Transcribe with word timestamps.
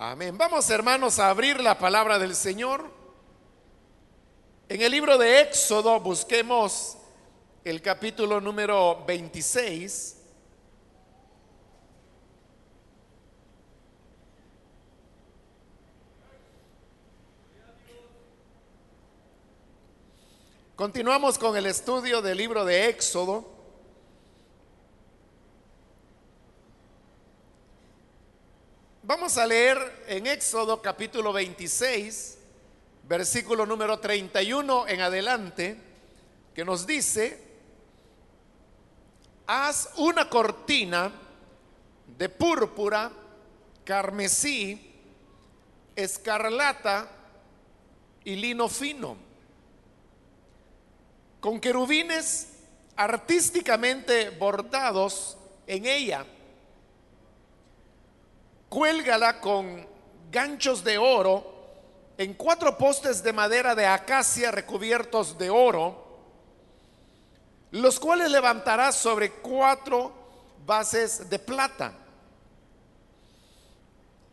Amén. 0.00 0.38
Vamos 0.38 0.70
hermanos 0.70 1.18
a 1.18 1.28
abrir 1.28 1.60
la 1.60 1.76
palabra 1.76 2.20
del 2.20 2.36
Señor. 2.36 2.88
En 4.68 4.80
el 4.80 4.92
libro 4.92 5.18
de 5.18 5.40
Éxodo 5.40 5.98
busquemos 5.98 6.96
el 7.64 7.82
capítulo 7.82 8.40
número 8.40 9.04
26. 9.08 10.18
Continuamos 20.76 21.38
con 21.38 21.56
el 21.56 21.66
estudio 21.66 22.22
del 22.22 22.38
libro 22.38 22.64
de 22.64 22.88
Éxodo. 22.88 23.57
Vamos 29.08 29.38
a 29.38 29.46
leer 29.46 30.04
en 30.06 30.26
Éxodo 30.26 30.82
capítulo 30.82 31.32
26, 31.32 32.36
versículo 33.04 33.64
número 33.64 33.98
31 33.98 34.86
en 34.86 35.00
adelante, 35.00 35.78
que 36.54 36.62
nos 36.62 36.86
dice, 36.86 37.42
haz 39.46 39.88
una 39.96 40.28
cortina 40.28 41.10
de 42.18 42.28
púrpura, 42.28 43.10
carmesí, 43.82 44.92
escarlata 45.96 47.08
y 48.24 48.36
lino 48.36 48.68
fino 48.68 49.16
con 51.40 51.58
querubines 51.60 52.48
artísticamente 52.94 54.28
bordados 54.28 55.38
en 55.66 55.86
ella. 55.86 56.26
Cuélgala 58.68 59.40
con 59.40 59.86
ganchos 60.30 60.84
de 60.84 60.98
oro 60.98 61.58
en 62.18 62.34
cuatro 62.34 62.76
postes 62.76 63.22
de 63.22 63.32
madera 63.32 63.74
de 63.74 63.86
acacia 63.86 64.50
recubiertos 64.50 65.38
de 65.38 65.50
oro, 65.50 66.04
los 67.70 67.98
cuales 68.00 68.30
levantarás 68.30 68.96
sobre 68.96 69.32
cuatro 69.32 70.12
bases 70.66 71.30
de 71.30 71.38
plata. 71.38 71.92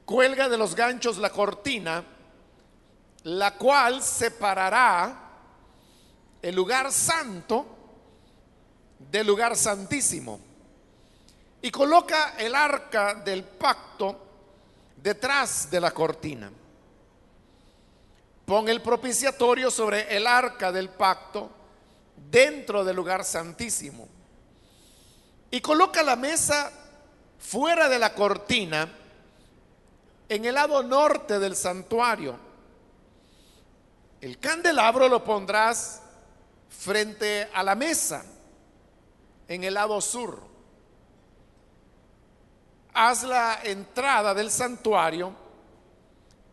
Cuelga 0.03 0.49
de 0.49 0.57
los 0.57 0.75
ganchos 0.75 1.17
la 1.17 1.29
cortina, 1.29 2.03
la 3.23 3.55
cual 3.55 4.01
separará 4.01 5.21
el 6.41 6.55
lugar 6.55 6.91
santo 6.91 7.65
del 8.99 9.25
lugar 9.25 9.55
santísimo. 9.55 10.39
Y 11.61 11.71
coloca 11.71 12.35
el 12.37 12.53
arca 12.53 13.15
del 13.15 13.43
pacto 13.43 14.24
detrás 14.97 15.69
de 15.69 15.79
la 15.79 15.91
cortina. 15.91 16.51
Pon 18.45 18.69
el 18.69 18.81
propiciatorio 18.81 19.71
sobre 19.71 20.15
el 20.15 20.27
arca 20.27 20.71
del 20.71 20.89
pacto 20.89 21.49
dentro 22.29 22.83
del 22.83 22.95
lugar 22.95 23.23
santísimo. 23.23 24.07
Y 25.49 25.61
coloca 25.61 26.03
la 26.03 26.15
mesa 26.15 26.71
fuera 27.39 27.89
de 27.89 27.99
la 27.99 28.13
cortina 28.13 28.91
en 30.29 30.45
el 30.45 30.55
lado 30.55 30.83
norte 30.83 31.39
del 31.39 31.55
santuario. 31.55 32.37
El 34.21 34.39
candelabro 34.39 35.07
lo 35.07 35.23
pondrás 35.23 36.01
frente 36.69 37.49
a 37.53 37.63
la 37.63 37.75
mesa 37.75 38.25
en 39.47 39.63
el 39.63 39.75
lado 39.75 40.01
sur. 40.01 40.54
Haz 42.97 43.23
la 43.23 43.59
entrada 43.61 44.33
del 44.33 44.49
santuario, 44.49 45.33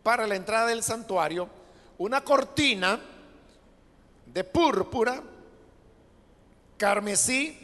para 0.03 0.27
la 0.27 0.35
entrada 0.35 0.67
del 0.67 0.83
santuario, 0.83 1.47
una 1.97 2.21
cortina 2.21 2.99
de 4.25 4.43
púrpura, 4.43 5.23
carmesí, 6.77 7.57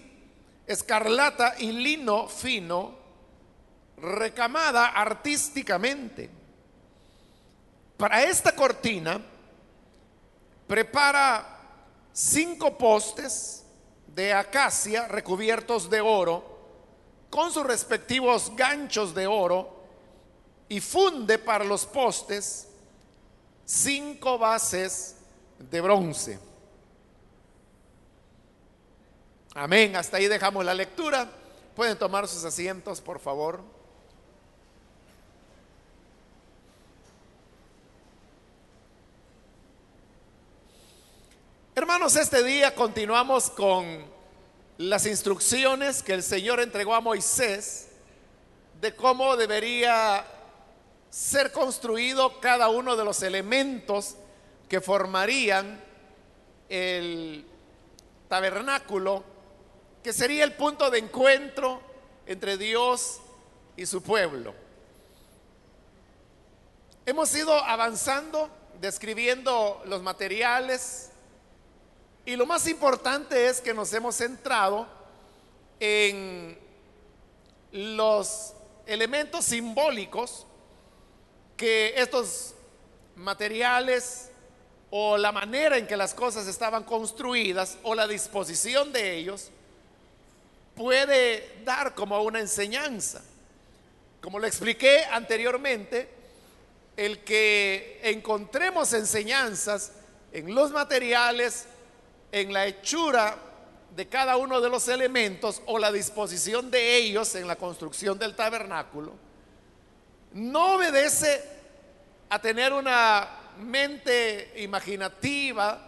escarlata 0.65 1.55
y 1.59 1.73
lino 1.73 2.29
fino, 2.29 2.95
recamada 3.97 4.85
artísticamente. 4.85 6.29
Para 7.97 8.23
esta 8.23 8.55
cortina, 8.55 9.19
prepara 10.67 11.59
cinco 12.13 12.77
postes 12.77 13.65
de 14.07 14.31
acacia 14.31 15.05
recubiertos 15.09 15.89
de 15.89 15.99
oro 15.99 16.48
con 17.29 17.51
sus 17.51 17.65
respectivos 17.65 18.51
ganchos 18.55 19.13
de 19.13 19.27
oro 19.27 19.79
y 20.67 20.79
funde 20.79 21.37
para 21.37 21.63
los 21.63 21.85
postes 21.85 22.67
cinco 23.65 24.37
bases 24.37 25.15
de 25.57 25.81
bronce. 25.81 26.39
Amén. 29.53 29.95
Hasta 29.95 30.17
ahí 30.17 30.27
dejamos 30.27 30.63
la 30.63 30.73
lectura. 30.73 31.29
Pueden 31.75 31.97
tomar 31.97 32.27
sus 32.27 32.43
asientos, 32.43 33.01
por 33.01 33.19
favor. 33.19 33.61
Hermanos, 41.75 42.15
este 42.15 42.43
día 42.43 42.75
continuamos 42.75 43.49
con 43.49 44.18
las 44.79 45.05
instrucciones 45.05 46.01
que 46.01 46.13
el 46.13 46.23
Señor 46.23 46.61
entregó 46.61 46.95
a 46.95 47.01
Moisés 47.01 47.89
de 48.79 48.95
cómo 48.95 49.35
debería 49.35 50.25
ser 51.09 51.51
construido 51.51 52.39
cada 52.39 52.69
uno 52.69 52.95
de 52.95 53.03
los 53.03 53.21
elementos 53.21 54.15
que 54.69 54.79
formarían 54.79 55.83
el 56.69 57.45
tabernáculo, 58.29 59.21
que 60.01 60.13
sería 60.13 60.45
el 60.45 60.53
punto 60.53 60.89
de 60.89 60.99
encuentro 60.99 61.81
entre 62.25 62.57
Dios 62.57 63.19
y 63.75 63.85
su 63.85 64.01
pueblo. 64.01 64.53
Hemos 67.05 67.35
ido 67.35 67.53
avanzando, 67.53 68.49
describiendo 68.79 69.81
los 69.87 70.01
materiales, 70.01 71.08
y 72.29 72.35
lo 72.35 72.45
más 72.45 72.67
importante 72.67 73.47
es 73.47 73.59
que 73.59 73.73
nos 73.73 73.91
hemos 73.91 74.17
centrado 74.17 74.85
en 75.79 76.59
los 77.71 78.53
elementos 78.85 79.45
simbólicos 79.45 80.45
que 81.57 81.95
estos 81.97 82.53
materiales 83.15 84.29
o 84.91 85.17
la 85.17 85.31
manera 85.31 85.79
en 85.79 85.87
que 85.87 85.97
las 85.97 86.13
cosas 86.13 86.45
estaban 86.45 86.83
construidas 86.83 87.79
o 87.81 87.95
la 87.95 88.07
disposición 88.07 88.93
de 88.93 89.15
ellos 89.17 89.49
puede 90.75 91.63
dar 91.65 91.95
como 91.95 92.21
una 92.21 92.39
enseñanza. 92.39 93.23
Como 94.21 94.37
lo 94.37 94.45
expliqué 94.45 95.03
anteriormente, 95.05 96.07
el 96.95 97.23
que 97.23 97.99
encontremos 98.03 98.93
enseñanzas 98.93 99.93
en 100.31 100.53
los 100.53 100.69
materiales 100.69 101.65
en 102.31 102.53
la 102.53 102.65
hechura 102.67 103.37
de 103.95 104.07
cada 104.07 104.37
uno 104.37 104.61
de 104.61 104.69
los 104.69 104.87
elementos 104.87 105.61
o 105.65 105.79
la 105.79 105.91
disposición 105.91 106.69
de 106.71 106.97
ellos 106.97 107.35
en 107.35 107.47
la 107.47 107.55
construcción 107.55 108.17
del 108.19 108.35
tabernáculo, 108.35 109.13
no 110.33 110.75
obedece 110.75 111.43
a 112.29 112.39
tener 112.39 112.71
una 112.71 113.27
mente 113.59 114.53
imaginativa 114.57 115.85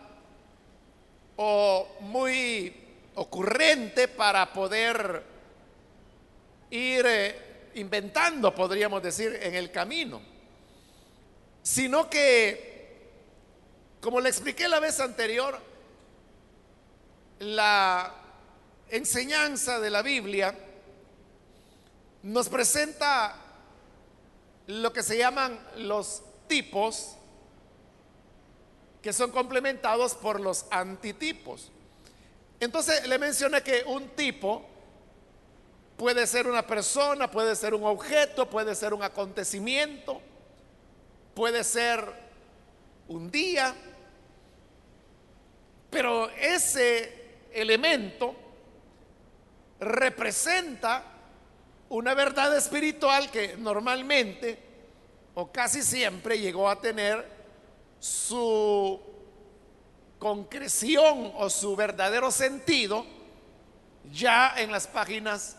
o 1.37 1.87
muy 2.01 2.75
ocurrente 3.15 4.07
para 4.07 4.51
poder 4.51 5.23
ir 6.71 7.05
eh, 7.05 7.69
inventando, 7.75 8.53
podríamos 8.53 9.03
decir, 9.03 9.39
en 9.41 9.55
el 9.55 9.71
camino, 9.71 10.21
sino 11.61 12.09
que, 12.09 13.11
como 14.01 14.19
le 14.19 14.29
expliqué 14.29 14.67
la 14.67 14.79
vez 14.79 14.99
anterior, 14.99 15.70
la 17.41 18.13
enseñanza 18.89 19.79
de 19.79 19.89
la 19.89 20.03
Biblia 20.03 20.55
nos 22.21 22.47
presenta 22.49 23.35
lo 24.67 24.93
que 24.93 25.01
se 25.01 25.17
llaman 25.17 25.59
los 25.77 26.21
tipos 26.47 27.15
que 29.01 29.11
son 29.11 29.31
complementados 29.31 30.13
por 30.13 30.39
los 30.39 30.67
antitipos. 30.69 31.71
Entonces 32.59 33.07
le 33.07 33.17
mencioné 33.17 33.63
que 33.63 33.83
un 33.87 34.09
tipo 34.09 34.63
puede 35.97 36.27
ser 36.27 36.45
una 36.45 36.67
persona, 36.67 37.31
puede 37.31 37.55
ser 37.55 37.73
un 37.73 37.85
objeto, 37.85 38.47
puede 38.47 38.75
ser 38.75 38.93
un 38.93 39.01
acontecimiento, 39.01 40.21
puede 41.33 41.63
ser 41.63 42.05
un 43.07 43.31
día, 43.31 43.73
pero 45.89 46.29
ese 46.29 47.20
elemento 47.53 48.35
representa 49.79 51.03
una 51.89 52.13
verdad 52.13 52.55
espiritual 52.55 53.29
que 53.31 53.57
normalmente 53.57 54.57
o 55.33 55.51
casi 55.51 55.81
siempre 55.81 56.39
llegó 56.39 56.69
a 56.69 56.79
tener 56.79 57.25
su 57.99 58.99
concreción 60.19 61.33
o 61.35 61.49
su 61.49 61.75
verdadero 61.75 62.31
sentido 62.31 63.05
ya 64.11 64.53
en 64.57 64.71
las 64.71 64.87
páginas 64.87 65.57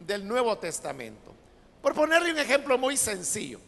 del 0.00 0.26
Nuevo 0.26 0.56
Testamento. 0.58 1.34
Por 1.82 1.94
ponerle 1.94 2.32
un 2.32 2.38
ejemplo 2.38 2.78
muy 2.78 2.96
sencillo, 2.96 3.60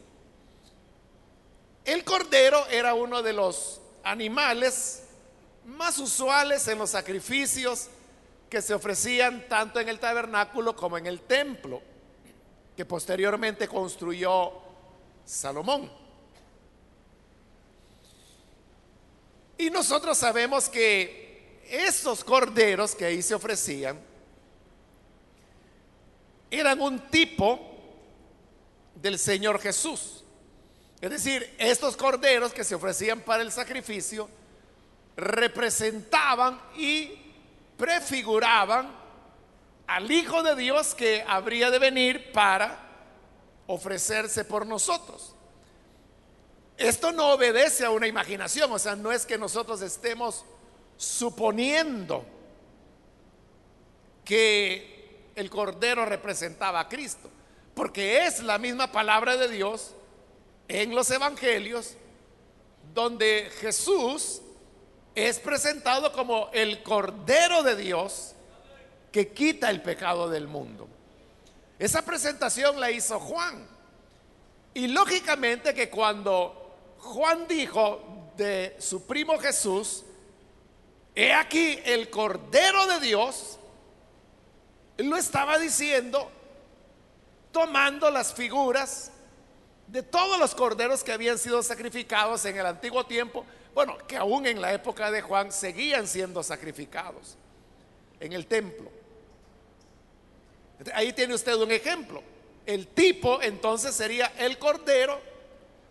el 1.84 2.04
cordero 2.04 2.66
era 2.68 2.94
uno 2.94 3.22
de 3.22 3.32
los 3.32 3.80
animales 4.02 5.04
más 5.64 5.98
usuales 5.98 6.66
en 6.68 6.78
los 6.78 6.90
sacrificios 6.90 7.88
que 8.48 8.60
se 8.60 8.74
ofrecían 8.74 9.46
tanto 9.48 9.78
en 9.80 9.88
el 9.88 10.00
tabernáculo 10.00 10.74
como 10.74 10.98
en 10.98 11.06
el 11.06 11.20
templo, 11.20 11.80
que 12.76 12.84
posteriormente 12.84 13.68
construyó 13.68 14.52
Salomón. 15.24 15.90
Y 19.56 19.70
nosotros 19.70 20.18
sabemos 20.18 20.68
que 20.68 21.60
estos 21.68 22.24
corderos 22.24 22.94
que 22.96 23.04
ahí 23.04 23.22
se 23.22 23.34
ofrecían 23.34 24.00
eran 26.50 26.80
un 26.80 26.98
tipo 27.10 27.60
del 28.94 29.18
Señor 29.18 29.60
Jesús. 29.60 30.24
Es 31.00 31.10
decir, 31.10 31.54
estos 31.58 31.96
corderos 31.96 32.52
que 32.52 32.64
se 32.64 32.74
ofrecían 32.74 33.20
para 33.20 33.42
el 33.42 33.52
sacrificio 33.52 34.28
representaban 35.16 36.60
y 36.76 37.10
prefiguraban 37.76 38.90
al 39.86 40.10
Hijo 40.10 40.42
de 40.42 40.54
Dios 40.54 40.94
que 40.94 41.24
habría 41.26 41.70
de 41.70 41.78
venir 41.78 42.32
para 42.32 42.78
ofrecerse 43.66 44.44
por 44.44 44.66
nosotros. 44.66 45.34
Esto 46.76 47.12
no 47.12 47.32
obedece 47.32 47.84
a 47.84 47.90
una 47.90 48.06
imaginación, 48.06 48.72
o 48.72 48.78
sea, 48.78 48.96
no 48.96 49.12
es 49.12 49.26
que 49.26 49.36
nosotros 49.36 49.82
estemos 49.82 50.44
suponiendo 50.96 52.24
que 54.24 55.30
el 55.34 55.50
Cordero 55.50 56.06
representaba 56.06 56.80
a 56.80 56.88
Cristo, 56.88 57.30
porque 57.74 58.26
es 58.26 58.42
la 58.42 58.58
misma 58.58 58.92
palabra 58.92 59.36
de 59.36 59.48
Dios 59.48 59.94
en 60.68 60.94
los 60.94 61.10
evangelios 61.10 61.96
donde 62.94 63.50
Jesús 63.60 64.40
es 65.14 65.38
presentado 65.38 66.12
como 66.12 66.50
el 66.52 66.82
Cordero 66.82 67.62
de 67.62 67.76
Dios 67.76 68.34
que 69.12 69.32
quita 69.32 69.70
el 69.70 69.82
pecado 69.82 70.28
del 70.28 70.46
mundo. 70.46 70.88
Esa 71.78 72.02
presentación 72.02 72.78
la 72.78 72.90
hizo 72.90 73.18
Juan. 73.18 73.66
Y 74.74 74.86
lógicamente 74.88 75.74
que 75.74 75.90
cuando 75.90 76.76
Juan 76.98 77.48
dijo 77.48 78.32
de 78.36 78.76
su 78.78 79.06
primo 79.06 79.38
Jesús, 79.38 80.04
he 81.14 81.32
aquí 81.32 81.78
el 81.84 82.08
Cordero 82.10 82.86
de 82.86 83.00
Dios, 83.00 83.58
lo 84.98 85.16
estaba 85.16 85.58
diciendo 85.58 86.30
tomando 87.52 88.10
las 88.10 88.32
figuras 88.32 89.10
de 89.86 90.02
todos 90.02 90.38
los 90.38 90.54
corderos 90.54 91.02
que 91.02 91.12
habían 91.12 91.38
sido 91.38 91.62
sacrificados 91.62 92.44
en 92.44 92.56
el 92.56 92.66
antiguo 92.66 93.04
tiempo, 93.06 93.44
bueno, 93.74 93.96
que 94.06 94.16
aún 94.16 94.46
en 94.46 94.60
la 94.60 94.72
época 94.72 95.10
de 95.10 95.22
Juan 95.22 95.52
seguían 95.52 96.06
siendo 96.06 96.42
sacrificados 96.42 97.36
en 98.18 98.32
el 98.32 98.46
templo. 98.46 98.90
Ahí 100.94 101.12
tiene 101.12 101.34
usted 101.34 101.54
un 101.54 101.70
ejemplo. 101.70 102.22
El 102.66 102.88
tipo 102.88 103.40
entonces 103.42 103.94
sería 103.94 104.32
el 104.38 104.58
cordero. 104.58 105.20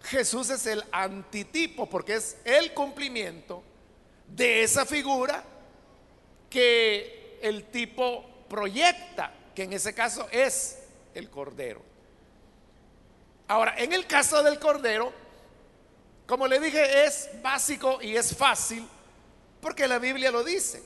Jesús 0.04 0.50
es 0.50 0.66
el 0.66 0.84
antitipo 0.92 1.90
porque 1.90 2.16
es 2.16 2.38
el 2.46 2.74
cumplimiento 2.74 3.64
de 4.28 4.64
esa 4.64 4.86
figura 4.86 5.44
que 6.50 7.40
el 7.42 7.66
tipo 7.66 8.26
proyecta, 8.50 9.34
que 9.54 9.64
en 9.64 9.74
ese 9.74 9.94
caso 9.94 10.28
es 10.32 10.80
el 11.14 11.30
cordero. 11.30 11.82
Ahora, 13.48 13.76
en 13.78 13.94
el 13.94 14.06
caso 14.06 14.44
del 14.44 14.60
cordero, 14.60 15.12
como 16.30 16.48
le 16.48 16.60
dije, 16.60 17.06
es 17.06 17.28
básico 17.42 17.98
y 18.04 18.16
es 18.16 18.38
fácil 18.38 18.88
porque 19.60 19.88
la 19.88 19.98
Biblia 19.98 20.30
lo 20.30 20.44
dice. 20.44 20.80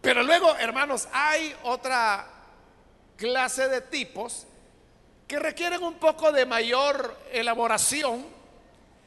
Pero 0.00 0.22
luego, 0.22 0.54
hermanos, 0.58 1.08
hay 1.12 1.52
otra 1.64 2.30
clase 3.16 3.68
de 3.68 3.80
tipos 3.80 4.46
que 5.26 5.40
requieren 5.40 5.82
un 5.82 5.94
poco 5.94 6.30
de 6.30 6.46
mayor 6.46 7.18
elaboración 7.32 8.24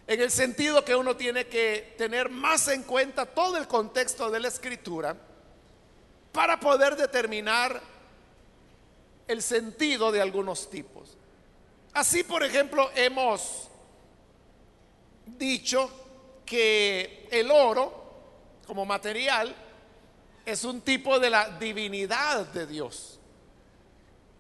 en 0.06 0.22
el 0.22 0.32
sentido 0.32 0.84
que 0.84 0.98
uno 0.98 1.16
tiene 1.16 1.48
que 1.48 1.96
tener 1.98 2.30
más 2.30 2.68
en 2.68 2.84
cuenta 2.84 3.26
todo 3.26 3.56
el 3.56 3.70
contexto 3.70 4.30
de 4.30 4.42
la 4.42 4.50
escritura 4.50 5.16
para 6.34 6.60
poder 6.60 6.98
determinar 6.98 7.82
el 9.30 9.42
sentido 9.42 10.12
de 10.12 10.22
algunos 10.22 10.70
tipos. 10.70 11.16
Así, 11.94 12.26
por 12.26 12.44
ejemplo, 12.44 12.92
hemos 12.96 13.70
dicho 15.26 15.92
que 16.46 17.28
el 17.32 17.50
oro 17.52 18.04
como 18.66 18.86
material 18.86 19.56
es 20.46 20.64
un 20.64 20.82
tipo 20.82 21.20
de 21.20 21.30
la 21.30 21.50
divinidad 21.52 22.46
de 22.48 22.68
Dios. 22.68 23.20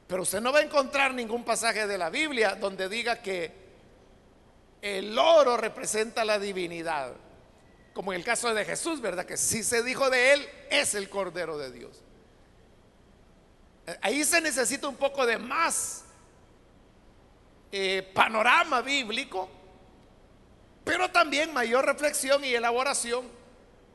Pero 0.07 0.21
usted 0.21 0.39
no 0.39 0.53
va 0.53 0.59
a 0.59 0.63
encontrar 0.63 1.13
ningún 1.13 1.43
pasaje 1.43 1.87
de 1.87 1.97
la 1.97 2.09
Biblia 2.09 2.55
donde 2.55 2.87
diga 2.87 3.21
que 3.21 3.51
el 4.81 5.17
oro 5.17 5.57
representa 5.57 6.23
la 6.23 6.37
divinidad. 6.37 7.13
Como 7.93 8.13
en 8.13 8.19
el 8.19 8.25
caso 8.25 8.53
de 8.53 8.65
Jesús, 8.65 9.01
¿verdad? 9.01 9.25
Que 9.25 9.37
si 9.37 9.63
se 9.63 9.81
dijo 9.81 10.09
de 10.09 10.33
él, 10.33 10.49
es 10.69 10.93
el 10.93 11.09
Cordero 11.09 11.57
de 11.57 11.71
Dios. 11.71 12.03
Ahí 14.01 14.23
se 14.23 14.41
necesita 14.41 14.87
un 14.87 14.95
poco 14.95 15.25
de 15.25 15.37
más 15.37 16.03
eh, 17.71 18.11
panorama 18.13 18.81
bíblico, 18.81 19.49
pero 20.85 21.09
también 21.09 21.51
mayor 21.51 21.83
reflexión 21.83 22.45
y 22.45 22.53
elaboración 22.53 23.25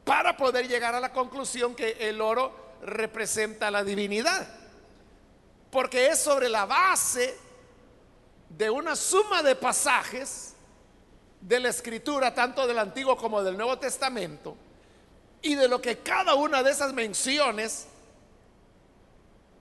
para 0.04 0.36
poder 0.36 0.66
llegar 0.66 0.94
a 0.94 1.00
la 1.00 1.12
conclusión 1.12 1.74
que 1.76 1.96
el 2.00 2.20
oro 2.20 2.52
representa 2.82 3.70
la 3.70 3.84
divinidad. 3.84 4.48
Porque 5.70 6.08
es 6.08 6.18
sobre 6.18 6.48
la 6.48 6.66
base 6.66 7.38
de 8.48 8.68
una 8.68 8.96
suma 8.96 9.40
de 9.42 9.54
pasajes 9.54 10.54
de 11.40 11.60
la 11.60 11.68
escritura, 11.68 12.34
tanto 12.34 12.66
del 12.66 12.80
Antiguo 12.80 13.16
como 13.16 13.40
del 13.44 13.56
Nuevo 13.56 13.78
Testamento, 13.78 14.56
y 15.42 15.54
de 15.54 15.68
lo 15.68 15.80
que 15.80 15.98
cada 15.98 16.34
una 16.34 16.64
de 16.64 16.72
esas 16.72 16.92
menciones 16.92 17.86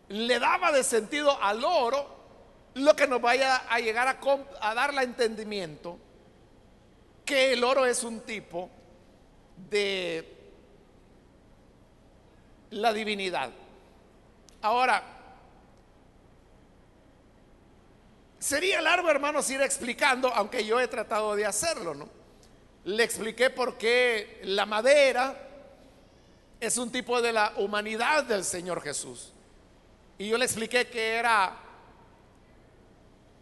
le 0.08 0.40
daba 0.40 0.72
de 0.72 0.84
sentido 0.84 1.42
al 1.44 1.64
oro 1.64 2.18
lo 2.74 2.96
que 2.96 3.06
nos 3.06 3.22
vaya 3.22 3.58
a 3.70 3.80
llegar 3.80 4.08
a, 4.08 4.18
a 4.62 4.74
dar 4.74 4.96
entendimiento 5.04 6.00
que 7.30 7.54
el 7.54 7.64
oro 7.64 7.86
es 7.86 8.04
un 8.04 8.22
tipo 8.22 8.72
de 9.70 10.36
la 12.72 12.92
divinidad. 12.92 13.52
Ahora, 14.64 15.04
sería 18.40 18.82
largo, 18.82 19.12
hermanos, 19.12 19.48
ir 19.52 19.62
explicando, 19.62 20.34
aunque 20.34 20.66
yo 20.66 20.80
he 20.80 20.88
tratado 20.88 21.36
de 21.36 21.46
hacerlo, 21.46 21.94
¿no? 21.94 22.10
Le 22.86 23.04
expliqué 23.04 23.52
por 23.52 23.78
qué 23.78 24.42
la 24.46 24.66
madera 24.66 25.36
es 26.60 26.78
un 26.80 26.92
tipo 26.92 27.22
de 27.22 27.32
la 27.32 27.54
humanidad 27.58 28.24
del 28.24 28.44
Señor 28.44 28.82
Jesús. 28.82 29.34
Y 30.18 30.30
yo 30.30 30.38
le 30.40 30.46
expliqué 30.46 30.88
que 30.88 31.14
era 31.14 31.56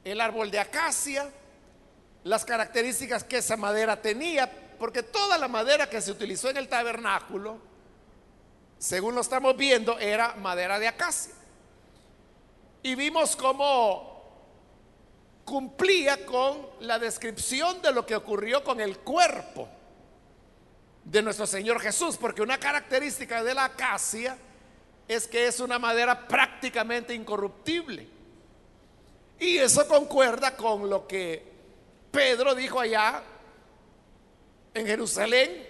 el 0.03 0.20
árbol 0.20 0.51
de 0.51 0.60
acacia, 0.60 1.32
las 2.27 2.43
características 2.43 3.24
que 3.24 3.38
esa 3.38 3.55
madera 3.55 4.01
tenía, 4.01 4.51
porque 4.77 5.01
toda 5.01 5.38
la 5.38 5.48
madera 5.48 5.89
que 5.89 6.01
se 6.01 6.12
utilizó 6.12 6.50
en 6.50 6.57
el 6.57 6.67
tabernáculo, 6.67 7.57
según 8.77 9.15
lo 9.15 9.22
estamos 9.22 9.55
viendo, 9.55 9.98
era 9.98 10.36
madera 10.36 10.77
de 10.77 10.89
acacia. 10.89 11.34
Y 12.84 12.96
vimos 12.96 13.36
cómo 13.36 14.17
cumplía 15.46 16.25
con 16.25 16.67
la 16.81 17.00
descripción 17.00 17.81
de 17.81 17.93
lo 17.93 18.05
que 18.05 18.17
ocurrió 18.17 18.62
con 18.62 18.81
el 18.81 19.00
cuerpo 19.00 19.69
de 21.05 21.22
nuestro 21.22 21.48
Señor 21.48 21.79
Jesús, 21.79 22.17
porque 22.17 22.41
una 22.41 22.60
característica 22.60 23.41
de 23.41 23.53
la 23.53 23.65
acacia 23.65 24.38
es 25.07 25.27
que 25.27 25.48
es 25.48 25.62
una 25.62 25.79
madera 25.79 26.27
prácticamente 26.27 27.13
incorruptible. 27.13 28.05
Y 29.39 29.57
eso 29.57 29.88
concuerda 29.88 30.57
con 30.57 30.89
lo 30.89 31.07
que 31.07 31.57
Pedro 32.12 32.56
dijo 32.56 32.80
allá 32.80 33.24
en 34.74 34.86
Jerusalén, 34.86 35.68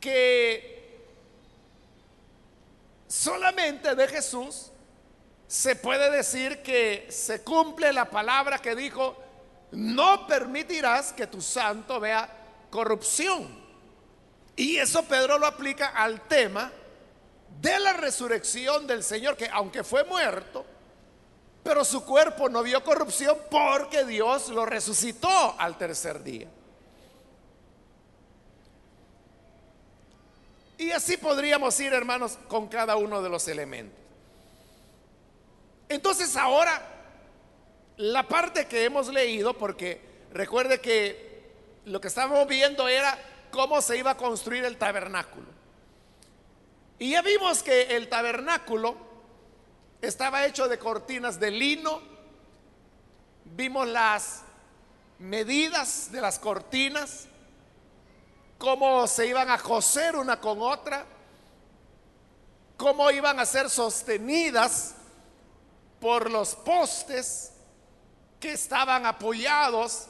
que 0.00 0.72
solamente 3.06 3.94
de 3.94 4.08
Jesús 4.08 4.72
se 5.46 5.76
puede 5.76 6.10
decir 6.10 6.62
que 6.62 7.06
se 7.10 7.42
cumple 7.42 7.92
la 7.92 8.10
palabra 8.10 8.58
que 8.58 8.74
dijo, 8.74 9.16
no 9.70 10.26
permitirás 10.26 11.12
que 11.12 11.26
tu 11.26 11.40
santo 11.40 12.00
vea 12.00 12.28
corrupción. 12.70 13.62
Y 14.56 14.76
eso 14.76 15.04
Pedro 15.04 15.38
lo 15.38 15.46
aplica 15.46 15.88
al 15.88 16.22
tema 16.22 16.72
de 17.60 17.78
la 17.78 17.92
resurrección 17.92 18.86
del 18.86 19.04
Señor, 19.04 19.36
que 19.36 19.48
aunque 19.48 19.84
fue 19.84 20.04
muerto, 20.04 20.66
pero 21.62 21.84
su 21.84 22.04
cuerpo 22.04 22.48
no 22.48 22.62
vio 22.62 22.82
corrupción 22.82 23.36
porque 23.50 24.04
Dios 24.04 24.48
lo 24.48 24.66
resucitó 24.66 25.54
al 25.58 25.78
tercer 25.78 26.22
día. 26.22 26.48
Y 30.78 30.90
así 30.90 31.16
podríamos 31.16 31.78
ir, 31.78 31.92
hermanos, 31.92 32.38
con 32.48 32.66
cada 32.66 32.96
uno 32.96 33.22
de 33.22 33.28
los 33.28 33.46
elementos. 33.46 33.96
Entonces 35.88 36.36
ahora, 36.36 36.82
la 37.98 38.26
parte 38.26 38.66
que 38.66 38.84
hemos 38.84 39.08
leído, 39.08 39.54
porque 39.54 40.00
recuerde 40.32 40.80
que 40.80 41.52
lo 41.84 42.00
que 42.00 42.08
estábamos 42.08 42.48
viendo 42.48 42.88
era 42.88 43.16
cómo 43.52 43.80
se 43.80 43.98
iba 43.98 44.12
a 44.12 44.16
construir 44.16 44.64
el 44.64 44.76
tabernáculo. 44.76 45.46
Y 46.98 47.10
ya 47.10 47.22
vimos 47.22 47.62
que 47.62 47.96
el 47.96 48.08
tabernáculo 48.08 49.11
estaba 50.02 50.44
hecho 50.44 50.68
de 50.68 50.78
cortinas 50.78 51.40
de 51.40 51.50
lino. 51.50 52.02
Vimos 53.44 53.88
las 53.88 54.42
medidas 55.18 56.12
de 56.12 56.20
las 56.20 56.38
cortinas, 56.38 57.26
cómo 58.58 59.06
se 59.06 59.26
iban 59.26 59.50
a 59.50 59.58
coser 59.58 60.16
una 60.16 60.38
con 60.38 60.60
otra, 60.60 61.06
cómo 62.76 63.10
iban 63.10 63.40
a 63.40 63.46
ser 63.46 63.70
sostenidas 63.70 64.94
por 66.00 66.30
los 66.30 66.54
postes 66.54 67.52
que 68.38 68.52
estaban 68.52 69.06
apoyados 69.06 70.08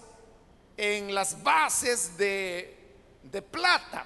en 0.76 1.14
las 1.14 1.40
bases 1.42 2.16
de 2.16 2.82
de 3.22 3.42
plata. 3.42 4.04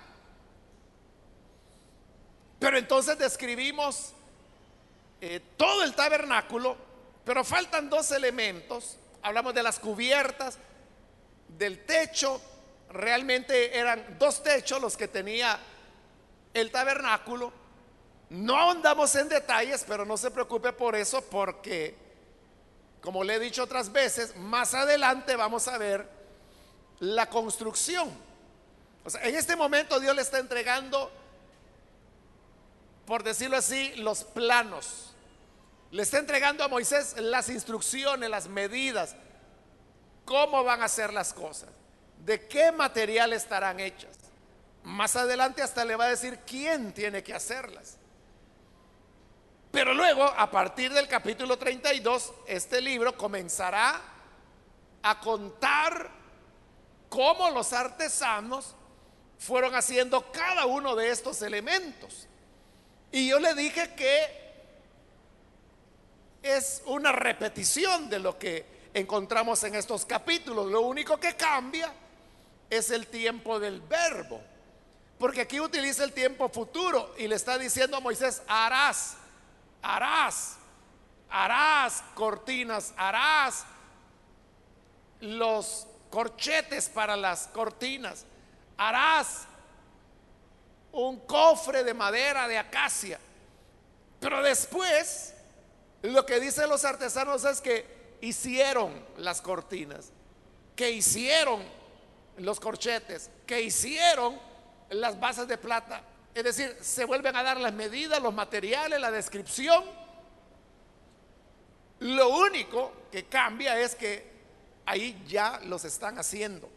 Pero 2.59 2.79
entonces 2.79 3.19
describimos 3.19 4.13
eh, 5.21 5.41
todo 5.57 5.83
el 5.83 5.95
tabernáculo, 5.95 6.77
pero 7.25 7.45
faltan 7.45 7.89
dos 7.89 8.11
elementos. 8.13 8.97
Hablamos 9.23 9.55
de 9.55 9.63
las 9.63 9.79
cubiertas, 9.79 10.59
del 11.49 11.85
techo. 11.85 12.41
Realmente 12.91 13.77
eran 13.77 14.17
dos 14.19 14.43
techos 14.43 14.81
los 14.81 14.97
que 14.97 15.09
tenía 15.09 15.59
el 16.55 16.71
tabernáculo. 16.71 17.53
No 18.31 18.57
ahondamos 18.57 19.15
en 19.17 19.29
detalles, 19.29 19.85
pero 19.87 20.05
no 20.05 20.17
se 20.17 20.31
preocupe 20.31 20.73
por 20.73 20.97
eso 20.97 21.23
porque, 21.23 21.95
como 23.01 23.23
le 23.23 23.35
he 23.35 23.39
dicho 23.39 23.63
otras 23.63 23.93
veces, 23.93 24.37
más 24.37 24.75
adelante 24.75 25.37
vamos 25.37 25.69
a 25.69 25.79
ver 25.79 26.09
la 27.01 27.29
construcción 27.29 28.27
en 29.23 29.35
este 29.35 29.57
momento 29.57 30.01
Dios 30.01 30.15
le 30.17 30.23
está 30.23 30.39
entregando, 30.39 31.11
por 33.07 33.23
decirlo 33.23 33.57
así, 33.57 33.95
los 33.97 34.25
planos. 34.25 35.15
Le 35.91 36.03
está 36.03 36.19
entregando 36.19 36.65
a 36.65 36.69
Moisés 36.69 37.15
las 37.19 37.49
instrucciones, 37.49 38.29
las 38.29 38.49
medidas, 38.49 39.15
cómo 40.25 40.65
van 40.65 40.83
a 40.83 40.89
ser 40.89 41.13
las 41.13 41.33
cosas, 41.33 41.71
de 42.19 42.47
qué 42.49 42.73
material 42.73 43.33
estarán 43.33 43.79
hechas. 43.81 44.17
Más 44.83 45.17
adelante 45.17 45.63
hasta 45.63 45.85
le 45.85 45.97
va 45.97 46.05
a 46.05 46.11
decir 46.11 46.41
quién 46.47 46.93
tiene 46.93 47.23
que 47.23 47.35
hacerlas. 47.35 47.97
Pero 49.71 49.95
luego, 49.95 50.25
a 50.25 50.51
partir 50.51 50.93
del 50.93 51.07
capítulo 51.07 51.57
32, 51.59 52.33
este 52.47 52.81
libro 52.81 53.17
comenzará 53.17 54.01
a 55.03 55.21
contar 55.21 56.11
cómo 57.09 57.51
los 57.51 57.73
artesanos 57.73 58.75
fueron 59.39 59.75
haciendo 59.75 60.33
cada 60.33 60.67
uno 60.67 60.97
de 60.97 61.11
estos 61.11 61.43
elementos. 61.43 62.27
Y 63.17 63.29
yo 63.29 63.41
le 63.41 63.55
dije 63.55 63.95
que 63.95 64.29
es 66.43 66.83
una 66.85 67.13
repetición 67.13 68.11
de 68.11 68.19
lo 68.19 68.39
que 68.39 68.67
encontramos 68.93 69.65
en 69.65 69.75
estos 69.75 70.05
capítulos. 70.05 70.71
Lo 70.71 70.83
único 70.83 71.19
que 71.19 71.35
cambia 71.35 71.91
es 72.69 72.91
el 72.91 73.07
tiempo 73.07 73.59
del 73.59 73.81
verbo. 73.81 74.43
Porque 75.19 75.41
aquí 75.41 75.59
utiliza 75.59 76.05
el 76.05 76.13
tiempo 76.13 76.51
futuro 76.51 77.15
y 77.17 77.27
le 77.27 77.37
está 77.37 77.57
diciendo 77.57 77.97
a 77.97 78.01
Moisés, 78.01 78.43
harás, 78.47 79.17
harás, 79.81 80.57
harás 81.31 82.05
cortinas, 82.15 82.93
harás 82.99 83.65
los 85.21 85.87
corchetes 86.11 86.91
para 86.91 87.17
las 87.17 87.47
cortinas 87.47 88.27
harás 88.77 89.47
un 91.05 91.21
cofre 91.21 91.85
de 91.85 91.95
madera 91.95 92.49
de 92.49 92.59
acacia. 92.59 93.19
Pero 94.21 94.43
después, 94.43 95.35
lo 96.03 96.25
que 96.25 96.41
dicen 96.41 96.69
los 96.69 96.85
artesanos 96.85 97.45
es 97.45 97.61
que 97.61 98.17
hicieron 98.21 98.93
las 99.19 99.43
cortinas, 99.43 100.11
que 100.75 100.91
hicieron 100.91 101.63
los 102.39 102.61
corchetes, 102.61 103.31
que 103.47 103.61
hicieron 103.61 104.39
las 104.91 105.19
bases 105.19 105.47
de 105.49 105.59
plata. 105.59 106.03
Es 106.35 106.45
decir, 106.45 106.77
se 106.81 107.05
vuelven 107.05 107.35
a 107.37 107.43
dar 107.43 107.59
las 107.59 107.73
medidas, 107.73 108.21
los 108.21 108.35
materiales, 108.35 109.01
la 109.01 109.11
descripción. 109.11 109.85
Lo 112.01 112.29
único 112.29 112.93
que 113.11 113.25
cambia 113.25 113.79
es 113.79 113.95
que 113.95 114.31
ahí 114.85 115.23
ya 115.27 115.61
los 115.65 115.85
están 115.85 116.19
haciendo. 116.19 116.69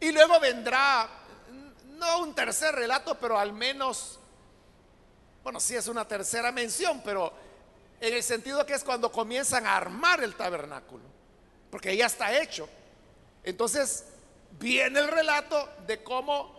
Y 0.00 0.12
luego 0.12 0.40
vendrá, 0.40 1.08
no 2.00 2.20
un 2.20 2.34
tercer 2.34 2.74
relato, 2.74 3.16
pero 3.18 3.38
al 3.38 3.52
menos, 3.52 4.18
bueno, 5.44 5.60
sí 5.60 5.76
es 5.76 5.86
una 5.86 6.08
tercera 6.08 6.50
mención, 6.50 7.02
pero 7.04 7.32
en 8.00 8.14
el 8.14 8.22
sentido 8.22 8.64
que 8.66 8.74
es 8.74 8.82
cuando 8.82 9.12
comienzan 9.12 9.66
a 9.66 9.76
armar 9.76 10.22
el 10.24 10.34
tabernáculo, 10.34 11.04
porque 11.70 11.96
ya 11.96 12.06
está 12.06 12.36
hecho. 12.36 12.68
Entonces 13.44 14.06
viene 14.58 14.98
el 14.98 15.08
relato 15.08 15.68
de 15.86 16.02
cómo 16.02 16.58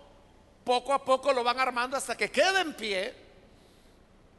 poco 0.64 0.94
a 0.94 1.04
poco 1.04 1.34
lo 1.34 1.44
van 1.44 1.60
armando 1.60 1.98
hasta 1.98 2.16
que 2.16 2.32
quede 2.32 2.62
en 2.62 2.74
pie. 2.76 3.16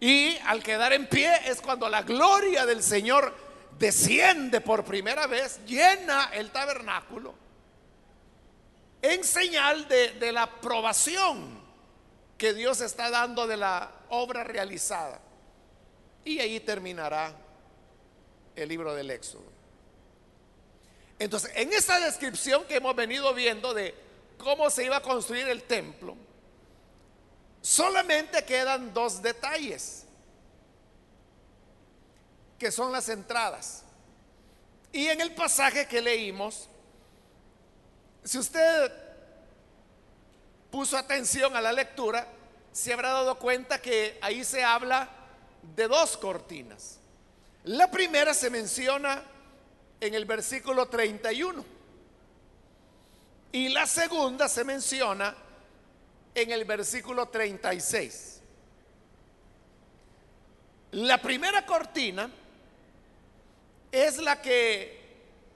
Y 0.00 0.36
al 0.46 0.62
quedar 0.62 0.92
en 0.92 1.08
pie 1.08 1.32
es 1.48 1.60
cuando 1.60 1.88
la 1.88 2.02
gloria 2.02 2.64
del 2.66 2.82
Señor 2.82 3.34
desciende 3.78 4.60
por 4.60 4.84
primera 4.84 5.26
vez, 5.26 5.60
llena 5.64 6.30
el 6.32 6.50
tabernáculo 6.50 7.41
en 9.02 9.24
señal 9.24 9.88
de, 9.88 10.32
la 10.32 10.44
aprobación 10.44 11.60
que 12.38 12.54
Dios 12.54 12.80
está 12.80 13.10
dando 13.10 13.48
de 13.48 13.56
la 13.56 13.90
obra 14.10 14.44
realizada. 14.44 15.20
Y 16.24 16.38
ahí 16.38 16.60
terminará 16.60 17.34
el 18.54 18.68
libro 18.68 18.94
del 18.94 19.10
Éxodo. 19.10 19.42
Entonces, 21.18 21.50
en 21.56 21.72
esta 21.72 21.98
descripción 21.98 22.64
que 22.64 22.76
hemos 22.76 22.94
venido 22.94 23.34
viendo 23.34 23.74
de 23.74 23.94
cómo 24.38 24.70
se 24.70 24.84
iba 24.84 24.96
a 24.96 25.02
construir 25.02 25.48
el 25.48 25.64
templo, 25.64 26.16
solamente 27.60 28.44
quedan 28.44 28.94
dos 28.94 29.20
detalles, 29.20 30.04
que 32.56 32.70
son 32.70 32.92
las 32.92 33.08
entradas. 33.08 33.82
Y 34.92 35.08
en 35.08 35.20
el 35.20 35.34
pasaje 35.34 35.86
que 35.86 36.00
leímos, 36.00 36.68
si 38.24 38.38
usted 38.38 38.92
puso 40.70 40.96
atención 40.96 41.56
a 41.56 41.60
la 41.60 41.72
lectura, 41.72 42.26
se 42.72 42.92
habrá 42.92 43.10
dado 43.10 43.38
cuenta 43.38 43.80
que 43.80 44.18
ahí 44.22 44.44
se 44.44 44.64
habla 44.64 45.08
de 45.76 45.86
dos 45.88 46.16
cortinas. 46.16 46.98
La 47.64 47.90
primera 47.90 48.34
se 48.34 48.50
menciona 48.50 49.22
en 50.00 50.14
el 50.14 50.24
versículo 50.24 50.88
31 50.88 51.64
y 53.52 53.68
la 53.68 53.86
segunda 53.86 54.48
se 54.48 54.64
menciona 54.64 55.36
en 56.34 56.50
el 56.50 56.64
versículo 56.64 57.28
36. 57.28 58.40
La 60.92 61.20
primera 61.20 61.64
cortina 61.66 62.30
es 63.92 64.18
la 64.18 64.40
que 64.40 65.01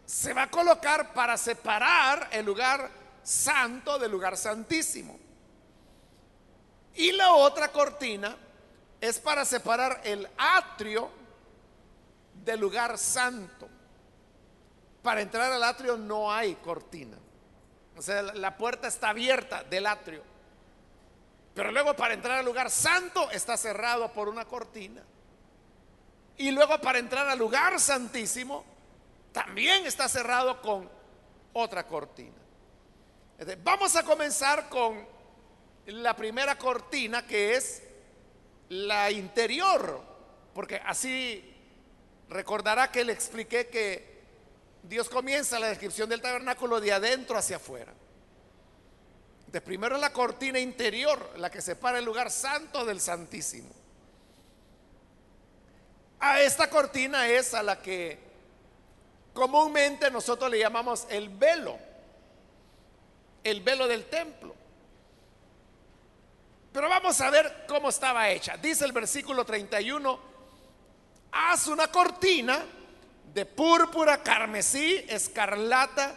se 0.06 0.32
va 0.32 0.44
a 0.44 0.50
colocar 0.50 1.12
para 1.12 1.36
separar 1.36 2.28
el 2.30 2.46
lugar 2.46 2.88
santo 3.24 3.98
del 3.98 4.12
lugar 4.12 4.36
santísimo. 4.36 5.18
Y 6.94 7.10
la 7.12 7.34
otra 7.34 7.72
cortina 7.72 8.36
es 9.00 9.18
para 9.18 9.44
separar 9.44 10.00
el 10.04 10.28
atrio 10.38 11.10
del 12.44 12.60
lugar 12.60 12.96
santo. 12.96 13.68
Para 15.02 15.20
entrar 15.20 15.52
al 15.52 15.62
atrio 15.62 15.96
no 15.96 16.32
hay 16.32 16.54
cortina. 16.54 17.18
O 17.96 18.02
sea, 18.02 18.22
la 18.22 18.56
puerta 18.56 18.86
está 18.86 19.08
abierta 19.10 19.64
del 19.64 19.86
atrio. 19.86 20.22
Pero 21.52 21.72
luego 21.72 21.96
para 21.96 22.14
entrar 22.14 22.38
al 22.38 22.44
lugar 22.44 22.70
santo 22.70 23.30
está 23.32 23.56
cerrado 23.56 24.12
por 24.12 24.28
una 24.28 24.44
cortina. 24.44 25.02
Y 26.36 26.50
luego 26.52 26.80
para 26.80 26.98
entrar 26.98 27.28
al 27.28 27.38
lugar 27.38 27.80
santísimo 27.80 28.75
también 29.36 29.84
está 29.84 30.08
cerrado 30.08 30.62
con 30.62 30.88
otra 31.52 31.86
cortina. 31.86 32.38
Vamos 33.62 33.94
a 33.94 34.02
comenzar 34.02 34.70
con 34.70 35.06
la 35.84 36.16
primera 36.16 36.56
cortina 36.56 37.26
que 37.26 37.54
es 37.54 37.82
la 38.70 39.10
interior, 39.10 40.00
porque 40.54 40.80
así 40.86 41.54
recordará 42.30 42.90
que 42.90 43.04
le 43.04 43.12
expliqué 43.12 43.66
que 43.66 44.22
Dios 44.82 45.10
comienza 45.10 45.58
la 45.58 45.68
descripción 45.68 46.08
del 46.08 46.22
tabernáculo 46.22 46.80
de 46.80 46.94
adentro 46.94 47.36
hacia 47.36 47.56
afuera. 47.56 47.92
De 49.48 49.60
primero 49.60 49.98
la 49.98 50.14
cortina 50.14 50.58
interior, 50.58 51.34
la 51.36 51.50
que 51.50 51.60
separa 51.60 51.98
el 51.98 52.06
lugar 52.06 52.30
santo 52.30 52.86
del 52.86 53.02
santísimo. 53.02 53.68
A 56.20 56.40
esta 56.40 56.70
cortina 56.70 57.28
es 57.28 57.52
a 57.52 57.62
la 57.62 57.82
que 57.82 58.25
comúnmente 59.36 60.10
nosotros 60.10 60.50
le 60.50 60.58
llamamos 60.58 61.06
el 61.10 61.28
velo, 61.28 61.78
el 63.44 63.60
velo 63.60 63.86
del 63.86 64.06
templo. 64.06 64.54
Pero 66.72 66.88
vamos 66.88 67.20
a 67.20 67.30
ver 67.30 67.66
cómo 67.68 67.90
estaba 67.90 68.28
hecha. 68.30 68.56
Dice 68.56 68.84
el 68.86 68.92
versículo 68.92 69.44
31, 69.44 70.18
haz 71.30 71.66
una 71.68 71.92
cortina 71.92 72.64
de 73.32 73.44
púrpura, 73.44 74.22
carmesí, 74.22 75.04
escarlata 75.06 76.14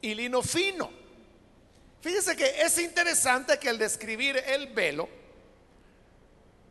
y 0.00 0.14
lino 0.14 0.40
fino. 0.40 0.88
Fíjese 2.00 2.36
que 2.36 2.62
es 2.62 2.78
interesante 2.78 3.58
que 3.58 3.68
al 3.68 3.76
describir 3.76 4.36
el 4.36 4.68
velo, 4.68 5.08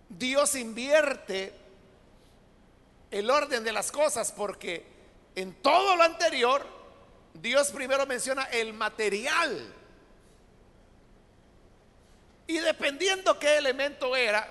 Dios 0.08 0.56
invierte 0.56 1.54
el 3.12 3.30
orden 3.30 3.64
de 3.64 3.74
las 3.74 3.92
cosas 3.92 4.32
porque 4.32 4.99
en 5.40 5.54
todo 5.62 5.96
lo 5.96 6.04
anterior 6.04 6.66
Dios 7.34 7.72
primero 7.72 8.06
menciona 8.06 8.44
el 8.46 8.74
material. 8.74 9.74
Y 12.48 12.58
dependiendo 12.58 13.38
qué 13.38 13.58
elemento 13.58 14.16
era, 14.16 14.50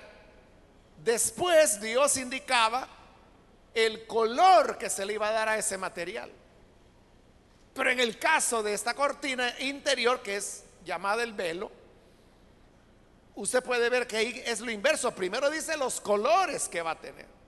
después 1.03 1.81
Dios 1.81 2.15
indicaba 2.17 2.87
el 3.73 4.07
color 4.07 4.77
que 4.77 4.89
se 4.89 5.05
le 5.05 5.13
iba 5.13 5.27
a 5.27 5.33
dar 5.33 5.49
a 5.49 5.57
ese 5.57 5.77
material. 5.77 6.31
Pero 7.73 7.91
en 7.91 7.99
el 7.99 8.17
caso 8.17 8.63
de 8.63 8.73
esta 8.73 8.93
cortina 8.93 9.53
interior, 9.59 10.21
que 10.21 10.37
es 10.37 10.63
llamada 10.83 11.23
el 11.23 11.33
velo, 11.33 11.71
usted 13.35 13.61
puede 13.63 13.89
ver 13.89 14.07
que 14.07 14.17
ahí 14.17 14.43
es 14.45 14.59
lo 14.59 14.71
inverso. 14.71 15.13
Primero 15.13 15.49
dice 15.49 15.77
los 15.77 16.01
colores 16.01 16.67
que 16.67 16.81
va 16.81 16.91
a 16.91 16.99
tener. 16.99 17.38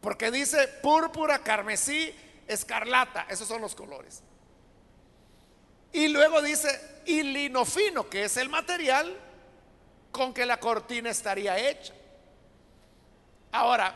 Porque 0.00 0.30
dice 0.30 0.68
púrpura, 0.68 1.40
carmesí, 1.40 2.14
escarlata. 2.46 3.26
Esos 3.28 3.48
son 3.48 3.60
los 3.60 3.74
colores. 3.74 4.22
Y 5.92 6.08
luego 6.08 6.42
dice 6.42 7.02
y 7.06 7.22
lino 7.22 7.64
fino, 7.64 8.08
que 8.08 8.24
es 8.24 8.36
el 8.36 8.48
material 8.48 9.16
con 10.12 10.32
que 10.32 10.46
la 10.46 10.60
cortina 10.60 11.10
estaría 11.10 11.58
hecha. 11.58 11.94
Ahora, 13.52 13.94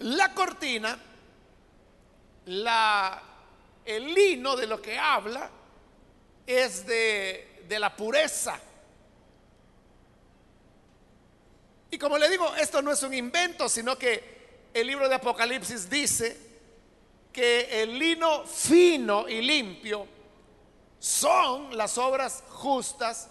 la 0.00 0.34
cortina, 0.34 0.98
el 2.46 4.14
lino 4.14 4.56
de 4.56 4.66
lo 4.66 4.82
que 4.82 4.98
habla 4.98 5.50
es 6.46 6.86
de, 6.86 7.64
de 7.66 7.78
la 7.78 7.96
pureza 7.96 8.60
Y 11.92 11.98
como 11.98 12.16
le 12.16 12.30
digo, 12.30 12.54
esto 12.56 12.80
no 12.80 12.90
es 12.90 13.02
un 13.02 13.12
invento, 13.12 13.68
sino 13.68 13.98
que 13.98 14.68
el 14.72 14.86
libro 14.86 15.10
de 15.10 15.16
Apocalipsis 15.16 15.90
dice 15.90 16.34
que 17.30 17.82
el 17.82 17.98
lino 17.98 18.46
fino 18.46 19.28
y 19.28 19.42
limpio 19.42 20.06
son 20.98 21.76
las 21.76 21.98
obras 21.98 22.44
justas 22.48 23.28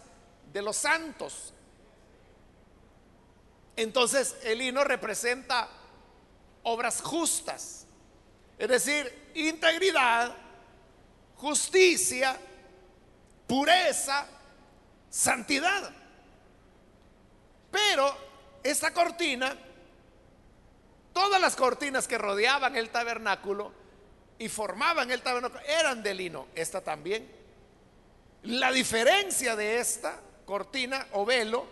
de 0.54 0.62
los 0.62 0.78
santos. 0.78 1.56
Entonces 3.76 4.36
el 4.44 4.60
lino 4.60 4.84
representa 4.84 5.68
obras 6.62 7.02
justas, 7.02 7.88
es 8.60 8.70
decir, 8.70 9.32
integridad, 9.34 10.38
justicia, 11.36 12.38
pureza, 13.48 14.28
santidad. 15.10 16.01
Esta 18.72 18.94
cortina, 18.94 19.54
todas 21.12 21.42
las 21.42 21.58
cortinas 21.58 22.08
que 22.08 22.18
rodeaban 22.18 22.78
el 22.78 22.90
tabernáculo 22.90 23.74
y 24.40 24.48
formaban 24.48 25.12
el 25.12 25.22
tabernáculo 25.22 25.60
eran 25.64 26.02
de 26.02 26.14
lino, 26.14 26.48
esta 26.56 26.80
también. 26.80 27.30
La 28.44 28.72
diferencia 28.72 29.58
de 29.58 29.80
esta 29.80 30.18
cortina 30.46 31.06
o 31.12 31.26
velo 31.26 31.66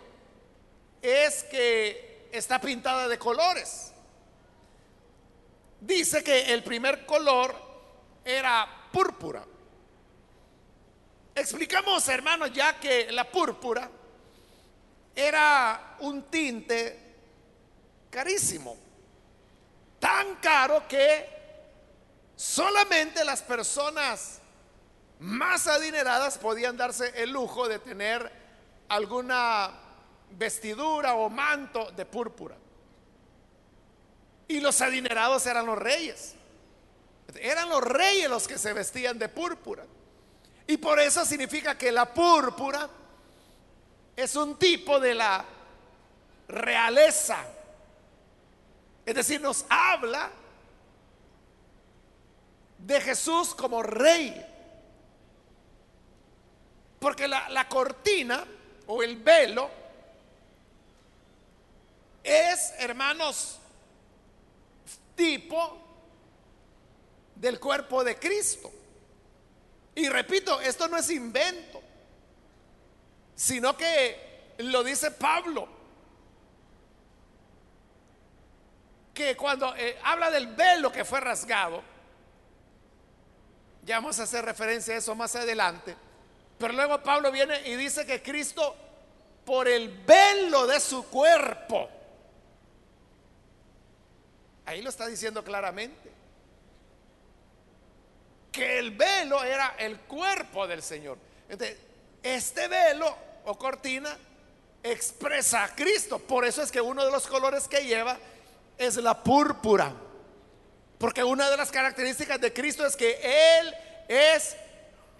es 1.00 1.42
que 1.44 2.28
está 2.32 2.60
pintada 2.60 3.08
de 3.08 3.18
colores. 3.18 3.92
Dice 5.80 6.22
que 6.22 6.52
el 6.52 6.62
primer 6.62 7.06
color 7.06 7.56
era 8.22 8.68
púrpura. 8.92 9.42
Explicamos, 11.34 12.06
hermanos, 12.08 12.52
ya 12.52 12.78
que 12.78 13.10
la 13.10 13.24
púrpura 13.24 13.90
era 15.20 15.96
un 16.00 16.22
tinte 16.24 16.98
carísimo, 18.10 18.76
tan 19.98 20.36
caro 20.36 20.88
que 20.88 21.28
solamente 22.34 23.24
las 23.24 23.42
personas 23.42 24.40
más 25.20 25.66
adineradas 25.66 26.38
podían 26.38 26.76
darse 26.76 27.12
el 27.22 27.30
lujo 27.30 27.68
de 27.68 27.78
tener 27.78 28.32
alguna 28.88 29.70
vestidura 30.30 31.14
o 31.14 31.28
manto 31.28 31.90
de 31.92 32.06
púrpura. 32.06 32.56
Y 34.48 34.60
los 34.60 34.80
adinerados 34.80 35.46
eran 35.46 35.66
los 35.66 35.78
reyes. 35.78 36.34
Eran 37.36 37.68
los 37.68 37.82
reyes 37.82 38.28
los 38.28 38.48
que 38.48 38.58
se 38.58 38.72
vestían 38.72 39.18
de 39.18 39.28
púrpura. 39.28 39.84
Y 40.66 40.76
por 40.78 40.98
eso 40.98 41.24
significa 41.24 41.76
que 41.76 41.92
la 41.92 42.12
púrpura 42.12 42.88
es 44.16 44.36
un 44.36 44.58
tipo 44.58 45.00
de 45.00 45.14
la 45.14 45.44
realeza. 46.48 47.44
Es 49.06 49.14
decir, 49.14 49.40
nos 49.40 49.64
habla 49.68 50.30
de 52.78 53.00
Jesús 53.00 53.54
como 53.54 53.82
rey. 53.82 54.46
Porque 56.98 57.26
la, 57.26 57.66
cortina 57.68 58.44
o 58.86 59.02
el 59.02 59.16
velo 59.16 59.70
es, 62.22 62.74
hermanos, 62.78 63.58
tipo 65.16 65.78
del 67.34 67.58
cuerpo 67.58 68.04
de 68.04 68.18
Cristo. 68.18 68.70
Y 69.94 70.08
repito, 70.08 70.60
esto 70.60 70.88
no 70.88 70.98
es 70.98 71.10
invento 71.10 71.80
sino 73.40 73.74
que 73.74 74.52
lo 74.58 74.84
dice 74.84 75.12
Pablo, 75.12 75.66
que 79.14 79.34
cuando 79.34 79.74
eh, 79.76 79.98
habla 80.04 80.30
del 80.30 80.48
velo 80.48 80.92
que 80.92 81.06
fue 81.06 81.20
rasgado, 81.20 81.82
ya 83.82 83.96
vamos 83.96 84.20
a 84.20 84.24
hacer 84.24 84.44
referencia 84.44 84.92
a 84.92 84.98
eso 84.98 85.14
más 85.14 85.34
adelante, 85.36 85.96
pero 86.58 86.74
luego 86.74 87.02
Pablo 87.02 87.32
viene 87.32 87.66
y 87.66 87.76
dice 87.76 88.04
que 88.04 88.22
Cristo, 88.22 88.76
por 89.46 89.66
el 89.68 89.88
velo 89.88 90.66
de 90.66 90.78
su 90.78 91.06
cuerpo, 91.06 91.88
ahí 94.66 94.82
lo 94.82 94.90
está 94.90 95.06
diciendo 95.06 95.42
claramente, 95.42 96.10
que 98.52 98.78
el 98.78 98.90
velo 98.90 99.42
era 99.42 99.76
el 99.78 99.98
cuerpo 100.00 100.66
del 100.66 100.82
Señor. 100.82 101.16
Entonces, 101.48 101.78
este 102.22 102.68
velo 102.68 103.29
o 103.44 103.56
cortina 103.58 104.16
expresa 104.82 105.64
a 105.64 105.74
Cristo. 105.74 106.18
Por 106.18 106.44
eso 106.44 106.62
es 106.62 106.70
que 106.70 106.80
uno 106.80 107.04
de 107.04 107.10
los 107.10 107.26
colores 107.26 107.68
que 107.68 107.84
lleva 107.84 108.18
es 108.78 108.96
la 108.96 109.22
púrpura. 109.22 109.92
Porque 110.98 111.24
una 111.24 111.50
de 111.50 111.56
las 111.56 111.70
características 111.70 112.40
de 112.40 112.52
Cristo 112.52 112.86
es 112.86 112.96
que 112.96 113.58
Él 113.58 113.74
es 114.08 114.56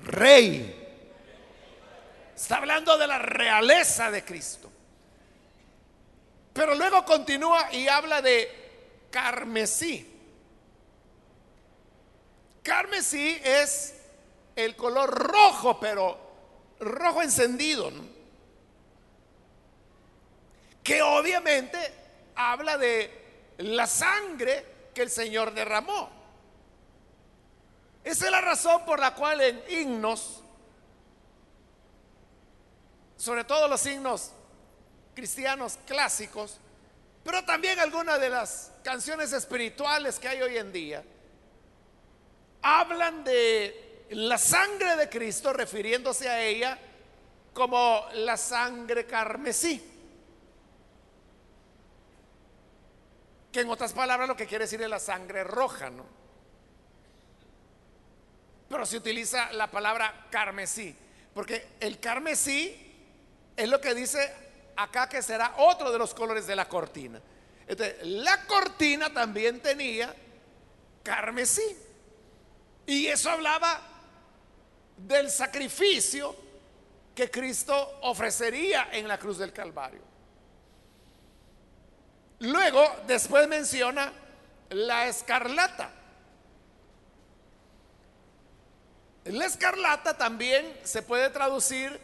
rey. 0.02 0.76
Está 2.34 2.56
hablando 2.56 2.96
de 2.96 3.06
la 3.06 3.18
realeza 3.18 4.10
de 4.10 4.24
Cristo. 4.24 4.70
Pero 6.52 6.74
luego 6.74 7.04
continúa 7.04 7.72
y 7.72 7.88
habla 7.88 8.20
de 8.22 9.06
carmesí. 9.10 10.06
Carmesí 12.62 13.40
es 13.42 13.94
el 14.56 14.76
color 14.76 15.10
rojo, 15.10 15.78
pero 15.80 16.29
rojo 16.80 17.22
encendido, 17.22 17.90
que 20.82 21.02
obviamente 21.02 21.78
habla 22.34 22.78
de 22.78 23.54
la 23.58 23.86
sangre 23.86 24.64
que 24.94 25.02
el 25.02 25.10
Señor 25.10 25.52
derramó. 25.52 26.10
Esa 28.02 28.24
es 28.24 28.30
la 28.30 28.40
razón 28.40 28.84
por 28.86 28.98
la 28.98 29.14
cual 29.14 29.40
en 29.42 29.62
himnos, 29.68 30.42
sobre 33.16 33.44
todo 33.44 33.68
los 33.68 33.84
himnos 33.84 34.32
cristianos 35.14 35.78
clásicos, 35.86 36.58
pero 37.22 37.44
también 37.44 37.78
algunas 37.78 38.18
de 38.18 38.30
las 38.30 38.72
canciones 38.82 39.34
espirituales 39.34 40.18
que 40.18 40.28
hay 40.28 40.40
hoy 40.40 40.56
en 40.56 40.72
día, 40.72 41.04
hablan 42.62 43.22
de 43.24 43.89
la 44.10 44.38
sangre 44.38 44.96
de 44.96 45.08
Cristo 45.08 45.52
refiriéndose 45.52 46.28
a 46.28 46.42
ella 46.42 46.78
como 47.52 48.06
la 48.14 48.36
sangre 48.36 49.06
carmesí. 49.06 49.86
Que 53.52 53.60
en 53.60 53.70
otras 53.70 53.92
palabras 53.92 54.28
lo 54.28 54.36
que 54.36 54.46
quiere 54.46 54.64
decir 54.64 54.82
es 54.82 54.88
la 54.88 54.98
sangre 54.98 55.44
roja, 55.44 55.90
¿no? 55.90 56.04
Pero 58.68 58.86
se 58.86 58.96
utiliza 58.96 59.52
la 59.52 59.68
palabra 59.68 60.26
carmesí, 60.30 60.94
porque 61.34 61.68
el 61.80 61.98
carmesí 61.98 62.94
es 63.56 63.68
lo 63.68 63.80
que 63.80 63.94
dice 63.94 64.32
acá 64.76 65.08
que 65.08 65.22
será 65.22 65.54
otro 65.58 65.90
de 65.90 65.98
los 65.98 66.14
colores 66.14 66.46
de 66.46 66.56
la 66.56 66.68
cortina. 66.68 67.20
Entonces, 67.66 67.96
la 68.02 68.46
cortina 68.46 69.12
también 69.12 69.60
tenía 69.60 70.14
carmesí. 71.02 71.76
Y 72.86 73.06
eso 73.06 73.30
hablaba 73.30 73.89
del 75.06 75.30
sacrificio 75.30 76.34
que 77.14 77.30
Cristo 77.30 77.98
ofrecería 78.02 78.88
en 78.92 79.08
la 79.08 79.18
cruz 79.18 79.38
del 79.38 79.52
Calvario. 79.52 80.00
Luego, 82.40 82.82
después 83.06 83.46
menciona 83.48 84.12
la 84.70 85.06
escarlata. 85.06 85.90
La 89.24 89.44
escarlata 89.44 90.16
también 90.16 90.78
se 90.82 91.02
puede 91.02 91.28
traducir 91.28 92.00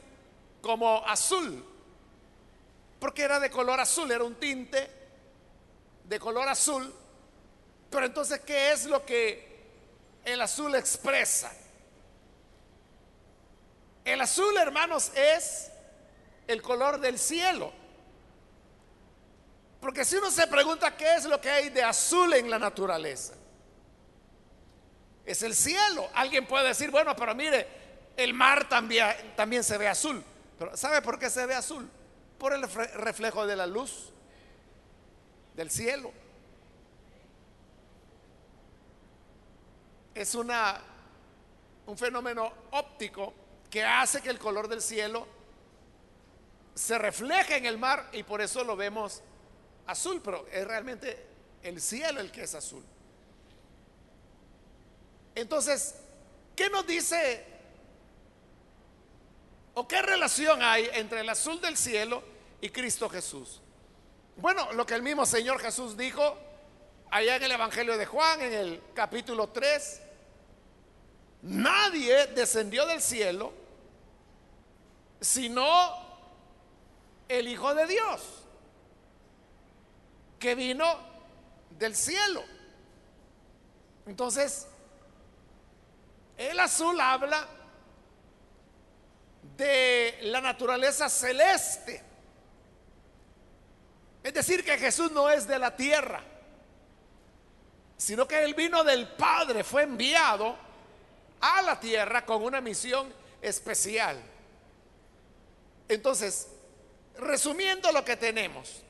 como 0.60 1.02
azul, 1.06 1.64
porque 3.00 3.22
era 3.22 3.40
de 3.40 3.50
color 3.50 3.80
azul, 3.80 4.10
era 4.10 4.24
un 4.24 4.34
tinte 4.34 4.90
de 6.04 6.18
color 6.18 6.48
azul. 6.48 6.92
Pero 7.88 8.04
entonces, 8.04 8.40
¿qué 8.40 8.72
es 8.72 8.84
lo 8.84 9.06
que 9.06 9.56
el 10.24 10.40
azul 10.42 10.74
expresa? 10.74 11.52
El 14.06 14.20
azul, 14.20 14.56
hermanos, 14.56 15.10
es 15.16 15.68
el 16.46 16.62
color 16.62 17.00
del 17.00 17.18
cielo. 17.18 17.72
Porque 19.80 20.04
si 20.04 20.14
uno 20.14 20.30
se 20.30 20.46
pregunta 20.46 20.96
qué 20.96 21.16
es 21.16 21.24
lo 21.24 21.40
que 21.40 21.50
hay 21.50 21.70
de 21.70 21.82
azul 21.82 22.32
en 22.34 22.48
la 22.48 22.56
naturaleza, 22.56 23.34
es 25.24 25.42
el 25.42 25.56
cielo. 25.56 26.08
Alguien 26.14 26.46
puede 26.46 26.68
decir, 26.68 26.92
bueno, 26.92 27.16
pero 27.16 27.34
mire, 27.34 27.66
el 28.16 28.32
mar 28.32 28.68
también, 28.68 29.08
también 29.34 29.64
se 29.64 29.76
ve 29.76 29.88
azul. 29.88 30.22
Pero 30.56 30.76
¿sabe 30.76 31.02
por 31.02 31.18
qué 31.18 31.28
se 31.28 31.44
ve 31.44 31.56
azul? 31.56 31.90
Por 32.38 32.52
el 32.52 32.62
reflejo 32.62 33.44
de 33.44 33.56
la 33.56 33.66
luz 33.66 34.12
del 35.56 35.68
cielo. 35.68 36.12
Es 40.14 40.36
una, 40.36 40.80
un 41.86 41.98
fenómeno 41.98 42.52
óptico 42.70 43.34
que 43.76 43.84
hace 43.84 44.22
que 44.22 44.30
el 44.30 44.38
color 44.38 44.68
del 44.68 44.80
cielo 44.80 45.26
se 46.74 46.96
refleje 46.96 47.58
en 47.58 47.66
el 47.66 47.76
mar 47.76 48.08
y 48.10 48.22
por 48.22 48.40
eso 48.40 48.64
lo 48.64 48.74
vemos 48.74 49.20
azul, 49.86 50.22
pero 50.24 50.46
es 50.50 50.66
realmente 50.66 51.26
el 51.62 51.78
cielo 51.82 52.22
el 52.22 52.32
que 52.32 52.44
es 52.44 52.54
azul. 52.54 52.82
Entonces, 55.34 55.94
¿qué 56.56 56.70
nos 56.70 56.86
dice 56.86 57.44
o 59.74 59.86
qué 59.86 60.00
relación 60.00 60.62
hay 60.62 60.88
entre 60.94 61.20
el 61.20 61.28
azul 61.28 61.60
del 61.60 61.76
cielo 61.76 62.24
y 62.62 62.70
Cristo 62.70 63.10
Jesús? 63.10 63.60
Bueno, 64.38 64.72
lo 64.72 64.86
que 64.86 64.94
el 64.94 65.02
mismo 65.02 65.26
Señor 65.26 65.60
Jesús 65.60 65.98
dijo 65.98 66.34
allá 67.10 67.36
en 67.36 67.42
el 67.42 67.52
Evangelio 67.52 67.98
de 67.98 68.06
Juan, 68.06 68.40
en 68.40 68.54
el 68.54 68.82
capítulo 68.94 69.50
3, 69.50 70.00
Nadie 71.42 72.28
descendió 72.28 72.86
del 72.86 73.02
cielo 73.02 73.65
sino 75.26 75.66
el 77.28 77.48
Hijo 77.48 77.74
de 77.74 77.86
Dios, 77.88 78.22
que 80.38 80.54
vino 80.54 80.86
del 81.70 81.96
cielo. 81.96 82.44
Entonces, 84.06 84.68
el 86.36 86.58
azul 86.60 87.00
habla 87.00 87.44
de 89.56 90.18
la 90.22 90.40
naturaleza 90.40 91.08
celeste. 91.08 92.02
Es 94.22 94.32
decir, 94.32 94.64
que 94.64 94.78
Jesús 94.78 95.10
no 95.10 95.28
es 95.28 95.48
de 95.48 95.58
la 95.58 95.74
tierra, 95.74 96.22
sino 97.96 98.28
que 98.28 98.44
Él 98.44 98.54
vino 98.54 98.84
del 98.84 99.08
Padre, 99.08 99.64
fue 99.64 99.82
enviado 99.82 100.56
a 101.40 101.62
la 101.62 101.80
tierra 101.80 102.24
con 102.24 102.44
una 102.44 102.60
misión 102.60 103.12
especial. 103.42 104.35
Entonces, 105.88 106.48
resumiendo 107.18 107.92
lo 107.92 108.04
que 108.04 108.16
tenemos, 108.16 108.82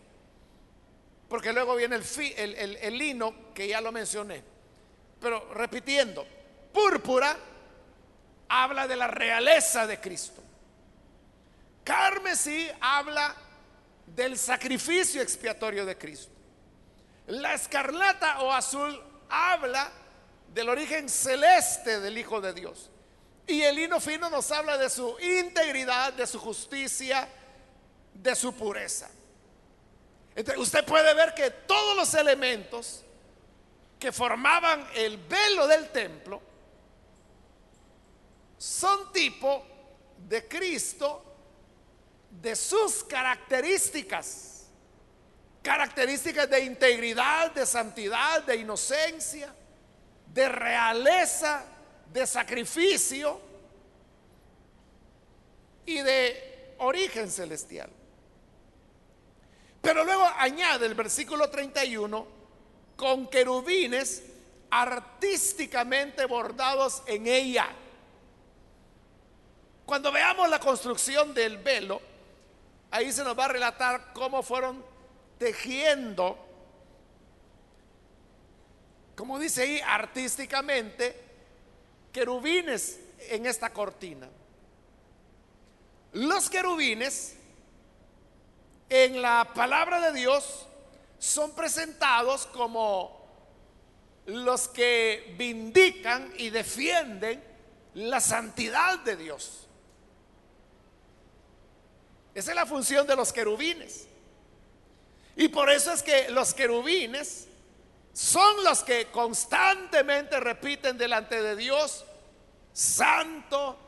porque 1.28 1.52
luego 1.52 1.74
viene 1.76 1.96
el, 2.36 2.98
lino, 2.98 3.52
que 3.54 3.68
ya 3.68 3.80
lo 3.80 3.92
mencioné, 3.92 4.42
pero 5.20 5.52
repitiendo, 5.52 6.26
púrpura 6.72 7.36
habla 8.48 8.86
de 8.86 8.96
la 8.96 9.08
realeza 9.08 9.86
de 9.86 10.00
Cristo. 10.00 10.42
Carmesí 11.84 12.68
habla 12.80 13.34
del 14.06 14.38
sacrificio 14.38 15.20
expiatorio 15.20 15.84
de 15.84 15.98
Cristo. 15.98 16.32
La 17.26 17.54
escarlata 17.54 18.40
o 18.40 18.52
azul 18.52 19.00
habla 19.28 19.90
del 20.54 20.68
origen 20.68 21.08
celeste 21.08 22.00
del 22.00 22.18
Hijo 22.18 22.40
de 22.40 22.52
Dios. 22.52 22.90
Y 23.46 23.62
el 23.62 23.78
hino 23.78 24.00
fino 24.00 24.28
nos 24.28 24.50
habla 24.50 24.76
de 24.76 24.90
su 24.90 25.16
integridad, 25.20 26.12
de 26.12 26.26
su 26.26 26.38
justicia, 26.38 27.28
de 28.12 28.34
su 28.34 28.52
pureza. 28.54 29.08
Usted 30.58 30.84
puede 30.84 31.14
ver 31.14 31.32
que 31.34 31.50
todos 31.50 31.96
los 31.96 32.12
elementos 32.14 33.02
que 33.98 34.12
formaban 34.12 34.86
el 34.94 35.16
velo 35.16 35.66
del 35.66 35.90
templo 35.90 36.42
son 38.58 39.12
tipo 39.12 39.66
de 40.28 40.46
Cristo, 40.48 41.22
de 42.30 42.56
sus 42.56 43.04
características, 43.04 44.66
características 45.62 46.50
de 46.50 46.60
integridad, 46.64 47.52
de 47.52 47.64
santidad, 47.64 48.42
de 48.42 48.56
inocencia 48.56 49.54
de 50.36 50.48
realeza, 50.50 51.64
de 52.12 52.26
sacrificio 52.26 53.40
y 55.84 56.00
de 56.00 56.74
origen 56.78 57.30
celestial. 57.30 57.90
Pero 59.80 60.04
luego 60.04 60.24
añade 60.36 60.86
el 60.86 60.94
versículo 60.94 61.48
31 61.48 62.26
con 62.96 63.28
querubines 63.28 64.22
artísticamente 64.70 66.26
bordados 66.26 67.02
en 67.06 67.26
ella. 67.26 67.68
Cuando 69.84 70.10
veamos 70.10 70.48
la 70.48 70.58
construcción 70.58 71.32
del 71.32 71.58
velo, 71.58 72.00
ahí 72.90 73.12
se 73.12 73.22
nos 73.22 73.38
va 73.38 73.44
a 73.44 73.48
relatar 73.48 74.12
cómo 74.12 74.42
fueron 74.42 74.84
tejiendo 75.38 76.46
como 79.16 79.38
dice 79.38 79.62
ahí, 79.62 79.80
artísticamente, 79.80 81.18
querubines 82.16 82.98
en 83.28 83.44
esta 83.44 83.74
cortina. 83.74 84.26
Los 86.14 86.48
querubines 86.48 87.34
en 88.88 89.20
la 89.20 89.52
palabra 89.54 90.00
de 90.00 90.18
Dios 90.18 90.66
son 91.18 91.54
presentados 91.54 92.46
como 92.46 93.22
los 94.24 94.66
que 94.68 95.34
vindican 95.36 96.32
y 96.38 96.48
defienden 96.48 97.44
la 97.92 98.20
santidad 98.20 98.98
de 99.00 99.16
Dios. 99.16 99.66
Esa 102.34 102.50
es 102.50 102.56
la 102.56 102.64
función 102.64 103.06
de 103.06 103.14
los 103.14 103.30
querubines. 103.30 104.06
Y 105.36 105.48
por 105.48 105.68
eso 105.68 105.92
es 105.92 106.02
que 106.02 106.30
los 106.30 106.54
querubines 106.54 107.46
son 108.14 108.64
los 108.64 108.82
que 108.82 109.08
constantemente 109.08 110.40
repiten 110.40 110.96
delante 110.96 111.42
de 111.42 111.54
Dios, 111.54 112.05
santo, 112.76 113.78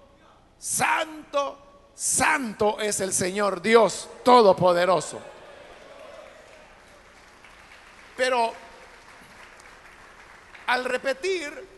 santo, 0.58 1.90
santo 1.94 2.80
es 2.80 3.00
el 3.00 3.12
Señor 3.12 3.60
Dios 3.60 4.08
Todopoderoso. 4.24 5.20
Pero 8.16 8.54
al 10.66 10.86
repetir, 10.86 11.68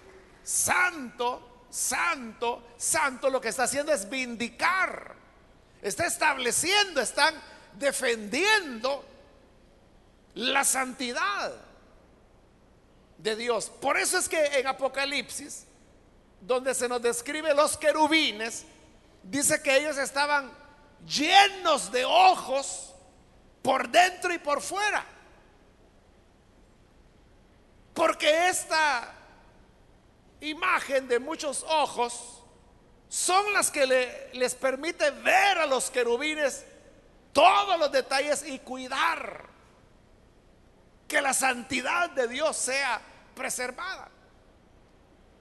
santo, 0.45 1.65
santo, 1.69 2.63
santo, 2.77 3.29
lo 3.29 3.41
que 3.41 3.49
está 3.49 3.65
haciendo 3.65 3.93
es 3.93 4.09
vindicar, 4.09 5.17
está 5.83 6.07
estableciendo, 6.07 7.01
están 7.01 7.35
defendiendo 7.73 9.05
la 10.35 10.63
santidad 10.63 11.53
de 13.19 13.35
Dios. 13.35 13.69
Por 13.81 13.99
eso 13.99 14.17
es 14.17 14.29
que 14.29 14.61
en 14.61 14.69
Apocalipsis, 14.69 15.67
donde 16.41 16.75
se 16.75 16.89
nos 16.89 17.03
describe 17.03 17.55
los 17.55 17.77
querubines, 17.77 18.65
dice 19.23 19.63
que 19.63 19.77
ellos 19.77 19.99
estaban 19.99 20.51
llenos 21.07 21.91
de 21.93 22.05
ojos 22.05 22.95
por 23.63 23.89
dentro 23.89 24.33
y 24.33 24.39
por 24.39 24.61
fuera. 24.61 25.05
Porque 27.95 28.49
esta 28.49 29.15
imagen 30.41 31.07
de 31.09 31.19
muchos 31.19 31.65
ojos 31.69 32.43
son 33.09 33.53
las 33.53 33.71
que 33.71 34.31
les 34.33 34.55
permite 34.55 35.11
ver 35.11 35.59
a 35.59 35.67
los 35.67 35.91
querubines 35.91 36.65
todos 37.33 37.79
los 37.79 37.93
detalles 37.93 38.45
y 38.47 38.59
cuidar 38.61 39.49
que 41.07 41.21
la 41.21 41.35
santidad 41.35 42.11
de 42.11 42.29
Dios 42.29 42.57
sea 42.57 43.01
preservada. 43.35 44.09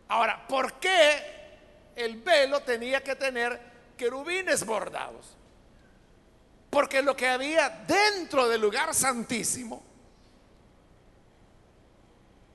Ahora, 0.10 0.48
¿por 0.48 0.74
qué 0.80 1.92
el 1.96 2.18
velo 2.22 2.62
tenía 2.62 3.04
que 3.04 3.16
tener 3.16 3.60
querubines 3.96 4.66
bordados? 4.66 5.38
Porque 6.70 7.02
lo 7.02 7.16
que 7.16 7.28
había 7.28 7.70
dentro 7.70 8.48
del 8.48 8.60
lugar 8.60 8.94
santísimo 8.94 9.84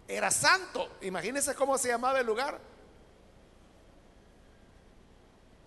era 0.09 0.33
santo. 0.33 0.97
Imagínense 1.03 1.55
cómo 1.55 1.79
se 1.79 1.89
llamaba 1.89 2.21
el 2.21 2.27
lugar. 2.27 2.61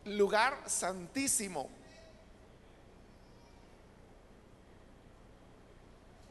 Lugar 0.06 0.69
santísimo. 0.69 1.69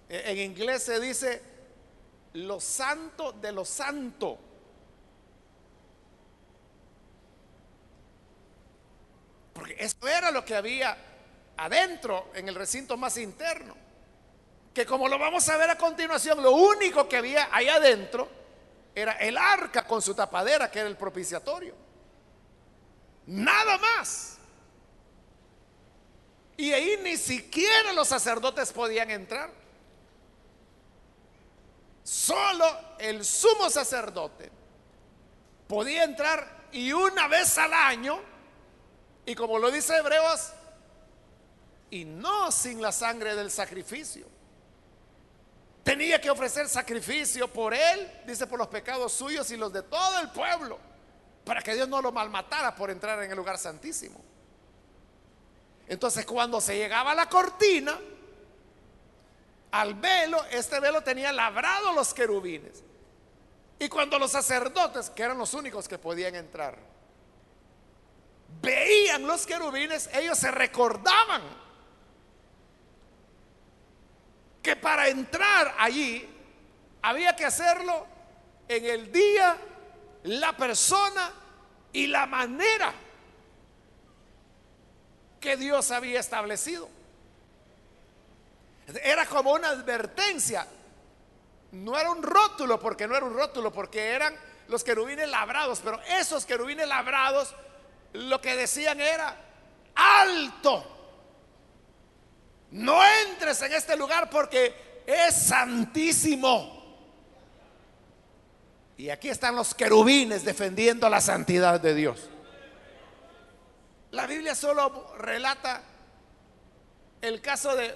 E, 0.09 0.33
en 0.33 0.39
inglés 0.39 0.83
se 0.83 1.01
dice 1.01 1.43
lo 2.35 2.61
santo 2.61 3.33
de 3.33 3.53
lo 3.53 3.65
santo. 3.65 4.46
Porque 9.57 9.75
eso 9.79 10.07
era 10.07 10.31
lo 10.31 10.45
que 10.45 10.55
había 10.55 10.97
adentro, 11.57 12.31
en 12.35 12.47
el 12.49 12.55
recinto 12.55 12.99
más 12.99 13.17
interno. 13.17 13.75
Que 14.75 14.85
como 14.85 15.09
lo 15.09 15.19
vamos 15.19 15.49
a 15.49 15.57
ver 15.57 15.71
a 15.71 15.79
continuación, 15.79 16.43
lo 16.43 16.53
único 16.53 17.09
que 17.09 17.17
había 17.17 17.49
ahí 17.51 17.67
adentro 17.67 18.29
era 18.95 19.13
el 19.13 19.39
arca 19.39 19.87
con 19.87 20.03
su 20.03 20.15
tapadera, 20.15 20.71
que 20.71 20.81
era 20.81 20.89
el 20.89 20.97
propiciatorio. 20.99 21.75
Nada 23.27 23.79
más. 23.79 24.37
Y 26.59 26.73
ahí 26.73 26.99
ni 27.03 27.17
siquiera 27.17 27.95
los 27.95 28.09
sacerdotes 28.09 28.73
podían 28.73 29.11
entrar. 29.11 29.51
Solo 32.05 32.67
el 32.99 33.25
sumo 33.25 33.71
sacerdote 33.71 34.51
podía 35.67 36.05
entrar 36.05 36.69
y 36.73 36.93
una 36.93 37.27
vez 37.27 37.57
al 37.59 37.73
año, 37.73 38.36
y 39.27 39.35
como 39.35 39.59
lo 39.59 39.71
dice 39.71 39.97
Hebreos, 39.97 40.53
y 41.91 42.05
no 42.05 42.51
sin 42.51 42.81
la 42.81 42.93
sangre 42.93 43.35
del 43.35 43.51
sacrificio. 43.51 44.27
Tenía 45.83 46.21
que 46.21 46.31
ofrecer 46.31 46.69
sacrificio 46.69 47.53
por 47.53 47.75
él, 47.75 48.11
dice, 48.27 48.47
por 48.47 48.59
los 48.59 48.69
pecados 48.69 49.13
suyos 49.13 49.51
y 49.51 49.57
los 49.57 49.73
de 49.73 49.83
todo 49.83 50.19
el 50.21 50.31
pueblo, 50.31 50.79
para 51.45 51.61
que 51.63 51.75
Dios 51.75 51.89
no 51.89 52.01
lo 52.01 52.11
malmatara 52.11 52.75
por 52.75 52.91
entrar 52.91 53.23
en 53.23 53.31
el 53.31 53.37
lugar 53.37 53.59
santísimo. 53.59 54.21
Entonces 55.89 56.25
cuando 56.25 56.61
se 56.61 56.77
llegaba 56.77 57.13
a 57.13 57.15
la 57.15 57.29
cortina, 57.29 57.99
al 59.73 59.95
velo, 59.95 60.45
este 60.51 60.81
velo 60.81 61.03
tenía 61.03 61.33
labrado 61.33 61.93
los 61.93 62.15
querubines. 62.15 62.83
Y 63.79 63.89
cuando 63.89 64.19
los 64.19 64.33
sacerdotes, 64.33 65.11
que 65.11 65.23
eran 65.23 65.39
los 65.39 65.53
únicos 65.55 65.87
que 65.87 65.99
podían 65.99 66.35
entrar, 66.35 66.79
veían 68.67 69.27
los 69.27 69.47
querubines, 69.47 70.11
ellos 70.13 70.37
se 70.37 70.51
recordaban 70.51 71.43
que 74.63 74.75
para 74.75 75.09
entrar 75.09 75.77
allí 75.79 76.29
había 77.03 77.37
que 77.37 77.45
hacerlo 77.45 78.07
en 78.69 78.85
el 78.85 79.13
día, 79.13 79.57
la 80.25 80.57
persona 80.57 81.33
y 81.93 82.09
la 82.09 82.27
manera 82.27 82.93
que 85.41 85.57
Dios 85.57 85.93
había 85.93 86.19
establecido. 86.19 86.89
Era 89.05 89.27
como 89.27 89.53
una 89.53 89.69
advertencia. 89.69 90.67
No 91.71 91.97
era 91.97 92.11
un 92.11 92.23
rótulo, 92.23 92.81
porque 92.81 93.07
no 93.07 93.17
era 93.17 93.25
un 93.25 93.35
rótulo, 93.35 93.73
porque 93.73 94.09
eran 94.09 94.35
los 94.67 94.83
querubines 94.83 95.29
labrados, 95.29 95.81
pero 95.85 96.01
esos 96.03 96.45
querubines 96.45 96.89
labrados 96.89 97.55
lo 98.13 98.41
que 98.41 98.57
decían 98.57 99.01
era, 99.01 99.37
alto, 99.95 100.97
no 102.73 103.01
entres 103.29 103.61
en 103.63 103.73
este 103.73 103.97
lugar 103.97 104.29
porque 104.31 105.03
es 105.07 105.35
santísimo. 105.35 106.75
Y 108.99 109.11
aquí 109.11 109.29
están 109.29 109.55
los 109.55 109.75
querubines 109.75 110.45
defendiendo 110.45 111.09
la 111.09 111.21
santidad 111.21 111.81
de 111.81 111.95
Dios. 111.95 112.31
La 114.13 114.27
Biblia 114.27 114.55
solo 114.55 115.15
relata 115.19 115.83
el 117.21 117.41
caso 117.41 117.77
de 117.77 117.95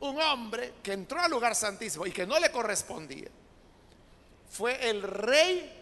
un 0.00 0.20
hombre 0.20 0.74
que 0.82 0.92
entró 0.92 1.20
al 1.20 1.30
lugar 1.30 1.54
santísimo 1.54 2.06
y 2.06 2.12
que 2.12 2.26
no 2.26 2.38
le 2.38 2.50
correspondía. 2.50 3.28
Fue 4.48 4.88
el 4.88 5.02
rey 5.02 5.72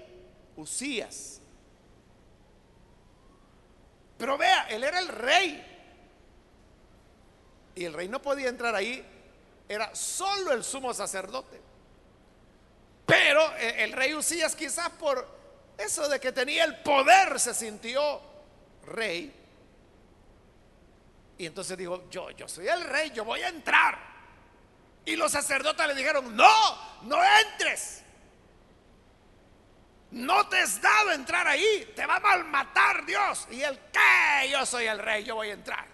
Usías. 0.56 1.33
Pero 4.24 4.38
vea, 4.38 4.62
él 4.70 4.82
era 4.82 5.00
el 5.00 5.08
rey. 5.08 5.62
Y 7.74 7.84
el 7.84 7.92
rey 7.92 8.08
no 8.08 8.22
podía 8.22 8.48
entrar 8.48 8.74
ahí. 8.74 9.04
Era 9.68 9.94
solo 9.94 10.52
el 10.52 10.64
sumo 10.64 10.94
sacerdote. 10.94 11.60
Pero 13.04 13.54
el 13.54 13.92
rey 13.92 14.14
Usías 14.14 14.56
quizás 14.56 14.88
por 14.88 15.28
eso 15.76 16.08
de 16.08 16.18
que 16.18 16.32
tenía 16.32 16.64
el 16.64 16.78
poder 16.78 17.38
se 17.38 17.52
sintió 17.52 18.22
rey 18.86 19.30
y 21.36 21.44
entonces 21.44 21.76
dijo, 21.76 22.08
yo, 22.08 22.30
yo 22.30 22.48
soy 22.48 22.66
el 22.66 22.82
rey, 22.82 23.10
yo 23.10 23.26
voy 23.26 23.42
a 23.42 23.48
entrar. 23.48 23.98
Y 25.04 25.16
los 25.16 25.32
sacerdotes 25.32 25.86
le 25.86 25.94
dijeron, 25.94 26.34
no, 26.34 27.02
no 27.02 27.18
entres. 27.52 28.03
No 30.14 30.48
te 30.48 30.60
has 30.60 30.80
dado 30.80 31.10
entrar 31.10 31.48
ahí, 31.48 31.92
te 31.96 32.06
va 32.06 32.16
a 32.16 32.20
malmatar 32.20 33.04
Dios. 33.04 33.48
Y 33.50 33.62
él, 33.62 33.76
¿qué? 33.92 34.48
Yo 34.48 34.64
soy 34.64 34.86
el 34.86 35.00
rey, 35.00 35.24
yo 35.24 35.34
voy 35.34 35.48
a 35.48 35.54
entrar. 35.54 35.86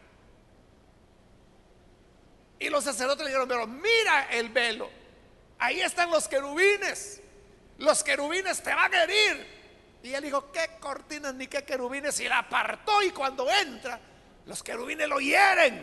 Y 2.59 2.69
los 2.69 2.85
sacerdotes 2.85 3.25
le 3.25 3.31
dijeron, 3.31 3.49
pero 3.49 3.67
mira 3.67 4.29
el 4.31 4.51
velo, 4.51 4.91
ahí 5.59 5.81
están 5.81 6.11
los 6.11 6.29
querubines, 6.29 7.23
los 7.79 8.05
querubines 8.05 8.63
te 8.63 8.75
van 8.75 8.93
a 8.93 9.05
herir. 9.05 9.61
Y 10.03 10.13
él 10.13 10.23
dijo, 10.23 10.53
¿qué 10.53 10.77
cortinas 10.79 11.33
ni 11.35 11.47
qué 11.47 11.65
querubines? 11.65 12.21
Y 12.21 12.29
la 12.29 12.41
apartó 12.41 13.03
y 13.03 13.13
cuando 13.13 13.49
entra, 13.51 13.99
los 14.45 14.63
querubines 14.63 15.09
lo 15.09 15.19
hieren. 15.19 15.83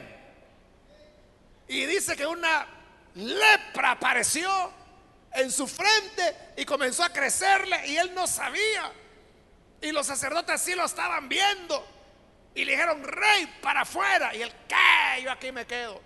Y 1.68 1.86
dice 1.88 2.16
que 2.16 2.28
una 2.28 2.68
lepra 3.16 3.92
apareció 3.92 4.77
en 5.38 5.52
su 5.52 5.68
frente 5.68 6.54
y 6.58 6.66
comenzó 6.66 7.04
a 7.04 7.10
crecerle 7.10 7.88
y 7.88 7.98
él 7.98 8.14
no 8.14 8.28
sabía. 8.28 8.92
Y 9.82 9.92
los 9.92 10.06
sacerdotes 10.06 10.62
sí 10.62 10.76
lo 10.76 10.86
estaban 10.86 11.30
viendo. 11.30 11.86
Y 12.56 12.66
le 12.66 12.72
dijeron, 12.72 13.04
rey, 13.04 13.46
para 13.62 13.82
afuera. 13.82 14.36
Y 14.36 14.42
él, 14.42 14.52
¿qué? 14.68 15.24
Yo 15.24 15.32
aquí 15.32 15.52
me 15.52 15.66
quedo. 15.66 16.02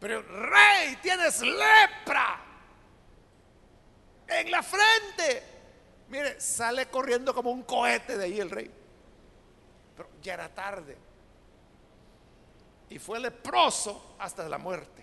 Pero, 0.00 0.22
rey, 0.22 0.96
tienes 1.00 1.40
lepra 1.40 2.40
en 4.26 4.50
la 4.50 4.62
frente. 4.62 5.42
Mire, 6.08 6.40
sale 6.40 6.86
corriendo 6.86 7.32
como 7.32 7.50
un 7.50 7.62
cohete 7.62 8.18
de 8.18 8.24
ahí 8.24 8.40
el 8.40 8.50
rey. 8.50 8.70
Pero 9.96 10.10
ya 10.20 10.34
era 10.34 10.48
tarde 10.52 10.98
y 12.94 12.98
fue 13.00 13.18
leproso 13.18 14.14
hasta 14.20 14.48
la 14.48 14.56
muerte. 14.56 14.93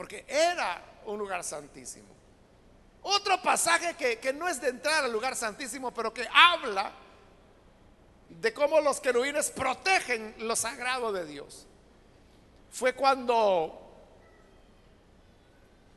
Porque 0.00 0.24
era 0.26 0.82
un 1.04 1.18
lugar 1.18 1.44
santísimo. 1.44 2.08
Otro 3.02 3.42
pasaje 3.42 3.94
que, 3.96 4.18
que, 4.18 4.32
no 4.32 4.48
es 4.48 4.58
de 4.58 4.70
entrar 4.70 5.04
al 5.04 5.12
lugar 5.12 5.36
santísimo, 5.36 5.92
pero 5.92 6.14
que 6.14 6.26
habla 6.32 6.90
de 8.30 8.54
cómo 8.54 8.80
los 8.80 8.98
querubines 8.98 9.50
protegen 9.50 10.34
lo 10.38 10.56
sagrado 10.56 11.12
de 11.12 11.26
Dios. 11.26 11.66
Fue 12.70 12.94
cuando 12.94 13.78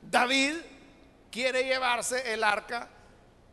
David 0.02 0.58
quiere 1.32 1.64
llevarse 1.64 2.34
el 2.34 2.44
arca 2.44 2.90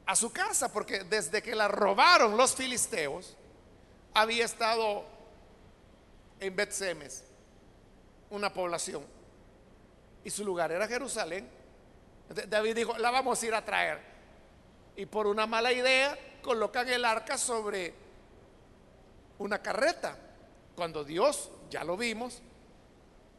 a 0.04 0.16
su 0.16 0.32
casa, 0.32 0.72
porque 0.72 1.04
desde 1.04 1.44
que 1.44 1.54
la 1.54 1.68
robaron 1.68 2.36
los 2.36 2.56
filisteos, 2.56 3.36
había 4.14 4.46
estado 4.46 5.04
en 6.40 6.56
Bet-Semes, 6.56 7.22
una 8.30 8.52
población, 8.52 9.19
y 10.24 10.30
su 10.30 10.44
lugar 10.44 10.72
era 10.72 10.86
Jerusalén. 10.86 11.48
David 12.48 12.76
dijo, 12.76 12.98
la 12.98 13.10
vamos 13.10 13.42
a 13.42 13.46
ir 13.46 13.54
a 13.54 13.64
traer. 13.64 14.00
Y 14.96 15.06
por 15.06 15.26
una 15.26 15.46
mala 15.46 15.72
idea 15.72 16.16
colocan 16.42 16.88
el 16.88 17.04
arca 17.04 17.38
sobre 17.38 17.94
una 19.38 19.60
carreta, 19.60 20.16
cuando 20.76 21.02
Dios, 21.04 21.50
ya 21.70 21.82
lo 21.82 21.96
vimos, 21.96 22.42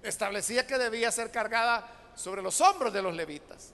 establecía 0.04 0.66
que 0.66 0.78
debía 0.78 1.12
ser 1.12 1.32
cargada 1.32 1.88
sobre 2.16 2.42
los 2.42 2.60
hombros 2.62 2.92
de 2.92 3.02
los 3.02 3.16
levitas. 3.16 3.74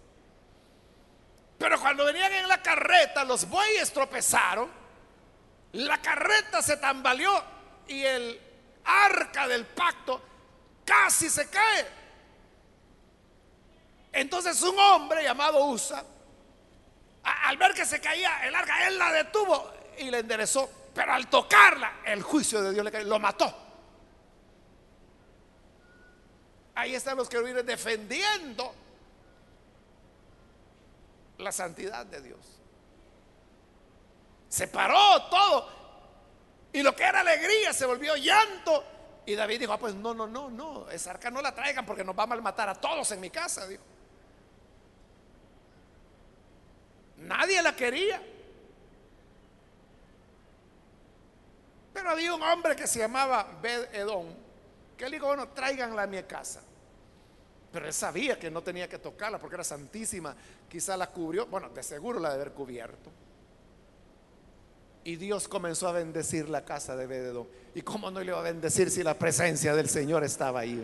Pero 1.57 1.79
cuando 1.79 2.05
venían 2.05 2.33
en 2.33 2.47
la 2.47 2.61
carreta, 2.61 3.23
los 3.23 3.49
bueyes 3.49 3.91
tropezaron, 3.91 4.69
la 5.73 6.01
carreta 6.01 6.61
se 6.61 6.77
tambaleó 6.77 7.43
y 7.87 8.03
el 8.03 8.39
arca 8.83 9.47
del 9.47 9.65
pacto 9.65 10.21
casi 10.85 11.29
se 11.29 11.49
cae. 11.49 11.87
Entonces 14.17 14.59
un 14.63 14.77
hombre 14.79 15.21
llamado 15.21 15.63
Usa, 15.67 16.03
al 17.21 17.55
ver 17.55 17.75
que 17.75 17.85
se 17.85 18.01
caía 18.01 18.47
el 18.47 18.55
arca, 18.55 18.87
él 18.87 18.97
la 18.97 19.11
detuvo 19.11 19.71
y 19.99 20.09
le 20.09 20.17
enderezó. 20.17 20.67
Pero 20.95 21.13
al 21.13 21.27
tocarla, 21.29 21.99
el 22.03 22.23
juicio 22.23 22.63
de 22.63 22.73
Dios 22.73 22.83
le 22.83 22.91
cayó, 22.91 23.05
lo 23.05 23.19
mató. 23.19 23.55
Ahí 26.73 26.95
están 26.95 27.15
los 27.15 27.29
querubines 27.29 27.63
defendiendo 27.63 28.73
la 31.37 31.51
santidad 31.51 32.03
de 32.07 32.19
Dios. 32.19 32.39
Se 34.49 34.67
paró 34.67 35.29
todo. 35.29 35.69
Y 36.73 36.81
lo 36.81 36.95
que 36.95 37.03
era 37.03 37.19
alegría 37.19 37.71
se 37.71 37.85
volvió 37.85 38.15
llanto. 38.15 38.83
Y 39.27 39.35
David 39.35 39.59
dijo, 39.59 39.73
ah, 39.73 39.77
pues 39.77 39.93
no, 39.93 40.15
no, 40.15 40.25
no, 40.25 40.49
no, 40.49 40.89
esa 40.89 41.11
arca 41.11 41.29
no 41.29 41.39
la 41.39 41.53
traigan 41.53 41.85
porque 41.85 42.03
nos 42.03 42.17
va 42.17 42.23
a 42.23 42.27
malmatar 42.27 42.67
a 42.67 42.73
todos 42.73 43.11
en 43.11 43.19
mi 43.19 43.29
casa. 43.29 43.67
Dijo. 43.67 43.83
Nadie 47.27 47.61
la 47.61 47.75
quería. 47.75 48.21
Pero 51.93 52.09
había 52.09 52.33
un 52.33 52.41
hombre 52.41 52.75
que 52.75 52.87
se 52.87 52.99
llamaba 52.99 53.45
Bed 53.61 53.93
Edom, 53.93 54.27
que 54.95 55.05
él 55.05 55.11
dijo, 55.11 55.27
bueno, 55.27 55.49
tráiganla 55.49 56.03
a 56.03 56.07
mi 56.07 56.23
casa. 56.23 56.61
Pero 57.73 57.85
él 57.85 57.93
sabía 57.93 58.39
que 58.39 58.49
no 58.49 58.63
tenía 58.63 58.87
que 58.87 58.97
tocarla 58.97 59.39
porque 59.39 59.55
era 59.55 59.63
santísima. 59.65 60.35
Quizá 60.69 60.95
la 60.95 61.07
cubrió, 61.07 61.47
bueno, 61.47 61.69
de 61.69 61.83
seguro 61.83 62.17
la 62.17 62.29
de 62.29 62.35
haber 62.35 62.53
cubierto. 62.53 63.11
Y 65.03 65.17
Dios 65.17 65.49
comenzó 65.49 65.89
a 65.89 65.91
bendecir 65.91 66.47
la 66.47 66.63
casa 66.63 66.95
de 66.95 67.07
Bededón. 67.07 67.47
¿Y 67.75 67.81
cómo 67.81 68.09
no 68.09 68.21
le 68.21 68.27
iba 68.27 68.39
a 68.39 68.43
bendecir 68.43 68.89
si 68.89 69.03
la 69.03 69.19
presencia 69.19 69.75
del 69.75 69.89
Señor 69.89 70.23
estaba 70.23 70.61
ahí? 70.61 70.81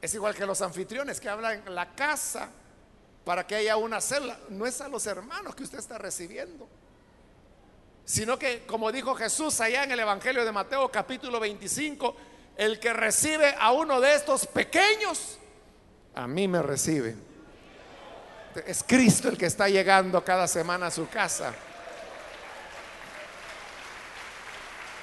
Es 0.00 0.14
igual 0.14 0.34
que 0.34 0.46
los 0.46 0.62
anfitriones 0.62 1.20
que 1.20 1.28
hablan 1.28 1.62
la 1.74 1.94
casa 1.94 2.50
para 3.24 3.46
que 3.46 3.56
haya 3.56 3.76
una 3.76 4.00
celda. 4.00 4.38
No 4.50 4.66
es 4.66 4.80
a 4.80 4.88
los 4.88 5.06
hermanos 5.06 5.54
que 5.54 5.62
usted 5.62 5.78
está 5.78 5.98
recibiendo, 5.98 6.68
sino 8.04 8.38
que, 8.38 8.66
como 8.66 8.92
dijo 8.92 9.14
Jesús 9.14 9.60
allá 9.60 9.84
en 9.84 9.92
el 9.92 10.00
Evangelio 10.00 10.44
de 10.44 10.52
Mateo 10.52 10.90
capítulo 10.90 11.40
25, 11.40 12.16
el 12.56 12.78
que 12.78 12.92
recibe 12.92 13.54
a 13.58 13.72
uno 13.72 14.00
de 14.00 14.14
estos 14.14 14.46
pequeños, 14.46 15.38
a 16.14 16.26
mí 16.26 16.46
me 16.46 16.62
recibe. 16.62 17.16
Es 18.66 18.84
Cristo 18.84 19.28
el 19.28 19.36
que 19.36 19.46
está 19.46 19.68
llegando 19.68 20.24
cada 20.24 20.46
semana 20.46 20.86
a 20.86 20.90
su 20.90 21.08
casa. 21.08 21.52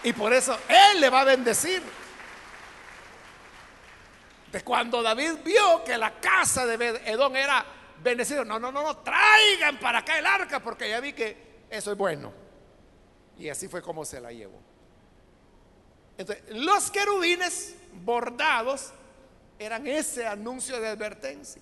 Y 0.04 0.14
por 0.14 0.32
eso 0.34 0.58
Él 0.70 1.02
le 1.02 1.10
va 1.10 1.22
a 1.22 1.26
bendecir. 1.26 1.84
De 4.52 4.64
cuando 4.64 5.02
David 5.02 5.34
vio 5.44 5.84
que 5.84 5.98
la 5.98 6.20
casa 6.20 6.66
de 6.66 7.02
Edom 7.06 7.36
era 7.36 7.66
bendecida, 8.02 8.44
no, 8.44 8.60
no, 8.60 8.72
no, 8.72 8.84
no, 8.84 8.98
traigan 8.98 9.80
para 9.80 10.00
acá 10.00 10.18
el 10.18 10.26
arca 10.26 10.62
porque 10.62 10.90
ya 10.90 11.00
vi 11.00 11.14
que 11.14 11.66
eso 11.70 11.92
es 11.92 11.98
bueno. 11.98 12.32
Y 13.38 13.50
así 13.50 13.68
fue 13.68 13.82
como 13.82 14.06
se 14.06 14.20
la 14.20 14.32
llevó 14.32 14.72
los 16.52 16.92
querubines 16.92 17.76
bordados 18.04 18.92
eran 19.60 19.88
ese 19.88 20.26
anuncio 20.26 20.80
de 20.80 20.88
advertencia. 20.88 21.62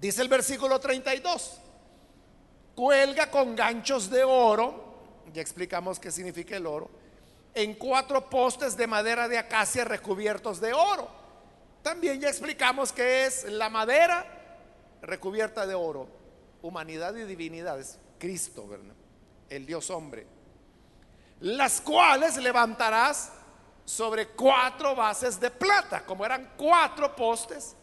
Dice 0.00 0.22
el 0.22 0.28
versículo 0.28 0.80
32, 0.80 1.58
cuelga 2.74 3.30
con 3.30 3.54
ganchos 3.54 4.10
de 4.10 4.24
oro, 4.24 4.92
ya 5.32 5.40
explicamos 5.40 5.98
qué 5.98 6.10
significa 6.10 6.56
el 6.56 6.66
oro, 6.66 6.90
en 7.54 7.74
cuatro 7.74 8.28
postes 8.28 8.76
de 8.76 8.86
madera 8.86 9.28
de 9.28 9.38
acacia 9.38 9.84
recubiertos 9.84 10.60
de 10.60 10.72
oro. 10.72 11.21
También 11.82 12.20
ya 12.20 12.28
explicamos 12.28 12.92
que 12.92 13.26
es 13.26 13.44
la 13.44 13.68
madera 13.68 14.24
recubierta 15.02 15.66
de 15.66 15.74
oro, 15.74 16.08
humanidad 16.62 17.14
y 17.16 17.24
divinidad, 17.24 17.80
es 17.80 17.98
Cristo, 18.18 18.68
el 19.48 19.66
Dios 19.66 19.90
hombre 19.90 20.26
las 21.42 21.80
cuales 21.80 22.36
levantarás 22.36 23.32
sobre 23.84 24.28
cuatro 24.28 24.94
bases 24.94 25.40
de 25.40 25.50
plata, 25.50 26.04
como 26.04 26.24
eran 26.24 26.52
cuatro 26.56 27.14
postes, 27.16 27.74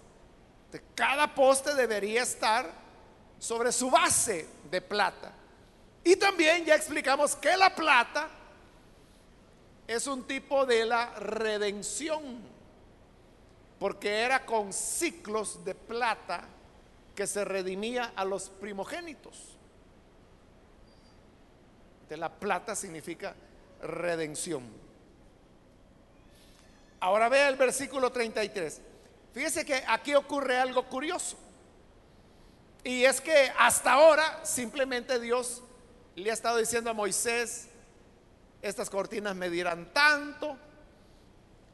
cada 0.96 1.34
poste 1.34 1.76
debería 1.76 2.24
estar 2.24 2.72
sobre 3.38 3.72
su 3.72 3.92
base 3.92 4.48
de 4.72 4.82
plata. 4.82 5.34
Y 6.04 6.16
también 6.16 6.64
ya 6.64 6.76
explicamos 6.76 7.36
que 7.36 7.56
la 7.58 7.76
plata 7.76 8.30
es 9.86 10.08
un 10.08 10.24
tipo 10.26 10.66
de 10.66 10.86
la 10.86 11.10
redención, 11.16 12.42
porque 13.80 14.20
era 14.20 14.46
con 14.46 14.74
ciclos 14.74 15.64
de 15.64 15.74
plata 15.74 16.44
que 17.16 17.26
se 17.26 17.46
redimía 17.46 18.14
a 18.16 18.26
los 18.26 18.50
primogénitos. 18.50 19.58
De 22.10 22.18
la 22.18 22.30
plata 22.30 22.76
significa 22.76 23.36
redención. 23.82 24.64
Ahora 27.00 27.30
vea 27.30 27.48
el 27.48 27.56
versículo 27.56 28.12
33. 28.12 28.82
Fíjese 29.34 29.66
que 29.66 29.84
aquí 29.88 30.16
ocurre 30.16 30.60
algo 30.60 30.84
curioso. 30.88 31.38
Y 32.84 33.04
es 33.04 33.22
que 33.22 33.52
hasta 33.58 33.94
ahora 33.94 34.44
simplemente 34.44 35.20
Dios 35.20 35.62
le 36.16 36.32
ha 36.32 36.34
estado 36.34 36.58
diciendo 36.58 36.90
a 36.90 36.94
Moisés, 36.94 37.68
estas 38.62 38.90
cortinas 38.90 39.36
medirán 39.36 39.94
tanto, 39.94 40.58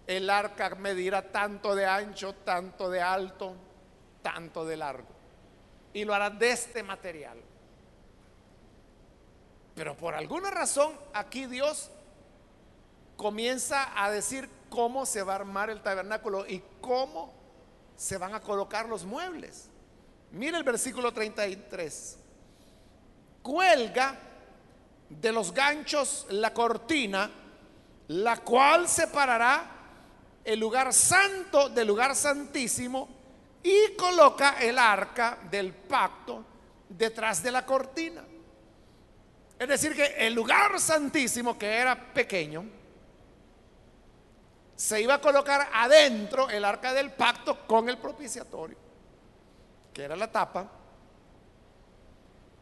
el 0.07 0.29
arca 0.29 0.69
medirá 0.75 1.31
tanto 1.31 1.75
de 1.75 1.85
ancho, 1.85 2.33
tanto 2.33 2.89
de 2.89 3.01
alto, 3.01 3.55
tanto 4.21 4.65
de 4.65 4.77
largo. 4.77 5.07
Y 5.93 6.03
lo 6.03 6.13
hará 6.13 6.29
de 6.29 6.51
este 6.51 6.83
material. 6.83 7.39
Pero 9.75 9.95
por 9.97 10.13
alguna 10.13 10.51
razón 10.51 10.93
aquí 11.13 11.47
Dios 11.47 11.91
comienza 13.17 13.91
a 14.01 14.11
decir 14.11 14.49
cómo 14.69 15.05
se 15.05 15.23
va 15.23 15.33
a 15.33 15.37
armar 15.37 15.69
el 15.69 15.81
tabernáculo 15.81 16.45
y 16.47 16.61
cómo 16.81 17.33
se 17.95 18.17
van 18.17 18.33
a 18.33 18.41
colocar 18.41 18.87
los 18.87 19.05
muebles. 19.05 19.69
Mire 20.31 20.57
el 20.57 20.63
versículo 20.63 21.13
33. 21.13 22.17
Cuelga 23.41 24.17
de 25.09 25.31
los 25.31 25.53
ganchos 25.53 26.25
la 26.29 26.53
cortina, 26.53 27.29
la 28.07 28.37
cual 28.37 28.87
separará 28.87 29.74
el 30.45 30.59
lugar 30.59 30.93
santo 30.93 31.69
del 31.69 31.87
lugar 31.87 32.15
santísimo 32.15 33.09
y 33.63 33.95
coloca 33.95 34.59
el 34.61 34.77
arca 34.77 35.39
del 35.49 35.73
pacto 35.73 36.45
detrás 36.87 37.41
de 37.41 37.51
la 37.51 37.65
cortina. 37.65 38.23
Es 39.57 39.67
decir, 39.67 39.95
que 39.95 40.27
el 40.27 40.35
lugar 40.35 40.79
santísimo, 40.79 41.57
que 41.57 41.65
era 41.65 42.13
pequeño, 42.13 42.63
se 44.75 45.01
iba 45.01 45.15
a 45.15 45.21
colocar 45.21 45.69
adentro 45.73 46.47
el 46.49 46.63
arca 46.63 46.93
del 46.93 47.11
pacto 47.11 47.65
con 47.65 47.89
el 47.89 47.97
propiciatorio, 47.97 48.77
que 49.91 50.03
era 50.03 50.15
la 50.15 50.31
tapa, 50.31 50.69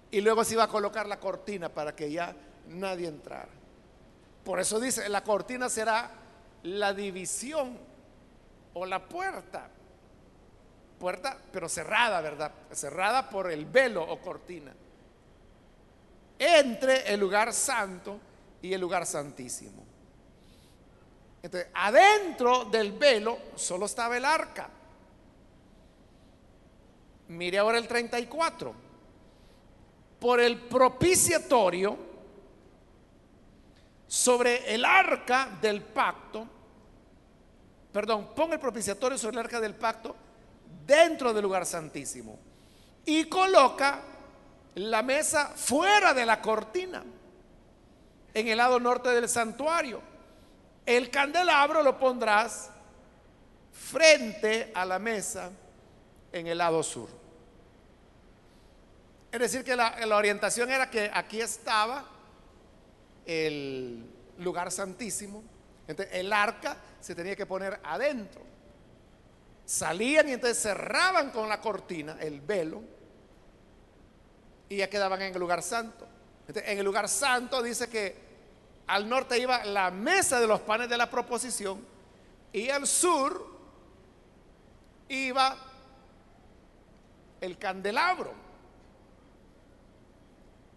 y 0.10 0.22
luego 0.22 0.46
se 0.46 0.54
iba 0.54 0.64
a 0.64 0.68
colocar 0.68 1.08
la 1.08 1.20
cortina 1.20 1.68
para 1.68 1.94
que 1.96 2.10
ya 2.12 2.34
nadie 2.68 3.08
entrara. 3.08 3.50
Por 4.46 4.60
eso 4.60 4.80
dice, 4.80 5.10
la 5.10 5.24
cortina 5.24 5.68
será 5.70 6.23
la 6.64 6.94
división 6.94 7.78
o 8.74 8.86
la 8.86 9.08
puerta. 9.08 9.70
Puerta, 11.00 11.38
pero 11.52 11.68
cerrada, 11.68 12.22
¿verdad? 12.22 12.52
Cerrada 12.72 13.30
por 13.30 13.52
el 13.52 13.66
velo 13.66 14.04
o 14.04 14.20
cortina. 14.20 14.74
Entre 16.40 17.14
el 17.14 17.20
lugar 17.20 17.54
santo 17.54 18.20
y 18.62 18.74
el 18.74 18.82
lugar 18.82 19.06
santísimo. 19.06 19.84
Entonces, 21.42 21.70
adentro 21.74 22.66
del 22.66 22.94
velo 22.94 23.38
solo 23.56 23.86
estaba 23.86 24.16
el 24.16 24.24
arca. 24.24 24.70
Mire 27.28 27.58
ahora 27.58 27.78
el 27.78 27.88
34. 27.88 28.74
Por 30.20 30.40
el 30.40 30.58
propiciatorio 30.58 32.13
sobre 34.14 34.72
el 34.72 34.86
arca 34.86 35.50
del 35.60 35.82
pacto, 35.82 36.48
perdón, 37.92 38.30
pon 38.36 38.54
el 38.54 38.60
propiciatorio 38.60 39.18
sobre 39.18 39.40
el 39.40 39.46
arca 39.46 39.60
del 39.60 39.74
pacto 39.74 40.16
dentro 40.86 41.34
del 41.34 41.42
lugar 41.42 41.66
santísimo 41.66 42.38
y 43.04 43.24
coloca 43.26 44.02
la 44.76 45.02
mesa 45.02 45.48
fuera 45.56 46.14
de 46.14 46.28
la 46.28 46.40
cortina, 46.40 47.04
en 48.36 48.48
el 48.48 48.56
lado 48.56 48.80
norte 48.80 49.10
del 49.10 49.28
santuario. 49.28 50.00
El 50.86 51.10
candelabro 51.10 51.82
lo 51.82 51.98
pondrás 51.98 52.70
frente 53.72 54.72
a 54.76 54.86
la 54.86 55.00
mesa 55.00 55.50
en 56.32 56.46
el 56.46 56.60
lado 56.60 56.84
sur. 56.84 57.10
Es 59.32 59.40
decir, 59.40 59.64
que 59.64 59.76
la, 59.76 59.96
orientación 60.16 60.70
era 60.70 60.92
que 60.92 61.10
aquí 61.12 61.42
estaba 61.42 62.13
el 63.26 64.06
lugar 64.40 64.72
santísimo. 64.72 65.44
Entonces, 65.88 66.16
el 66.16 66.32
arca 66.32 66.78
se 67.00 67.16
tenía 67.16 67.36
que 67.36 67.46
poner 67.46 67.80
adentro. 67.84 68.42
Salían 69.66 70.30
y 70.30 70.34
entonces 70.34 70.62
cerraban 70.62 71.32
con 71.32 71.48
la 71.48 71.62
cortina, 71.62 72.18
el 72.20 72.42
velo, 72.42 72.82
y 74.70 74.78
ya 74.78 74.90
quedaban 74.90 75.22
en 75.22 75.34
el 75.34 75.40
lugar 75.40 75.62
santo. 75.62 76.08
en 76.48 76.78
el 76.78 76.86
lugar 76.86 77.08
santo 77.08 77.62
dice 77.62 77.88
que 77.88 78.16
al 78.88 79.08
norte 79.08 79.40
iba 79.40 79.64
la 79.66 79.92
mesa 79.92 80.40
de 80.40 80.48
los 80.48 80.60
panes 80.62 80.90
de 80.90 80.98
la 80.98 81.10
proposición 81.10 81.86
y 82.52 82.70
al 82.70 82.86
sur 82.86 83.48
iba 85.08 85.58
el 87.40 87.58
candelabro. 87.58 88.43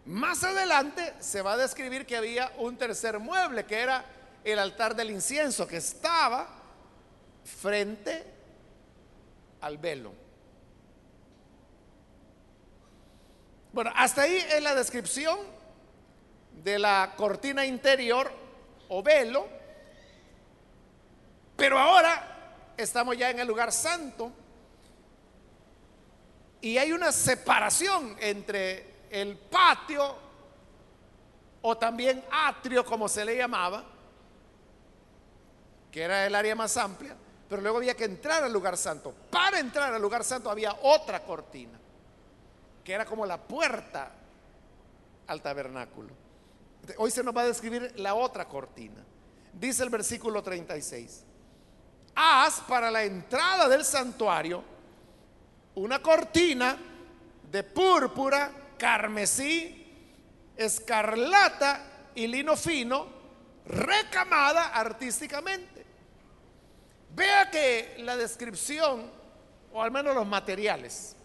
Más 0.07 0.45
adelante 0.45 1.15
se 1.19 1.43
va 1.43 1.55
a 1.55 1.57
describir 1.57 2.07
que 2.07 2.17
había 2.17 2.53
un 2.59 2.77
tercer 2.77 3.19
mueble, 3.19 3.67
que 3.67 3.81
era 3.81 4.05
el 4.45 4.59
altar 4.61 4.95
del 4.95 5.11
incienso, 5.11 5.67
que 5.67 5.79
estaba 5.79 6.47
frente 7.45 8.25
al 9.61 9.79
velo. 9.79 10.13
Bueno, 13.73 13.91
hasta 13.97 14.23
ahí 14.23 14.37
es 14.37 14.63
la 14.63 14.77
descripción 14.77 15.39
de 16.63 16.79
la 16.79 17.15
cortina 17.17 17.67
interior 17.67 18.31
o 18.89 19.03
velo, 19.03 19.49
pero 21.57 21.79
ahora 21.81 22.73
estamos 22.77 23.19
ya 23.19 23.31
en 23.31 23.41
el 23.41 23.47
lugar 23.49 23.73
santo 23.73 24.33
y 26.61 26.79
hay 26.79 26.93
una 26.93 27.11
separación 27.11 28.17
entre 28.21 28.96
el 29.21 29.37
patio 29.37 30.15
o 31.63 31.77
también 31.77 32.23
atrio 32.31 32.85
como 32.85 33.09
se 33.09 33.25
le 33.25 33.37
llamaba, 33.37 33.85
que 35.91 36.03
era 36.03 36.27
el 36.27 36.35
área 36.35 36.55
más 36.55 36.77
amplia, 36.77 37.17
pero 37.49 37.63
luego 37.63 37.79
había 37.79 37.95
que 37.95 38.05
entrar 38.05 38.45
al 38.45 38.53
lugar 38.53 38.77
santo. 38.77 39.15
Para 39.31 39.59
entrar 39.59 39.95
al 39.95 40.03
lugar 40.03 40.23
santo 40.23 40.51
había 40.51 40.77
otra 40.83 41.23
cortina 41.23 41.79
que 42.85 42.93
era 42.93 43.05
como 43.05 43.27
la 43.27 43.37
puerta 43.37 44.13
al 45.27 45.43
tabernáculo. 45.43 46.11
Hoy 46.99 47.11
se 47.11 47.25
nos 47.25 47.37
va 47.37 47.41
a 47.41 47.47
describir 47.47 47.93
la 47.97 48.15
otra 48.15 48.47
cortina. 48.47 49.03
Dice 49.53 49.83
el 49.83 49.91
versículo 49.91 50.41
36. 50.41 51.25
Haz 52.15 52.61
para 52.61 52.91
la 52.91 53.03
entrada 53.03 53.69
del 53.69 53.85
santuario 53.85 54.63
una 55.75 56.01
cortina 56.01 56.79
de 57.51 57.65
púrpura, 57.65 58.53
carmesí, 58.79 59.85
escarlata 60.57 62.11
y 62.15 62.27
lino 62.27 62.57
fino, 62.57 63.07
recamada 63.67 64.69
artísticamente. 64.69 65.85
Vea 67.15 67.51
que 67.51 67.97
la 67.99 68.17
descripción, 68.17 69.11
o 69.73 69.83
al 69.83 69.91
menos 69.91 70.15
los 70.15 70.27
materiales, 70.27 71.17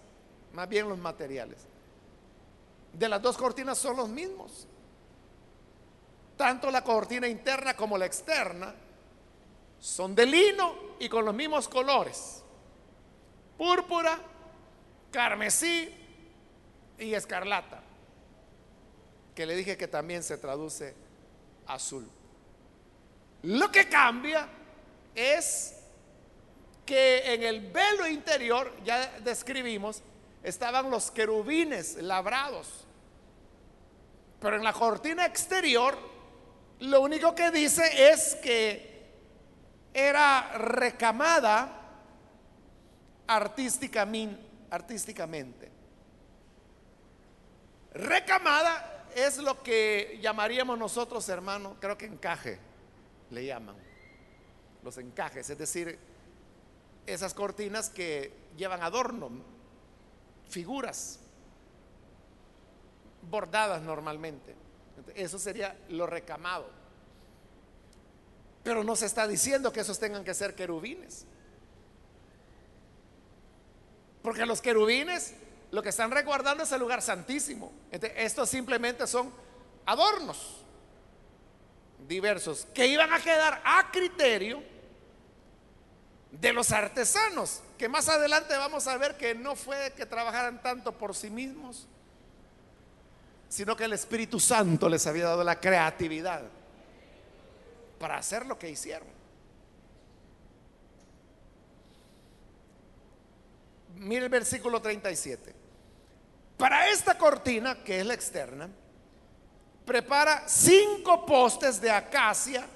más 0.54 0.68
bien 0.68 0.88
los 0.88 0.98
materiales. 0.98 1.60
De 2.94 3.08
las 3.08 3.22
dos 3.22 3.38
cortinas 3.38 3.78
son 3.78 3.98
los 3.98 4.10
mismos. 4.10 4.68
Tanto 6.38 6.72
la 6.72 6.84
cortina 6.84 7.28
interna 7.28 7.76
como 7.76 7.98
la 7.98 8.06
externa 8.06 8.74
son 9.80 10.16
de 10.16 10.26
lino 10.26 10.76
y 11.00 11.08
con 11.08 11.26
los 11.26 11.34
mismos 11.34 11.68
colores. 11.68 12.44
Púrpura, 13.58 14.18
carmesí 15.12 16.01
y 17.02 17.16
escarlata. 17.16 17.82
Que 19.36 19.46
le 19.46 19.56
dije 19.56 19.78
que 19.78 19.88
también 19.88 20.24
se 20.24 20.38
traduce 20.38 20.94
azul. 21.68 22.10
Lo 23.44 23.72
que 23.72 23.88
cambia 23.90 24.48
es 25.16 25.78
que 26.86 27.34
en 27.34 27.44
el 27.44 27.72
velo 27.72 28.08
interior, 28.08 28.74
ya 28.84 29.20
describimos, 29.20 30.02
estaban 30.44 30.92
los 30.92 31.12
querubines 31.12 31.96
labrados. 31.96 32.86
Pero 34.40 34.58
en 34.58 34.64
la 34.64 34.74
cortina 34.74 35.26
exterior, 35.26 35.98
lo 36.80 37.02
único 37.02 37.36
que 37.36 37.52
dice 37.52 38.12
es 38.12 38.36
que 38.36 38.90
era 39.94 40.58
recamada 40.58 41.78
artísticamente. 43.28 45.71
Recamada 47.94 49.08
es 49.16 49.38
lo 49.38 49.62
que 49.62 50.20
llamaríamos 50.22 50.78
nosotros, 50.78 51.28
hermanos, 51.30 51.76
creo 51.80 51.98
que 51.98 52.06
encaje, 52.06 52.60
le 53.30 53.46
llaman. 53.46 53.76
Los 54.84 54.98
encajes, 54.98 55.50
es 55.50 55.58
decir, 55.58 56.00
esas 57.06 57.34
cortinas 57.34 57.90
que 57.90 58.34
llevan 58.58 58.82
adorno, 58.82 59.30
figuras 60.50 61.20
bordadas 63.30 63.82
normalmente. 63.82 64.56
Eso 65.16 65.38
sería 65.40 65.78
lo 65.90 66.08
recamado. 66.08 66.70
Pero 68.64 68.84
no 68.84 68.96
se 68.96 69.08
está 69.08 69.28
diciendo 69.28 69.72
que 69.72 69.82
esos 69.82 70.00
tengan 70.00 70.24
que 70.24 70.34
ser 70.34 70.56
querubines. 70.56 71.26
Porque 74.22 74.46
los 74.46 74.62
querubines 74.62 75.34
lo 75.72 75.82
que 75.82 75.90
están 75.90 76.12
resguardando 76.12 76.64
es 76.64 76.72
el 76.72 76.80
lugar 76.80 77.02
santísimo. 77.02 77.72
estos 77.92 78.50
simplemente 78.50 79.08
son 79.08 79.32
adornos 79.86 80.58
diversos 82.08 82.68
que 82.74 82.88
iban 82.88 83.12
a 83.14 83.20
quedar 83.20 83.62
a 83.64 83.90
criterio 83.92 84.62
de 86.32 86.54
los 86.54 86.72
artesanos, 86.72 87.62
que 87.78 87.90
más 87.90 88.10
adelante 88.10 88.56
vamos 88.58 88.88
a 88.88 88.98
ver 88.98 89.18
que 89.18 89.34
no 89.34 89.56
fue 89.56 89.94
que 89.96 90.06
trabajaran 90.06 90.62
tanto 90.62 90.92
por 90.92 91.16
sí 91.16 91.30
mismos, 91.30 91.88
sino 93.50 93.76
que 93.76 93.86
el 93.86 93.94
Espíritu 93.94 94.40
Santo 94.40 94.88
les 94.88 95.06
había 95.08 95.26
dado 95.26 95.44
la 95.44 95.60
creatividad 95.60 96.44
para 98.00 98.18
hacer 98.18 98.46
lo 98.46 98.58
que 98.58 98.70
hicieron. 98.70 99.08
Mire 103.96 104.24
el 104.24 104.30
versículo 104.30 104.82
37. 104.82 105.61
Para 106.62 106.90
esta 106.90 107.18
cortina, 107.18 107.84
que 107.84 108.02
es 108.02 108.06
la 108.06 108.14
externa, 108.14 108.70
prepara 109.84 110.44
cinco 110.48 111.26
postes 111.26 111.82
de 111.82 111.90
acacia 111.90 112.68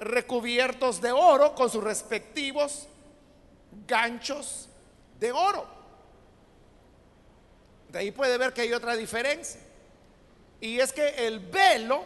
recubiertos 0.00 1.00
de 1.00 1.12
oro 1.12 1.54
con 1.54 1.70
sus 1.70 1.84
respectivos 1.84 2.88
ganchos 3.86 4.68
de 5.20 5.30
oro. 5.30 5.68
De 7.90 8.00
ahí 8.00 8.10
puede 8.10 8.36
ver 8.36 8.52
que 8.52 8.62
hay 8.62 8.72
otra 8.72 8.96
diferencia. 8.96 9.60
Y 10.60 10.80
es 10.80 10.92
que 10.92 11.10
el 11.28 11.38
velo 11.38 12.02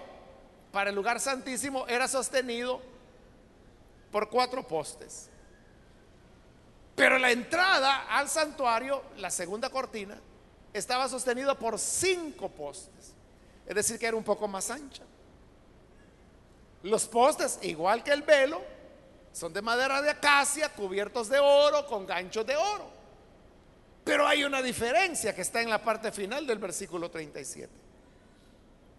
para 0.70 0.90
el 0.90 0.96
lugar 0.96 1.18
santísimo 1.18 1.86
era 1.88 2.06
sostenido 2.06 2.82
por 4.12 4.28
cuatro 4.28 4.68
postes. 4.68 5.30
Pero 6.94 7.18
la 7.18 7.30
entrada 7.30 8.02
al 8.02 8.28
santuario, 8.28 9.02
la 9.16 9.30
segunda 9.30 9.70
cortina, 9.70 10.20
estaba 10.74 11.08
sostenido 11.08 11.56
por 11.58 11.78
cinco 11.78 12.48
postes. 12.48 13.12
Es 13.66 13.74
decir, 13.74 13.98
que 13.98 14.06
era 14.06 14.16
un 14.16 14.24
poco 14.24 14.46
más 14.48 14.70
ancha. 14.70 15.04
Los 16.82 17.06
postes, 17.06 17.58
igual 17.62 18.02
que 18.02 18.12
el 18.12 18.22
velo, 18.22 18.60
son 19.32 19.52
de 19.52 19.62
madera 19.62 20.02
de 20.02 20.10
acacia, 20.10 20.68
cubiertos 20.68 21.28
de 21.28 21.38
oro, 21.38 21.86
con 21.86 22.06
ganchos 22.06 22.44
de 22.44 22.56
oro. 22.56 22.90
Pero 24.04 24.26
hay 24.26 24.44
una 24.44 24.60
diferencia 24.60 25.34
que 25.34 25.40
está 25.40 25.62
en 25.62 25.70
la 25.70 25.82
parte 25.82 26.12
final 26.12 26.46
del 26.46 26.58
versículo 26.58 27.10
37, 27.10 27.70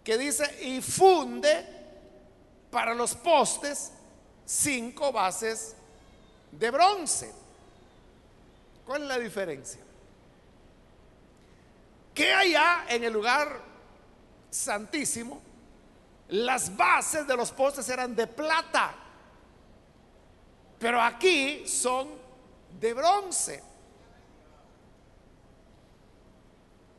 que 0.02 0.18
dice, 0.18 0.64
y 0.64 0.82
funde 0.82 1.64
para 2.70 2.92
los 2.92 3.14
postes 3.14 3.92
cinco 4.44 5.12
bases 5.12 5.76
de 6.50 6.70
bronce. 6.70 7.32
¿Cuál 8.84 9.02
es 9.02 9.08
la 9.08 9.18
diferencia? 9.18 9.85
Que 12.16 12.32
allá 12.32 12.86
en 12.88 13.04
el 13.04 13.12
lugar 13.12 13.60
santísimo, 14.48 15.42
las 16.28 16.74
bases 16.74 17.26
de 17.26 17.36
los 17.36 17.52
postes 17.52 17.86
eran 17.90 18.16
de 18.16 18.26
plata, 18.26 18.94
pero 20.78 21.00
aquí 21.00 21.68
son 21.68 22.08
de 22.80 22.94
bronce. 22.94 23.62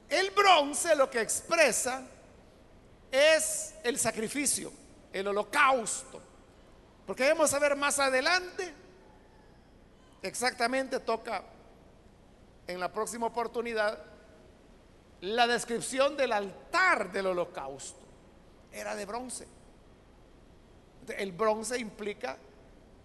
El 0.07 0.29
bronce 0.29 0.95
lo 0.95 1.09
que 1.09 1.21
expresa 1.21 2.03
es 3.11 3.73
el 3.83 3.97
sacrificio, 3.97 4.71
el 5.11 5.27
holocausto. 5.27 6.21
Porque 7.07 7.27
vamos 7.29 7.51
a 7.55 7.57
ver 7.59 7.75
más 7.75 7.97
adelante, 7.97 8.71
exactamente 10.21 10.99
toca 10.99 11.41
en 12.67 12.79
la 12.79 12.93
próxima 12.93 13.25
oportunidad, 13.25 14.16
la 15.21 15.47
descripción 15.47 16.15
del 16.15 16.31
altar 16.31 17.11
del 17.11 17.27
holocausto. 17.27 18.05
Era 18.71 18.95
de 18.95 19.05
bronce. 19.05 19.47
El 21.17 21.31
bronce 21.31 21.79
implica 21.79 22.37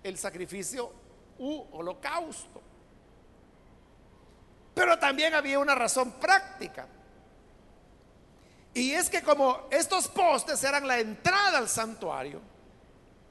el 0.02 0.18
sacrificio 0.18 0.92
u 1.38 1.64
holocausto. 1.72 2.60
Pero 4.74 4.98
también 4.98 5.34
había 5.34 5.58
una 5.58 5.74
razón 5.74 6.12
práctica. 6.12 6.86
Y 8.74 8.92
es 8.92 9.10
que 9.10 9.22
como 9.22 9.68
estos 9.70 10.08
postes 10.08 10.62
eran 10.64 10.86
la 10.86 10.98
entrada 10.98 11.58
al 11.58 11.68
santuario, 11.68 12.40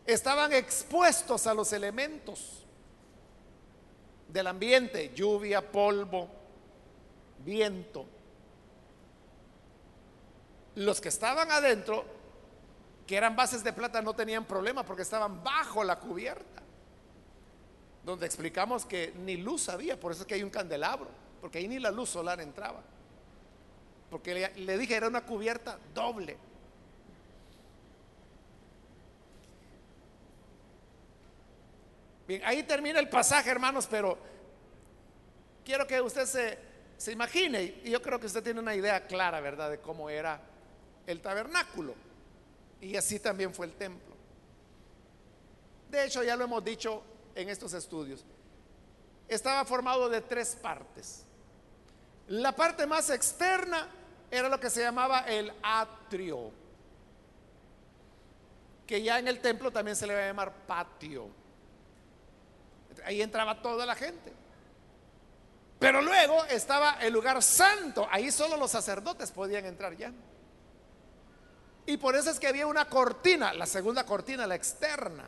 estaban 0.06 0.54
expuestos 0.54 1.48
a 1.48 1.54
los 1.54 1.74
elementos 1.74 2.66
del 4.28 4.48
ambiente, 4.48 5.12
lluvia, 5.14 5.72
polvo, 5.72 6.30
viento. 7.40 8.06
Los 10.76 11.02
que 11.02 11.10
estaban 11.10 11.52
adentro, 11.52 12.06
que 13.06 13.18
eran 13.18 13.36
bases 13.36 13.64
de 13.64 13.74
plata, 13.74 14.02
no 14.02 14.14
tenían 14.14 14.46
problema 14.46 14.84
porque 14.84 15.02
estaban 15.02 15.44
bajo 15.44 15.84
la 15.84 16.00
cubierta, 16.00 16.62
donde 18.04 18.26
explicamos 18.26 18.86
que 18.86 19.14
ni 19.18 19.38
luz 19.38 19.68
había, 19.70 20.00
por 20.00 20.12
eso 20.14 20.22
es 20.22 20.28
que 20.28 20.36
hay 20.36 20.44
un 20.44 20.50
candelabro, 20.50 21.10
porque 21.42 21.58
ahí 21.58 21.68
ni 21.68 21.80
la 21.80 21.92
luz 21.92 22.10
solar 22.10 22.40
entraba. 22.40 22.82
Porque 24.10 24.34
le, 24.34 24.56
le 24.66 24.78
dije, 24.78 24.96
era 24.96 25.08
una 25.08 25.26
cubierta 25.26 25.78
doble. 25.94 26.38
Bien, 32.28 32.42
ahí 32.46 32.64
termina 32.64 33.00
el 33.00 33.10
pasaje, 33.10 33.50
hermanos, 33.50 33.88
pero 33.90 34.18
quiero 35.66 35.86
que 35.86 36.00
usted 36.02 36.26
se, 36.26 36.60
se 36.98 37.12
imagine, 37.12 37.82
y 37.84 37.90
yo 37.90 38.02
creo 38.02 38.20
que 38.20 38.28
usted 38.28 38.44
tiene 38.44 38.60
una 38.60 38.76
idea 38.76 39.06
clara, 39.06 39.42
¿verdad?, 39.42 39.70
de 39.70 39.80
cómo 39.80 40.10
era 40.10 40.51
el 41.08 41.22
tabernáculo. 41.22 41.94
Y 42.80 42.96
así 42.96 43.20
también 43.20 43.54
fue 43.54 43.68
el 43.68 43.74
templo. 43.74 44.16
De 45.90 46.06
hecho, 46.06 46.24
ya 46.24 46.36
lo 46.36 46.46
hemos 46.46 46.64
dicho 46.64 47.04
en 47.36 47.50
estos 47.50 47.74
estudios. 47.74 48.24
Estaba 49.28 49.64
formado 49.66 50.10
de 50.10 50.22
tres 50.22 50.56
partes. 50.56 51.26
La 52.28 52.54
parte 52.54 52.88
más 52.88 53.10
externa 53.10 53.90
era 54.32 54.48
lo 54.48 54.60
que 54.60 54.70
se 54.70 54.82
llamaba 54.82 55.22
el 55.22 55.52
atrio, 55.62 56.52
que 58.88 59.02
ya 59.02 59.20
en 59.20 59.28
el 59.28 59.42
templo 59.42 59.72
también 59.72 59.96
se 59.96 60.08
le 60.08 60.14
va 60.14 60.22
a 60.22 60.28
llamar 60.28 60.54
patio. 60.66 61.30
Ahí 63.04 63.22
entraba 63.22 63.62
toda 63.62 63.86
la 63.86 63.96
gente. 63.96 64.32
Pero 65.80 66.02
luego 66.02 66.46
estaba 66.46 66.94
el 67.02 67.12
lugar 67.12 67.42
santo, 67.42 68.08
ahí 68.10 68.32
solo 68.32 68.56
los 68.56 68.72
sacerdotes 68.72 69.32
podían 69.32 69.66
entrar 69.66 69.98
ya. 69.98 70.14
Y 71.92 71.98
por 71.98 72.16
eso 72.16 72.30
es 72.30 72.40
que 72.40 72.48
había 72.48 72.68
una 72.68 72.86
cortina, 72.86 73.54
la 73.54 73.66
segunda 73.66 74.06
cortina, 74.06 74.48
la 74.48 74.56
externa. 74.56 75.26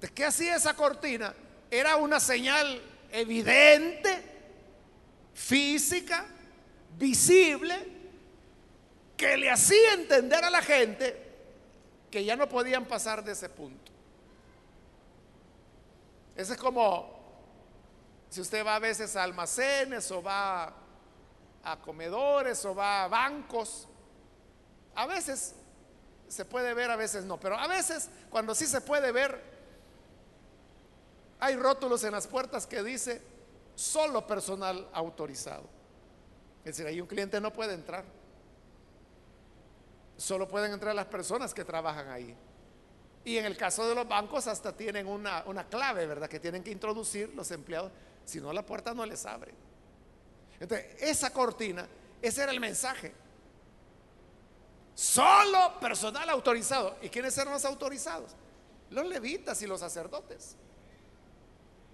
¿De 0.00 0.08
qué 0.08 0.24
hacía 0.24 0.56
esa 0.56 0.74
cortina? 0.74 1.32
Era 1.70 1.94
una 1.94 2.18
señal 2.18 2.82
evidente, 3.12 4.20
física, 5.32 6.26
visible, 6.98 7.86
que 9.16 9.36
le 9.36 9.48
hacía 9.48 9.92
entender 9.92 10.42
a 10.42 10.50
la 10.50 10.60
gente 10.60 11.16
que 12.10 12.24
ya 12.24 12.34
no 12.34 12.48
podían 12.48 12.86
pasar 12.86 13.22
de 13.22 13.30
ese 13.30 13.48
punto. 13.48 13.92
Ese 16.34 16.54
es 16.54 16.58
como 16.58 17.16
si 18.28 18.40
usted 18.40 18.66
va 18.66 18.74
a 18.74 18.80
veces 18.80 19.14
a 19.14 19.22
almacenes 19.22 20.10
o 20.10 20.20
va 20.20 20.83
a 21.64 21.80
comedores 21.80 22.64
o 22.64 22.74
va 22.74 23.04
a 23.04 23.08
bancos. 23.08 23.88
A 24.94 25.06
veces 25.06 25.54
se 26.28 26.44
puede 26.44 26.74
ver, 26.74 26.90
a 26.90 26.96
veces 26.96 27.24
no, 27.24 27.38
pero 27.38 27.56
a 27.58 27.66
veces 27.66 28.10
cuando 28.30 28.54
sí 28.54 28.66
se 28.66 28.80
puede 28.80 29.12
ver, 29.12 29.40
hay 31.40 31.56
rótulos 31.56 32.04
en 32.04 32.12
las 32.12 32.26
puertas 32.26 32.66
que 32.66 32.82
dice 32.82 33.20
solo 33.74 34.26
personal 34.26 34.88
autorizado. 34.92 35.64
Es 36.64 36.76
decir, 36.76 36.86
ahí 36.86 37.00
un 37.00 37.06
cliente 37.06 37.40
no 37.40 37.52
puede 37.52 37.74
entrar. 37.74 38.04
Solo 40.16 40.48
pueden 40.48 40.72
entrar 40.72 40.94
las 40.94 41.06
personas 41.06 41.52
que 41.52 41.64
trabajan 41.64 42.08
ahí. 42.08 42.34
Y 43.24 43.36
en 43.36 43.44
el 43.44 43.56
caso 43.56 43.86
de 43.88 43.94
los 43.94 44.06
bancos 44.06 44.46
hasta 44.46 44.76
tienen 44.76 45.06
una, 45.06 45.42
una 45.46 45.66
clave, 45.66 46.06
¿verdad? 46.06 46.28
Que 46.28 46.40
tienen 46.40 46.62
que 46.62 46.70
introducir 46.70 47.34
los 47.34 47.50
empleados. 47.50 47.90
Si 48.24 48.40
no, 48.40 48.52
la 48.52 48.64
puerta 48.64 48.94
no 48.94 49.04
les 49.04 49.26
abre. 49.26 49.52
Entonces, 50.64 50.86
esa 50.98 51.30
cortina, 51.30 51.86
ese 52.22 52.42
era 52.42 52.50
el 52.50 52.58
mensaje. 52.58 53.12
Solo 54.94 55.78
personal 55.78 56.26
autorizado. 56.30 56.96
¿Y 57.02 57.10
quiénes 57.10 57.36
eran 57.36 57.52
los 57.52 57.66
autorizados? 57.66 58.30
Los 58.88 59.06
levitas 59.06 59.60
y 59.60 59.66
los 59.66 59.80
sacerdotes. 59.80 60.56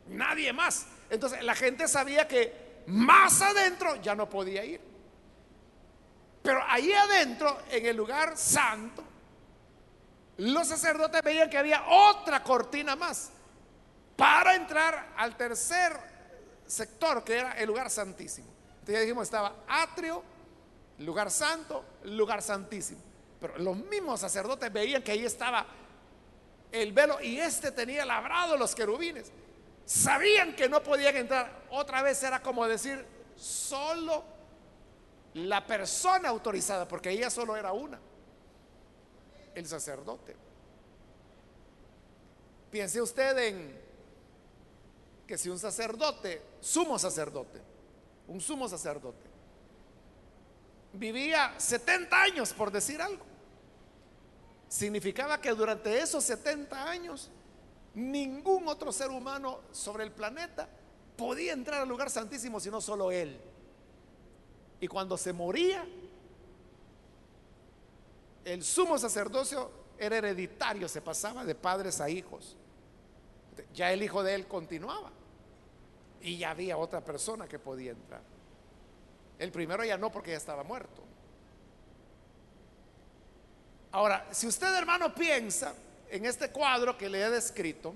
Nadie 0.06 0.52
más. 0.52 0.86
Entonces 1.10 1.42
la 1.42 1.56
gente 1.56 1.88
sabía 1.88 2.28
que 2.28 2.82
más 2.86 3.42
adentro 3.42 3.96
ya 3.96 4.14
no 4.14 4.30
podía 4.30 4.64
ir. 4.64 4.80
Pero 6.40 6.62
ahí 6.68 6.92
adentro, 6.92 7.62
en 7.70 7.86
el 7.86 7.96
lugar 7.96 8.36
santo, 8.36 9.02
los 10.36 10.68
sacerdotes 10.68 11.22
veían 11.22 11.50
que 11.50 11.58
había 11.58 11.84
otra 11.88 12.44
cortina 12.44 12.94
más 12.94 13.30
para 14.16 14.54
entrar 14.54 15.14
al 15.16 15.36
tercer 15.36 15.92
sector, 16.66 17.24
que 17.24 17.36
era 17.36 17.52
el 17.54 17.66
lugar 17.66 17.90
santísimo. 17.90 18.49
Ya 18.90 19.00
dijimos, 19.00 19.24
estaba 19.24 19.54
atrio, 19.68 20.22
lugar 20.98 21.30
santo, 21.30 21.84
lugar 22.04 22.42
santísimo. 22.42 23.00
Pero 23.40 23.58
los 23.58 23.76
mismos 23.76 24.20
sacerdotes 24.20 24.72
veían 24.72 25.02
que 25.02 25.12
ahí 25.12 25.24
estaba 25.24 25.66
el 26.72 26.92
velo 26.92 27.20
y 27.20 27.38
este 27.38 27.72
tenía 27.72 28.04
labrado 28.04 28.56
los 28.56 28.74
querubines. 28.74 29.32
Sabían 29.84 30.54
que 30.54 30.68
no 30.68 30.82
podían 30.82 31.16
entrar. 31.16 31.64
Otra 31.70 32.02
vez 32.02 32.22
era 32.22 32.42
como 32.42 32.66
decir, 32.66 33.04
solo 33.36 34.22
la 35.34 35.66
persona 35.66 36.28
autorizada, 36.28 36.86
porque 36.86 37.10
ella 37.10 37.30
solo 37.30 37.56
era 37.56 37.72
una, 37.72 37.98
el 39.54 39.66
sacerdote. 39.66 40.36
Piense 42.70 43.00
usted 43.00 43.38
en 43.38 43.80
que 45.26 45.38
si 45.38 45.48
un 45.48 45.58
sacerdote, 45.58 46.42
sumo 46.60 46.98
sacerdote, 46.98 47.60
un 48.30 48.40
sumo 48.40 48.68
sacerdote, 48.68 49.28
vivía 50.92 51.52
70 51.58 52.22
años, 52.22 52.52
por 52.52 52.70
decir 52.70 53.02
algo, 53.02 53.24
significaba 54.68 55.40
que 55.40 55.50
durante 55.50 55.98
esos 55.98 56.22
70 56.22 56.88
años 56.88 57.28
ningún 57.92 58.68
otro 58.68 58.92
ser 58.92 59.10
humano 59.10 59.58
sobre 59.72 60.04
el 60.04 60.12
planeta 60.12 60.68
podía 61.16 61.52
entrar 61.52 61.82
al 61.82 61.88
lugar 61.88 62.08
santísimo 62.08 62.60
sino 62.60 62.80
solo 62.80 63.10
él. 63.10 63.36
Y 64.80 64.86
cuando 64.86 65.18
se 65.18 65.32
moría, 65.32 65.84
el 68.44 68.62
sumo 68.62 68.96
sacerdocio 68.96 69.72
era 69.98 70.18
hereditario, 70.18 70.88
se 70.88 71.02
pasaba 71.02 71.44
de 71.44 71.56
padres 71.56 72.00
a 72.00 72.08
hijos. 72.08 72.56
Ya 73.74 73.92
el 73.92 74.04
hijo 74.04 74.22
de 74.22 74.36
él 74.36 74.46
continuaba. 74.46 75.10
Y 76.22 76.38
ya 76.38 76.50
había 76.50 76.76
otra 76.76 77.00
persona 77.00 77.48
que 77.48 77.58
podía 77.58 77.92
entrar. 77.92 78.22
El 79.38 79.50
primero 79.50 79.84
ya 79.84 79.96
no 79.96 80.10
porque 80.12 80.32
ya 80.32 80.36
estaba 80.36 80.62
muerto. 80.62 81.02
Ahora, 83.92 84.28
si 84.30 84.46
usted 84.46 84.74
hermano 84.76 85.14
piensa 85.14 85.74
en 86.10 86.26
este 86.26 86.50
cuadro 86.50 86.96
que 86.96 87.08
le 87.08 87.22
he 87.22 87.30
descrito, 87.30 87.94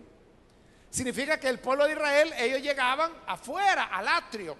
significa 0.90 1.38
que 1.38 1.48
el 1.48 1.60
pueblo 1.60 1.84
de 1.84 1.92
Israel, 1.92 2.32
ellos 2.38 2.62
llegaban 2.62 3.12
afuera, 3.26 3.84
al 3.84 4.08
atrio, 4.08 4.56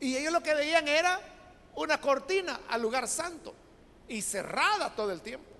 y 0.00 0.16
ellos 0.16 0.32
lo 0.32 0.42
que 0.42 0.54
veían 0.54 0.86
era 0.88 1.20
una 1.76 2.00
cortina 2.00 2.60
al 2.68 2.82
lugar 2.82 3.08
santo 3.08 3.54
y 4.08 4.20
cerrada 4.22 4.94
todo 4.94 5.12
el 5.12 5.20
tiempo. 5.20 5.55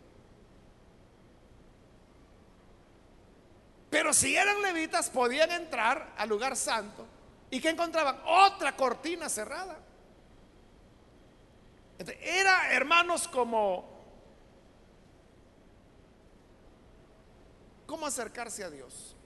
Pero 3.97 4.13
si 4.13 4.37
eran 4.37 4.61
levitas 4.61 5.09
podían 5.09 5.51
entrar 5.53 6.13
al 6.19 6.29
lugar 6.29 6.55
santo 6.55 7.07
¿Y 7.51 7.63
qué 7.63 7.71
encontraban? 7.71 8.21
Otra 8.27 8.77
cortina 8.77 9.31
cerrada. 9.31 9.79
Era, 12.21 12.73
hermanos, 12.73 13.27
como... 13.27 13.89
¿Cómo 17.87 18.05
acercarse 18.07 18.65
a 18.65 18.69
Dios? 18.69 19.17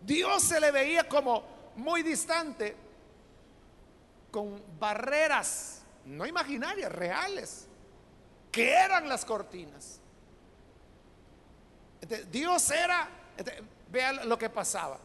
Dios 0.00 0.42
se 0.44 0.60
le 0.60 0.70
veía 0.70 1.06
como 1.06 1.44
muy 1.76 2.02
distante, 2.02 2.74
con 4.30 4.62
barreras, 4.80 5.82
no 6.06 6.24
imaginarias, 6.24 6.90
reales, 6.90 7.66
que 8.50 8.70
eran 8.72 9.10
las 9.10 9.26
cortinas. 9.26 10.00
Dios 12.30 12.70
era, 12.70 13.08
vean 13.90 14.28
lo 14.28 14.38
que 14.38 14.50
pasaba. 14.50 14.98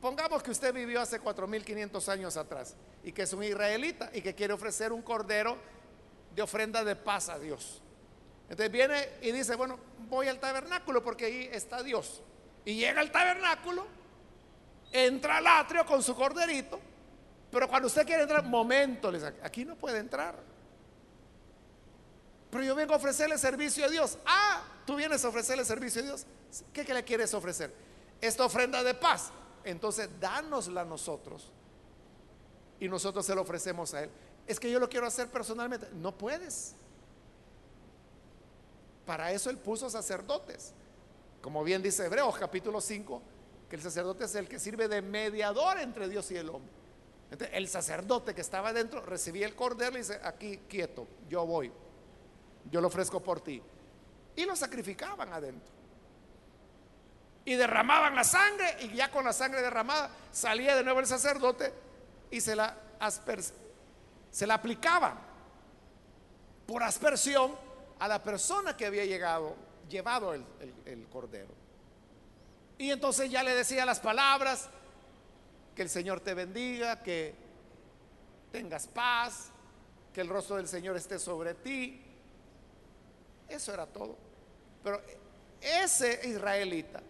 Pongamos 0.00 0.42
que 0.42 0.52
usted 0.52 0.72
vivió 0.72 1.00
hace 1.00 1.20
4.500 1.20 2.08
años 2.08 2.36
atrás 2.36 2.76
y 3.02 3.12
que 3.12 3.22
es 3.22 3.32
un 3.32 3.42
israelita 3.42 4.10
y 4.12 4.22
que 4.22 4.34
quiere 4.34 4.52
ofrecer 4.52 4.92
un 4.92 5.02
cordero 5.02 5.58
de 6.34 6.42
ofrenda 6.42 6.84
de 6.84 6.94
paz 6.94 7.28
a 7.28 7.38
Dios. 7.38 7.82
Entonces 8.48 8.70
viene 8.70 9.08
y 9.20 9.32
dice, 9.32 9.56
bueno, 9.56 9.78
voy 10.08 10.28
al 10.28 10.38
tabernáculo 10.38 11.02
porque 11.02 11.26
ahí 11.26 11.48
está 11.52 11.82
Dios. 11.82 12.22
Y 12.64 12.76
llega 12.76 13.00
al 13.00 13.10
tabernáculo, 13.10 13.86
entra 14.92 15.38
al 15.38 15.46
atrio 15.46 15.84
con 15.84 16.02
su 16.02 16.14
corderito, 16.14 16.78
pero 17.50 17.68
cuando 17.68 17.88
usted 17.88 18.06
quiere 18.06 18.22
entrar, 18.22 18.44
momento, 18.44 19.10
aquí 19.42 19.64
no 19.64 19.74
puede 19.76 19.98
entrar. 19.98 20.36
Pero 22.50 22.64
yo 22.64 22.74
vengo 22.74 22.94
a 22.94 22.96
ofrecerle 22.96 23.36
servicio 23.36 23.84
a 23.84 23.88
Dios. 23.88 24.18
Ah, 24.24 24.62
tú 24.86 24.96
vienes 24.96 25.24
a 25.24 25.28
ofrecerle 25.28 25.64
servicio 25.64 26.02
a 26.02 26.04
Dios. 26.04 26.26
¿Qué, 26.72 26.84
le 26.84 27.04
quieres 27.04 27.34
ofrecer? 27.34 27.72
Esta 28.20 28.44
ofrenda 28.44 28.82
de 28.82 28.94
paz 28.94 29.30
entonces 29.64 30.08
dánosla 30.18 30.82
a 30.82 30.84
nosotros 30.84 31.50
y 32.80 32.88
nosotros 32.88 33.26
se 33.26 33.34
lo 33.34 33.42
ofrecemos 33.42 33.92
a 33.94 34.04
Él. 34.04 34.10
Es 34.46 34.58
que 34.58 34.70
yo 34.70 34.80
lo 34.80 34.88
quiero 34.88 35.06
hacer 35.06 35.28
personalmente. 35.28 35.88
No 35.92 36.16
puedes. 36.16 36.74
Para 39.04 39.30
eso 39.32 39.50
Él 39.50 39.58
puso 39.58 39.90
sacerdotes. 39.90 40.72
Como 41.42 41.62
bien 41.62 41.82
dice 41.82 42.06
Hebreos 42.06 42.36
capítulo 42.38 42.80
5, 42.80 43.22
que 43.68 43.76
el 43.76 43.82
sacerdote 43.82 44.24
es 44.24 44.34
el 44.34 44.48
que 44.48 44.58
sirve 44.58 44.88
de 44.88 45.02
mediador 45.02 45.78
entre 45.78 46.08
Dios 46.08 46.30
y 46.30 46.36
el 46.36 46.48
hombre. 46.48 46.72
El 47.52 47.68
sacerdote 47.68 48.34
que 48.34 48.40
estaba 48.40 48.70
adentro 48.70 49.02
recibía 49.02 49.46
el 49.46 49.54
cordero 49.54 49.96
y 49.96 49.98
dice, 49.98 50.18
aquí 50.24 50.60
quieto, 50.66 51.06
yo 51.28 51.44
voy, 51.44 51.70
yo 52.70 52.80
lo 52.80 52.88
ofrezco 52.88 53.20
por 53.20 53.40
ti. 53.40 53.62
Y 54.36 54.44
lo 54.44 54.54
sacrificaban 54.54 55.32
adentro 55.32 55.78
y 57.48 57.54
derramaban 57.54 58.14
la 58.14 58.24
sangre 58.24 58.76
y 58.82 58.94
ya 58.94 59.10
con 59.10 59.24
la 59.24 59.32
sangre 59.32 59.62
derramada 59.62 60.10
salía 60.30 60.76
de 60.76 60.84
nuevo 60.84 61.00
el 61.00 61.06
sacerdote 61.06 61.72
y 62.30 62.42
se 62.42 62.54
la, 62.54 62.76
se 64.30 64.46
la 64.46 64.54
aplicaba 64.54 65.16
por 66.66 66.82
aspersión 66.82 67.56
a 67.98 68.06
la 68.06 68.22
persona 68.22 68.76
que 68.76 68.84
había 68.84 69.06
llegado, 69.06 69.56
llevado 69.88 70.34
el, 70.34 70.44
el 70.84 71.08
cordero. 71.08 71.54
Y 72.76 72.90
entonces 72.90 73.30
ya 73.30 73.42
le 73.42 73.54
decía 73.54 73.86
las 73.86 73.98
palabras, 73.98 74.68
que 75.74 75.80
el 75.80 75.88
Señor 75.88 76.20
te 76.20 76.34
bendiga, 76.34 77.02
que 77.02 77.34
tengas 78.52 78.86
paz, 78.88 79.48
que 80.12 80.20
el 80.20 80.28
rostro 80.28 80.56
del 80.56 80.68
Señor 80.68 80.96
esté 80.96 81.18
sobre 81.18 81.54
ti. 81.54 82.04
Eso 83.48 83.72
era 83.72 83.86
todo. 83.86 84.16
Pero 84.82 85.00
ese 85.60 86.20
israelita 86.28 87.02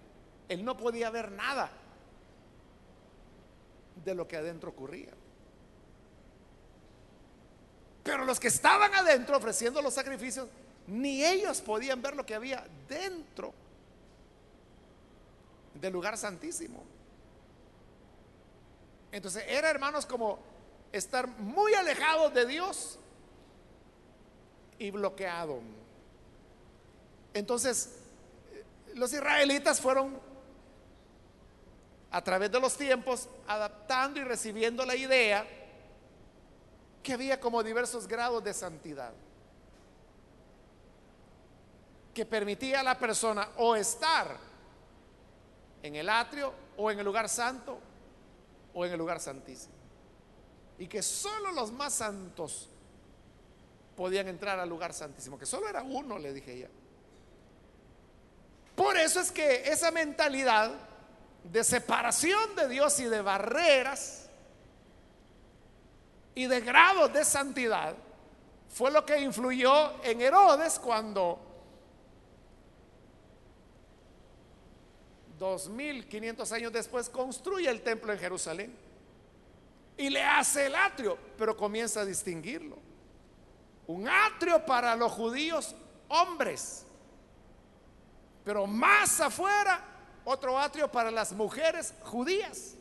él 0.49 0.65
no 0.65 0.77
podía 0.77 1.11
ver 1.11 1.31
nada 1.31 1.71
de 4.05 4.15
lo 4.15 4.27
que 4.27 4.37
adentro 4.37 4.71
ocurría. 4.71 5.13
Pero 8.03 8.25
los 8.25 8.41
que 8.41 8.49
estaban 8.49 8.95
adentro 8.95 9.37
ofreciendo 9.37 9.83
los 9.83 9.93
sacrificios, 9.93 10.49
ni 10.87 11.23
ellos 11.23 11.61
podían 11.61 12.01
ver 12.01 12.17
lo 12.17 12.25
que 12.25 12.35
había 12.35 12.67
dentro 12.89 13.53
del 15.75 15.93
lugar 15.93 16.17
santísimo. 16.17 16.83
Entonces 19.13 19.45
era, 19.47 19.69
hermanos, 19.69 20.07
como 20.07 20.39
estar 20.91 21.27
muy 21.27 21.75
alejados 21.75 22.33
de 22.33 22.47
Dios 22.47 22.99
y 24.79 24.91
bloqueado. 24.91 25.61
Entonces, 27.39 27.91
los 28.95 29.13
israelitas 29.13 29.81
fueron 29.81 30.19
a 32.11 32.25
través 32.25 32.51
de 32.51 32.59
los 32.59 32.77
tiempos, 32.77 33.29
adaptando 33.47 34.19
y 34.19 34.25
recibiendo 34.25 34.85
la 34.85 34.97
idea 34.97 35.47
que 37.01 37.13
había 37.13 37.39
como 37.39 37.63
diversos 37.63 38.09
grados 38.09 38.43
de 38.43 38.53
santidad, 38.53 39.13
que 42.13 42.27
permitía 42.27 42.81
a 42.81 42.83
la 42.83 42.99
persona 42.99 43.51
o 43.59 43.77
estar 43.77 44.37
en 45.81 45.95
el 45.95 46.09
atrio 46.09 46.53
o 46.77 46.91
en 46.91 46.99
el 46.99 47.05
lugar 47.05 47.29
santo 47.29 47.79
o 48.75 48.85
en 48.85 48.93
el 48.93 48.99
lugar 48.99 49.21
santísimo. 49.21 49.75
Y 50.77 50.89
que 50.89 51.03
solo 51.03 51.53
los 51.53 51.71
más 51.71 51.93
santos 51.95 52.69
podían 53.97 54.27
entrar 54.27 54.59
al 54.59 54.69
lugar 54.69 54.93
santísimo, 54.93 55.39
que 55.39 55.47
solo 55.47 55.69
era 55.69 55.85
uno, 55.85 56.19
le 56.19 56.33
dije 56.33 56.59
ya. 56.59 56.69
Por 58.79 58.97
eso 58.97 59.19
es 59.19 59.33
que 59.33 59.69
esa 59.69 59.91
mentalidad 59.91 60.71
de 61.43 61.65
separación 61.65 62.55
de 62.55 62.69
Dios 62.69 63.01
y 63.01 63.07
de 63.07 63.21
barreras 63.21 64.29
y 66.37 66.47
de 66.47 66.61
grados 66.61 67.13
de 67.13 67.25
santidad 67.25 67.97
fue 68.69 68.93
lo 68.93 69.05
que 69.05 69.19
influyó 69.19 70.01
en 70.05 70.21
Herodes 70.21 70.79
cuando 70.79 71.41
2500 75.41 76.53
años 76.53 76.73
después 76.73 77.09
construye 77.09 77.69
el 77.69 77.83
templo 77.83 78.13
en 78.13 78.19
Jerusalén 78.21 78.77
y 79.97 80.09
le 80.09 80.23
hace 80.23 80.67
el 80.67 80.77
atrio, 80.77 81.19
pero 81.37 81.57
comienza 81.57 82.03
a 82.03 82.05
distinguirlo. 82.05 82.79
Un 83.89 84.09
atrio 84.09 84.65
para 84.65 84.95
los 84.95 85.11
judíos 85.11 85.75
hombres, 86.07 86.85
pero 88.49 88.67
más 88.67 89.21
afuera 89.21 89.79
otro 90.25 90.59
atrio 90.59 90.91
para 90.91 91.11
las 91.11 91.33
mujeres 91.33 91.93
judías. 92.03 92.77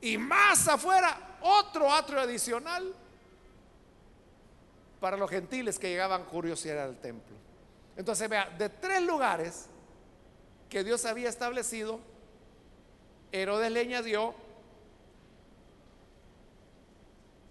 Y 0.00 0.18
más 0.18 0.66
afuera, 0.66 1.36
otro 1.42 1.92
atrio 1.92 2.18
adicional 2.18 2.92
para 4.98 5.16
los 5.16 5.30
gentiles 5.30 5.78
que 5.78 5.90
llegaban 5.90 6.24
curiosidad 6.24 6.86
al 6.86 6.96
templo. 6.96 7.36
Entonces, 7.96 8.28
vea, 8.28 8.50
de 8.50 8.68
tres 8.68 9.00
lugares 9.02 9.66
que 10.68 10.82
Dios 10.82 11.04
había 11.04 11.28
establecido, 11.28 12.00
Herodes 13.30 13.70
le 13.70 13.78
añadió 13.78 14.34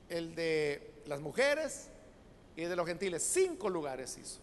el 0.09 0.35
de 0.35 0.93
las 1.05 1.21
mujeres 1.21 1.87
y 2.57 2.63
de 2.63 2.75
los 2.75 2.85
gentiles. 2.85 3.23
Cinco 3.23 3.69
lugares 3.69 4.17
hizo. 4.17 4.42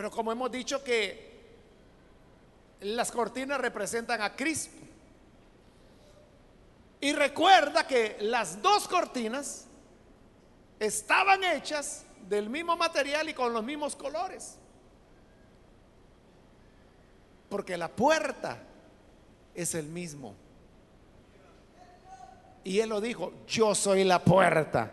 Pero 0.00 0.10
como 0.10 0.32
hemos 0.32 0.50
dicho 0.50 0.82
que 0.82 1.30
las 2.80 3.12
cortinas 3.12 3.60
representan 3.60 4.22
a 4.22 4.34
Cristo. 4.34 4.74
Y 7.02 7.12
recuerda 7.12 7.86
que 7.86 8.16
las 8.20 8.62
dos 8.62 8.88
cortinas 8.88 9.66
estaban 10.78 11.44
hechas 11.44 12.06
del 12.30 12.48
mismo 12.48 12.78
material 12.78 13.28
y 13.28 13.34
con 13.34 13.52
los 13.52 13.62
mismos 13.62 13.94
colores. 13.94 14.56
Porque 17.50 17.76
la 17.76 17.88
puerta 17.88 18.56
es 19.54 19.74
el 19.74 19.84
mismo. 19.84 20.34
Y 22.64 22.80
él 22.80 22.88
lo 22.88 23.02
dijo, 23.02 23.34
yo 23.46 23.74
soy 23.74 24.04
la 24.04 24.24
puerta. 24.24 24.90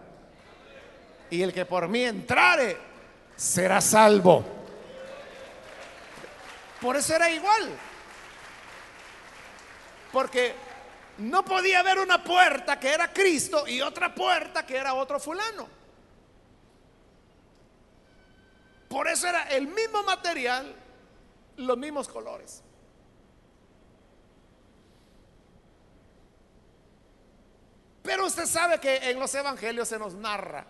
Y 1.29 1.43
el 1.43 1.53
que 1.53 1.65
por 1.65 1.87
mí 1.87 2.03
entrare 2.03 2.75
será 3.37 3.79
salvo. 3.79 4.56
Por 6.81 6.95
eso 6.95 7.15
era 7.15 7.29
igual. 7.29 7.69
Porque 10.11 10.55
no 11.17 11.43
podía 11.43 11.79
haber 11.79 11.99
una 11.99 12.23
puerta 12.23 12.79
que 12.79 12.89
era 12.93 13.11
Cristo 13.11 13.67
y 13.67 13.81
otra 13.81 14.13
puerta 14.13 14.65
que 14.65 14.77
era 14.77 14.93
otro 14.93 15.19
fulano. 15.19 15.67
Por 18.87 19.07
eso 19.07 19.27
era 19.27 19.43
el 19.49 19.67
mismo 19.67 20.03
material, 20.03 20.73
los 21.57 21.77
mismos 21.77 22.07
colores. 22.07 22.63
Pero 28.03 28.25
usted 28.25 28.45
sabe 28.45 28.79
que 28.79 29.09
en 29.09 29.19
los 29.19 29.35
evangelios 29.35 29.89
se 29.89 29.99
nos 29.99 30.13
narra 30.13 30.65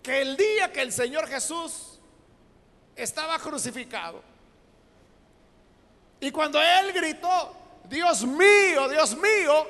que 0.00 0.22
el 0.22 0.36
día 0.36 0.72
que 0.72 0.82
el 0.82 0.92
Señor 0.92 1.26
Jesús 1.26 2.00
estaba 2.94 3.38
crucificado, 3.38 4.22
Y 6.20 6.30
cuando 6.30 6.60
él 6.60 6.92
gritó, 6.92 7.56
Dios 7.84 8.24
mío, 8.24 8.88
Dios 8.88 9.16
mío, 9.16 9.66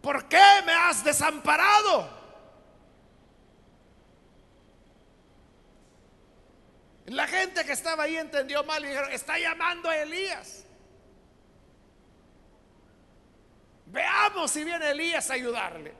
¿por 0.00 0.28
qué 0.28 0.62
me 0.64 0.72
has 0.72 1.02
desamparado? 1.02 2.18
La 7.06 7.26
gente 7.26 7.64
que 7.64 7.72
estaba 7.72 8.04
ahí 8.04 8.16
entendió 8.16 8.62
mal 8.64 8.84
y 8.84 8.88
dijeron, 8.88 9.10
está 9.10 9.38
llamando 9.38 9.88
a 9.88 9.96
Elías. 9.96 10.64
Veamos 13.86 14.50
si 14.50 14.62
viene 14.62 14.90
Elías 14.90 15.30
a 15.30 15.34
ayudarle. 15.34 15.94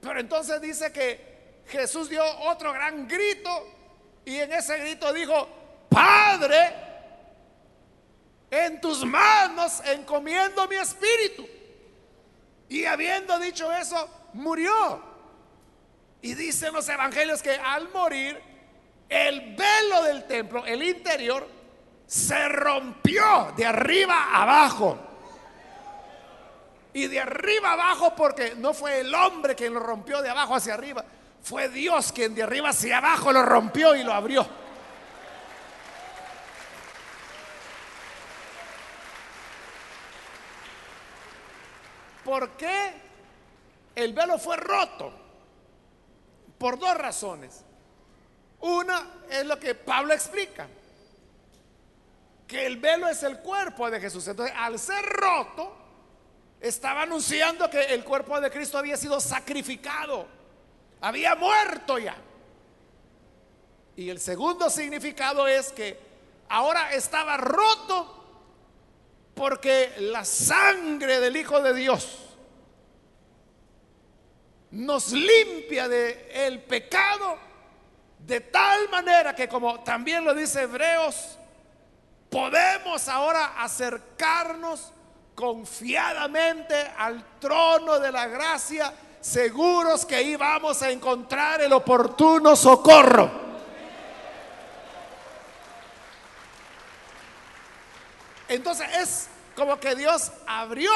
Pero 0.00 0.18
entonces 0.18 0.60
dice 0.60 0.92
que 0.92 1.62
Jesús 1.68 2.08
dio 2.08 2.24
otro 2.40 2.72
gran 2.72 3.06
grito 3.06 3.68
y 4.24 4.36
en 4.36 4.52
ese 4.52 4.76
grito 4.78 5.12
dijo, 5.12 5.61
Padre, 5.92 6.74
en 8.50 8.80
tus 8.80 9.04
manos 9.04 9.82
encomiendo 9.86 10.66
mi 10.68 10.76
espíritu. 10.76 11.46
Y 12.68 12.84
habiendo 12.84 13.38
dicho 13.38 13.70
eso, 13.72 14.08
murió. 14.34 15.02
Y 16.22 16.34
dicen 16.34 16.72
los 16.72 16.88
evangelios 16.88 17.42
que 17.42 17.52
al 17.52 17.88
morir, 17.90 18.40
el 19.08 19.54
velo 19.56 20.02
del 20.04 20.24
templo, 20.26 20.64
el 20.64 20.82
interior, 20.82 21.46
se 22.06 22.48
rompió 22.48 23.52
de 23.56 23.66
arriba 23.66 24.34
abajo. 24.34 24.98
Y 26.94 27.06
de 27.06 27.20
arriba 27.20 27.72
abajo, 27.72 28.14
porque 28.14 28.54
no 28.56 28.74
fue 28.74 29.00
el 29.00 29.14
hombre 29.14 29.54
quien 29.54 29.72
lo 29.72 29.80
rompió 29.80 30.20
de 30.20 30.28
abajo 30.28 30.54
hacia 30.54 30.74
arriba, 30.74 31.04
fue 31.42 31.68
Dios 31.68 32.12
quien 32.12 32.34
de 32.34 32.42
arriba 32.42 32.68
hacia 32.68 32.98
abajo 32.98 33.32
lo 33.32 33.42
rompió 33.42 33.94
y 33.96 34.02
lo 34.02 34.12
abrió. 34.12 34.46
¿Por 42.32 42.48
qué 42.52 42.94
el 43.94 44.14
velo 44.14 44.38
fue 44.38 44.56
roto? 44.56 45.12
Por 46.56 46.78
dos 46.78 46.96
razones. 46.96 47.62
Una 48.58 49.06
es 49.28 49.44
lo 49.44 49.60
que 49.60 49.74
Pablo 49.74 50.14
explica, 50.14 50.66
que 52.46 52.64
el 52.64 52.78
velo 52.78 53.06
es 53.06 53.22
el 53.22 53.40
cuerpo 53.40 53.90
de 53.90 54.00
Jesús. 54.00 54.26
Entonces, 54.28 54.56
al 54.56 54.78
ser 54.78 55.04
roto, 55.04 55.76
estaba 56.58 57.02
anunciando 57.02 57.68
que 57.68 57.82
el 57.92 58.02
cuerpo 58.02 58.40
de 58.40 58.50
Cristo 58.50 58.78
había 58.78 58.96
sido 58.96 59.20
sacrificado, 59.20 60.26
había 61.02 61.34
muerto 61.34 61.98
ya. 61.98 62.16
Y 63.94 64.08
el 64.08 64.18
segundo 64.18 64.70
significado 64.70 65.46
es 65.46 65.70
que 65.70 66.00
ahora 66.48 66.94
estaba 66.94 67.36
roto 67.36 68.21
porque 69.34 69.92
la 69.98 70.24
sangre 70.24 71.20
del 71.20 71.36
Hijo 71.36 71.60
de 71.60 71.74
Dios 71.74 72.18
nos 74.70 75.12
limpia 75.12 75.88
de 75.88 76.46
el 76.46 76.60
pecado 76.60 77.38
de 78.26 78.40
tal 78.40 78.88
manera 78.88 79.34
que 79.34 79.48
como 79.48 79.80
también 79.80 80.24
lo 80.24 80.34
dice 80.34 80.62
Hebreos, 80.62 81.38
podemos 82.30 83.08
ahora 83.08 83.60
acercarnos 83.62 84.92
confiadamente 85.34 86.74
al 86.96 87.38
trono 87.38 87.98
de 87.98 88.12
la 88.12 88.26
gracia, 88.26 88.92
seguros 89.20 90.06
que 90.06 90.16
ahí 90.16 90.36
vamos 90.36 90.82
a 90.82 90.90
encontrar 90.90 91.62
el 91.62 91.72
oportuno 91.72 92.54
socorro. 92.54 93.51
Entonces 98.54 98.86
es 98.98 99.28
como 99.56 99.80
que 99.80 99.94
Dios 99.94 100.30
abrió 100.46 100.92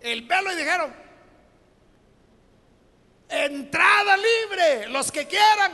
el 0.00 0.22
velo 0.22 0.52
y 0.52 0.56
dijeron, 0.56 0.92
entrada 3.28 4.16
libre, 4.16 4.88
los 4.88 5.12
que 5.12 5.26
quieran, 5.26 5.72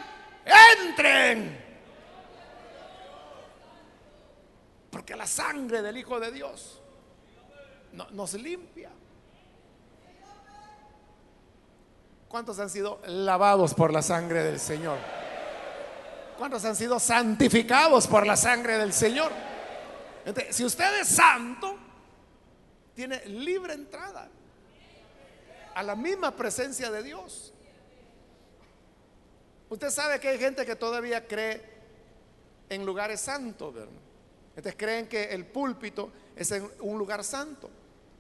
entren. 0.78 1.62
Porque 4.90 5.16
la 5.16 5.26
sangre 5.26 5.80
del 5.80 5.96
Hijo 5.96 6.20
de 6.20 6.30
Dios 6.30 6.80
nos 8.10 8.34
limpia. 8.34 8.90
¿Cuántos 12.28 12.58
han 12.58 12.68
sido 12.68 13.00
lavados 13.06 13.72
por 13.72 13.90
la 13.90 14.02
sangre 14.02 14.42
del 14.42 14.60
Señor? 14.60 14.98
¿Cuántos 16.36 16.62
han 16.66 16.76
sido 16.76 16.98
santificados 16.98 18.06
por 18.06 18.26
la 18.26 18.36
sangre 18.36 18.76
del 18.76 18.92
Señor? 18.92 19.32
Si 20.50 20.64
usted 20.64 21.00
es 21.00 21.08
santo, 21.08 21.76
tiene 22.94 23.24
libre 23.26 23.74
entrada 23.74 24.28
a 25.74 25.82
la 25.82 25.96
misma 25.96 26.34
presencia 26.36 26.90
de 26.90 27.02
Dios. 27.02 27.52
Usted 29.68 29.90
sabe 29.90 30.20
que 30.20 30.28
hay 30.28 30.38
gente 30.38 30.66
que 30.66 30.76
todavía 30.76 31.26
cree 31.26 31.62
en 32.68 32.84
lugares 32.84 33.20
santos, 33.20 33.72
¿verdad? 33.72 33.94
Entonces 34.50 34.74
creen 34.76 35.08
que 35.08 35.24
el 35.24 35.46
púlpito 35.46 36.12
es 36.36 36.52
un 36.80 36.98
lugar 36.98 37.24
santo. 37.24 37.70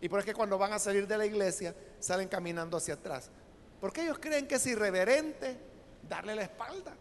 Y 0.00 0.08
por 0.08 0.18
eso 0.18 0.26
que 0.26 0.34
cuando 0.34 0.58
van 0.58 0.72
a 0.72 0.78
salir 0.78 1.06
de 1.06 1.18
la 1.18 1.26
iglesia 1.26 1.74
salen 2.00 2.28
caminando 2.28 2.76
hacia 2.76 2.94
atrás. 2.94 3.30
Porque 3.80 4.02
ellos 4.02 4.18
creen 4.18 4.48
que 4.48 4.54
es 4.54 4.66
irreverente 4.66 5.58
darle 6.08 6.34
la 6.34 6.42
espalda. 6.42 6.94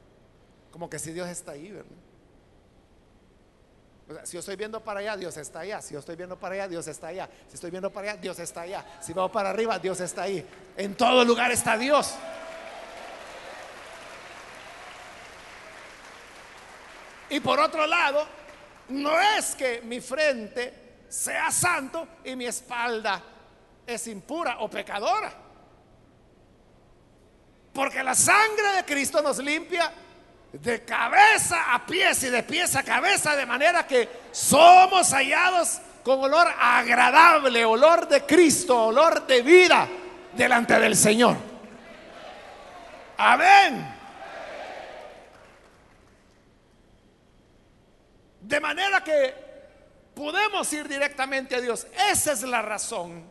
Como 0.69 0.89
que 0.89 0.99
si 0.99 1.11
Dios 1.11 1.29
está 1.29 1.53
ahí, 1.53 1.71
¿verdad? 1.71 1.95
Si 4.23 4.33
yo 4.33 4.39
estoy 4.39 4.55
viendo 4.55 4.79
para 4.81 4.99
allá, 4.99 5.17
Dios 5.17 5.37
está 5.37 5.59
allá. 5.61 5.81
Si 5.81 5.93
yo 5.93 5.99
estoy 5.99 6.15
viendo 6.15 6.37
para 6.37 6.55
allá, 6.55 6.67
Dios 6.67 6.87
está 6.87 7.07
allá. 7.07 7.29
Si 7.47 7.55
estoy 7.55 7.71
viendo 7.71 7.91
para 7.91 8.11
allá, 8.11 8.21
Dios 8.21 8.39
está 8.39 8.61
allá. 8.61 8.85
Si 9.01 9.13
vamos 9.13 9.31
para 9.31 9.49
arriba, 9.49 9.77
Dios 9.79 9.99
está 9.99 10.23
ahí. 10.23 10.45
En 10.77 10.95
todo 10.95 11.23
lugar 11.25 11.51
está 11.51 11.77
Dios. 11.77 12.15
Y 17.29 17.39
por 17.39 17.59
otro 17.59 17.87
lado, 17.87 18.27
no 18.89 19.19
es 19.19 19.55
que 19.55 19.81
mi 19.81 20.01
frente 20.01 21.05
sea 21.07 21.49
santo 21.51 22.07
y 22.23 22.35
mi 22.35 22.45
espalda 22.45 23.21
es 23.87 24.07
impura 24.07 24.57
o 24.59 24.69
pecadora. 24.69 25.33
Porque 27.73 28.03
la 28.03 28.15
sangre 28.15 28.73
de 28.75 28.85
Cristo 28.85 29.21
nos 29.21 29.37
limpia 29.37 29.91
de 30.53 30.83
cabeza 30.83 31.73
a 31.73 31.85
pies 31.85 32.23
y 32.23 32.29
de 32.29 32.43
pies 32.43 32.75
a 32.75 32.83
cabeza, 32.83 33.35
de 33.35 33.45
manera 33.45 33.87
que 33.87 34.09
somos 34.31 35.11
hallados 35.13 35.79
con 36.03 36.21
olor 36.21 36.47
agradable, 36.59 37.63
olor 37.63 38.07
de 38.07 38.25
Cristo, 38.25 38.85
olor 38.85 39.25
de 39.25 39.41
vida 39.41 39.87
delante 40.33 40.79
del 40.79 40.95
Señor. 40.95 41.37
Amén. 43.17 43.95
De 48.41 48.59
manera 48.59 49.03
que 49.03 49.33
podemos 50.13 50.71
ir 50.73 50.87
directamente 50.87 51.55
a 51.55 51.61
Dios. 51.61 51.87
Esa 52.11 52.33
es 52.33 52.43
la 52.43 52.61
razón 52.61 53.23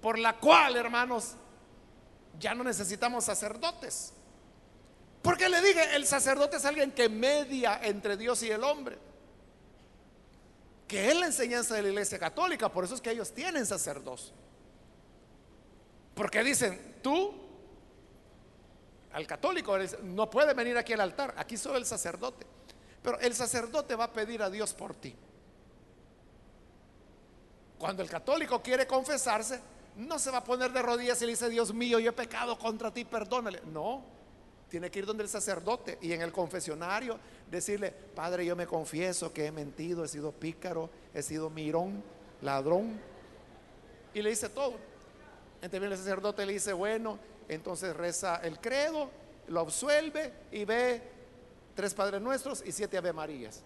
por 0.00 0.18
la 0.18 0.34
cual, 0.34 0.76
hermanos, 0.76 1.34
ya 2.38 2.54
no 2.54 2.62
necesitamos 2.62 3.24
sacerdotes. 3.24 4.13
Porque 5.24 5.48
le 5.48 5.62
dije, 5.62 5.96
el 5.96 6.06
sacerdote 6.06 6.58
es 6.58 6.66
alguien 6.66 6.92
que 6.92 7.08
media 7.08 7.80
entre 7.82 8.18
Dios 8.18 8.42
y 8.42 8.50
el 8.50 8.62
hombre. 8.62 8.98
Que 10.86 11.08
es 11.08 11.16
la 11.18 11.24
enseñanza 11.24 11.74
de 11.74 11.80
la 11.80 11.88
iglesia 11.88 12.18
católica, 12.18 12.70
por 12.70 12.84
eso 12.84 12.94
es 12.94 13.00
que 13.00 13.10
ellos 13.10 13.32
tienen 13.32 13.64
sacerdocio. 13.64 14.34
Porque 16.14 16.44
dicen, 16.44 16.98
tú, 17.00 17.32
al 19.14 19.26
católico, 19.26 19.78
no 20.02 20.28
puede 20.28 20.52
venir 20.52 20.76
aquí 20.76 20.92
al 20.92 21.00
altar, 21.00 21.32
aquí 21.38 21.56
solo 21.56 21.78
el 21.78 21.86
sacerdote. 21.86 22.46
Pero 23.02 23.18
el 23.20 23.34
sacerdote 23.34 23.94
va 23.96 24.04
a 24.04 24.12
pedir 24.12 24.42
a 24.42 24.50
Dios 24.50 24.74
por 24.74 24.94
ti. 24.94 25.16
Cuando 27.78 28.02
el 28.02 28.10
católico 28.10 28.60
quiere 28.60 28.86
confesarse, 28.86 29.58
no 29.96 30.18
se 30.18 30.30
va 30.30 30.38
a 30.38 30.44
poner 30.44 30.70
de 30.70 30.82
rodillas 30.82 31.22
y 31.22 31.24
le 31.24 31.32
dice, 31.32 31.48
Dios 31.48 31.72
mío, 31.72 31.98
yo 31.98 32.10
he 32.10 32.14
pecado 32.14 32.58
contra 32.58 32.92
ti, 32.92 33.06
perdónale. 33.06 33.62
No, 33.72 34.12
tiene 34.68 34.90
que 34.90 34.98
ir 35.00 35.06
donde 35.06 35.22
el 35.22 35.28
sacerdote 35.28 35.98
y 36.00 36.12
en 36.12 36.22
el 36.22 36.32
confesionario 36.32 37.18
decirle, 37.50 37.92
Padre, 37.92 38.44
yo 38.44 38.56
me 38.56 38.66
confieso 38.66 39.32
que 39.32 39.46
he 39.46 39.52
mentido, 39.52 40.04
he 40.04 40.08
sido 40.08 40.32
pícaro, 40.32 40.90
he 41.12 41.22
sido 41.22 41.50
mirón, 41.50 42.02
ladrón. 42.42 43.00
Y 44.12 44.22
le 44.22 44.30
dice 44.30 44.48
todo. 44.48 44.74
Entonces 45.62 45.90
el 45.90 45.96
sacerdote 45.96 46.44
le 46.44 46.54
dice, 46.54 46.72
bueno, 46.72 47.18
entonces 47.48 47.96
reza 47.96 48.36
el 48.36 48.60
credo, 48.60 49.10
lo 49.48 49.60
absuelve 49.60 50.32
y 50.52 50.64
ve 50.64 51.02
tres 51.74 51.94
Padres 51.94 52.20
Nuestros 52.20 52.62
y 52.66 52.72
siete 52.72 52.98
Ave 52.98 53.12
Marías. 53.12 53.62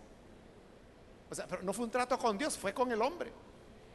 O 1.30 1.34
sea, 1.34 1.46
pero 1.46 1.62
no 1.62 1.72
fue 1.72 1.84
un 1.84 1.90
trato 1.90 2.18
con 2.18 2.38
Dios, 2.38 2.56
fue 2.56 2.72
con 2.72 2.90
el 2.90 3.02
hombre, 3.02 3.30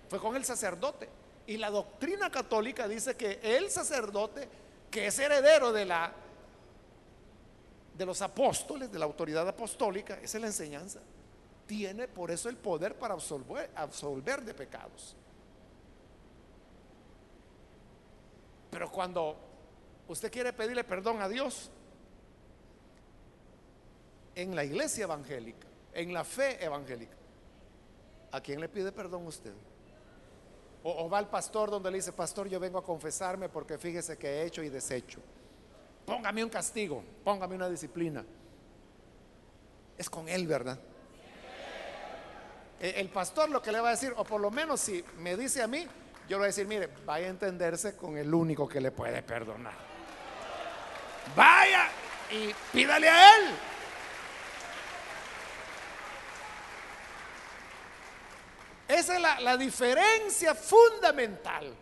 fue 0.10 0.20
con 0.20 0.36
el 0.36 0.46
sacerdote. 0.46 1.10
Y 1.48 1.58
la 1.58 1.70
doctrina 1.70 2.30
católica 2.30 2.88
dice 2.88 3.16
que 3.16 3.40
el 3.42 3.70
sacerdote, 3.70 4.48
que 4.90 5.08
es 5.08 5.20
heredero 5.20 5.72
de 5.72 5.86
la 5.86 6.14
de 7.98 8.06
los 8.06 8.22
apóstoles, 8.22 8.92
de 8.92 9.00
la 9.00 9.06
autoridad 9.06 9.48
apostólica, 9.48 10.16
esa 10.16 10.38
es 10.38 10.42
la 10.42 10.48
enseñanza. 10.48 11.00
Tiene 11.68 12.08
por 12.08 12.32
eso 12.32 12.50
el 12.50 12.58
poder 12.58 12.98
para 12.98 13.14
absolver, 13.14 14.42
de 14.44 14.54
pecados. 14.54 15.16
Pero 18.72 18.92
cuando 18.92 19.38
usted 20.08 20.32
quiere 20.32 20.52
pedirle 20.52 20.84
perdón 20.84 21.22
a 21.22 21.30
Dios, 21.30 21.72
en 24.36 24.56
la 24.56 24.64
iglesia 24.64 25.04
evangélica, 25.04 25.68
en 25.94 26.12
la 26.12 26.24
fe 26.24 26.64
evangélica, 26.64 27.16
¿a 28.32 28.42
quién 28.42 28.60
le 28.60 28.68
pide 28.68 28.92
perdón 28.92 29.28
usted? 29.28 29.54
O, 30.86 31.08
va 31.08 31.20
al 31.20 31.30
pastor 31.30 31.70
donde 31.70 31.90
le 31.92 31.98
dice, 31.98 32.12
pastor, 32.12 32.50
yo 32.50 32.60
vengo 32.60 32.78
a 32.78 32.84
confesarme 32.84 33.48
porque 33.48 33.78
fíjese 33.78 34.18
que 34.18 34.28
he 34.28 34.46
hecho 34.46 34.62
y 34.64 34.70
deshecho. 34.70 35.22
Póngame 36.06 36.44
un 36.44 36.50
castigo, 36.50 37.04
póngame 37.24 37.56
una 37.56 37.70
disciplina. 37.70 38.26
Es 39.98 40.10
con 40.10 40.28
él, 40.28 40.48
¿verdad? 40.48 40.80
E, 42.80 43.00
el 43.00 43.10
pastor 43.10 43.50
lo 43.50 43.62
que 43.62 43.72
le 43.72 43.80
va 43.80 43.90
a 43.90 43.92
decir, 43.92 44.14
o 44.18 44.24
por 44.24 44.42
lo 44.42 44.52
menos 44.52 44.80
si 44.80 45.04
me 45.18 45.38
dice 45.38 45.62
a 45.62 45.68
mí, 45.68 45.88
yo 46.28 46.30
le 46.30 46.38
voy 46.38 46.44
a 46.44 46.48
decir, 46.48 46.68
mire, 46.68 46.90
vaya 47.06 47.28
a 47.28 47.30
entenderse 47.30 47.96
con 47.96 48.18
el 48.18 48.34
único 48.34 48.68
que 48.68 48.82
le 48.82 48.92
puede 48.92 49.22
perdonar. 49.24 49.76
Vaya 51.36 51.90
y 52.32 52.54
pídale 52.72 53.10
a 53.10 53.36
él. 53.38 53.44
Esa 58.88 59.16
es 59.16 59.44
la, 59.44 59.58
diferencia 59.58 60.54
fundamental. 60.54 61.74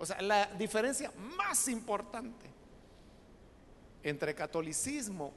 O 0.00 0.06
sea, 0.06 0.20
la 0.22 0.46
diferencia 0.46 1.12
más 1.36 1.68
importante 1.68 2.46
entre 4.02 4.34
catolicismo 4.34 5.30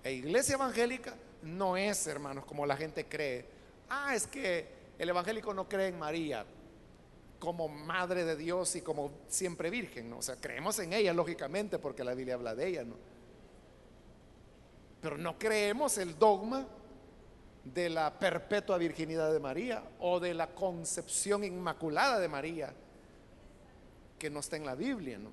e 0.00 0.12
iglesia 0.12 0.54
evangélica 0.54 1.16
no 1.42 1.76
es, 1.76 2.06
hermanos, 2.06 2.44
como 2.44 2.64
la 2.66 2.76
gente 2.76 3.06
cree. 3.06 3.44
Ah, 3.88 4.14
es 4.14 4.28
que 4.28 4.68
el 4.96 5.08
evangélico 5.08 5.52
no 5.52 5.68
cree 5.68 5.88
en 5.88 5.98
María 5.98 6.46
como 7.40 7.66
madre 7.66 8.24
de 8.24 8.36
Dios 8.36 8.76
y 8.76 8.80
como 8.80 9.10
siempre 9.26 9.70
virgen. 9.70 10.12
O 10.12 10.22
sea, 10.22 10.36
creemos 10.36 10.78
en 10.78 10.92
ella, 10.92 11.12
lógicamente, 11.12 11.80
porque 11.80 12.04
la 12.04 12.14
Biblia 12.14 12.34
habla 12.34 12.54
de 12.54 12.68
ella, 12.68 12.84
¿no? 12.84 12.94
Pero 15.02 15.18
no 15.18 15.36
creemos 15.36 15.98
el 15.98 16.16
dogma 16.16 16.64
de 17.64 17.90
la 17.90 18.16
perpetua 18.20 18.78
virginidad 18.78 19.32
de 19.32 19.40
María 19.40 19.82
o 19.98 20.20
de 20.20 20.32
la 20.32 20.54
concepción 20.54 21.42
inmaculada 21.42 22.20
de 22.20 22.28
María 22.28 22.72
que 24.18 24.30
no 24.30 24.40
está 24.40 24.56
en 24.56 24.66
la 24.66 24.74
Biblia, 24.74 25.18
¿no? 25.18 25.30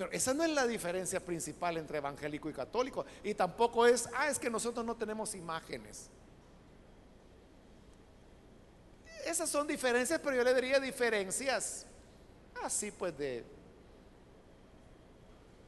Pero 0.00 0.12
esa 0.12 0.32
no 0.32 0.42
es 0.44 0.50
la 0.50 0.66
diferencia 0.66 1.20
principal 1.20 1.76
entre 1.76 1.98
evangélico 1.98 2.48
y 2.48 2.54
católico. 2.54 3.04
Y 3.22 3.34
tampoco 3.34 3.86
es, 3.86 4.08
ah, 4.14 4.30
es 4.30 4.38
que 4.38 4.48
nosotros 4.48 4.84
no 4.86 4.96
tenemos 4.96 5.34
imágenes. 5.34 6.08
Esas 9.26 9.50
son 9.50 9.66
diferencias, 9.66 10.18
pero 10.24 10.36
yo 10.36 10.42
le 10.42 10.54
diría 10.54 10.80
diferencias 10.80 11.84
así 12.62 12.90
pues 12.90 13.16
de, 13.18 13.44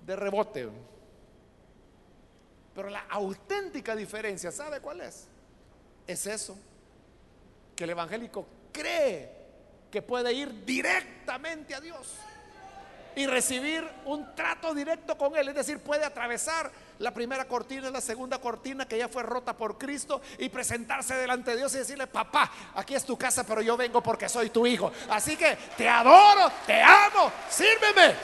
de 0.07 0.17
rebote. 0.17 0.71
Pero 2.75 2.89
la 2.89 3.01
auténtica 3.11 3.95
diferencia, 3.95 4.51
¿sabe 4.51 4.81
cuál 4.81 5.03
es? 5.03 5.27
Es 6.07 6.27
eso, 6.27 6.57
que 7.77 7.85
el 7.85 7.91
evangélico 7.91 8.47
cree 8.73 9.42
que 9.93 10.03
puede 10.03 10.33
ir 10.33 10.65
directamente 10.65 11.75
a 11.75 11.81
Dios 11.81 12.15
y 13.15 13.27
recibir 13.27 13.87
un 14.07 14.35
trato 14.35 14.75
directo 14.75 15.19
con 15.19 15.37
Él. 15.37 15.49
Es 15.49 15.55
decir, 15.55 15.81
puede 15.81 16.03
atravesar 16.05 16.73
la 16.99 17.13
primera 17.13 17.45
cortina, 17.47 17.91
la 17.91 18.01
segunda 18.01 18.39
cortina 18.39 18.89
que 18.89 18.97
ya 18.97 19.09
fue 19.09 19.23
rota 19.23 19.55
por 19.55 19.77
Cristo 19.77 20.23
y 20.39 20.49
presentarse 20.49 21.15
delante 21.15 21.51
de 21.51 21.59
Dios 21.59 21.75
y 21.75 21.79
decirle, 21.79 22.07
papá, 22.07 22.51
aquí 22.75 22.95
es 22.95 23.05
tu 23.05 23.19
casa, 23.19 23.45
pero 23.45 23.61
yo 23.61 23.77
vengo 23.77 24.03
porque 24.03 24.31
soy 24.31 24.49
tu 24.49 24.67
hijo. 24.67 24.91
Así 25.11 25.37
que 25.37 25.57
te 25.77 25.87
adoro, 25.87 26.51
te 26.67 26.81
amo, 26.81 27.31
sírveme. 27.51 28.15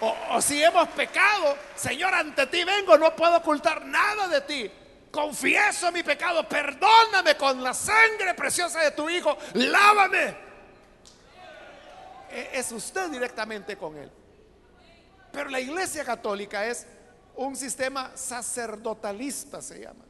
O, 0.00 0.40
si 0.40 0.62
hemos 0.62 0.88
pecado, 0.88 1.58
Señor, 1.76 2.14
ante 2.14 2.46
ti 2.46 2.64
vengo, 2.64 2.96
no 2.96 3.14
puedo 3.14 3.36
ocultar 3.36 3.84
nada 3.84 4.28
de 4.28 4.40
ti. 4.40 4.72
Confieso 5.10 5.90
mi 5.90 6.02
pecado, 6.02 6.48
perdóname 6.48 7.36
con 7.36 7.62
la 7.62 7.74
sangre 7.74 8.34
preciosa 8.34 8.80
de 8.80 8.92
tu 8.92 9.10
Hijo, 9.10 9.36
lávame. 9.54 10.36
E, 12.30 12.50
es 12.52 12.70
usted 12.70 13.10
directamente 13.10 13.76
con 13.76 13.96
Él. 13.96 14.10
Pero 15.32 15.50
la 15.50 15.58
Iglesia 15.58 16.04
Católica 16.04 16.64
es 16.64 16.86
un 17.34 17.56
sistema 17.56 18.16
sacerdotalista, 18.16 19.60
se 19.60 19.80
llama. 19.80 20.04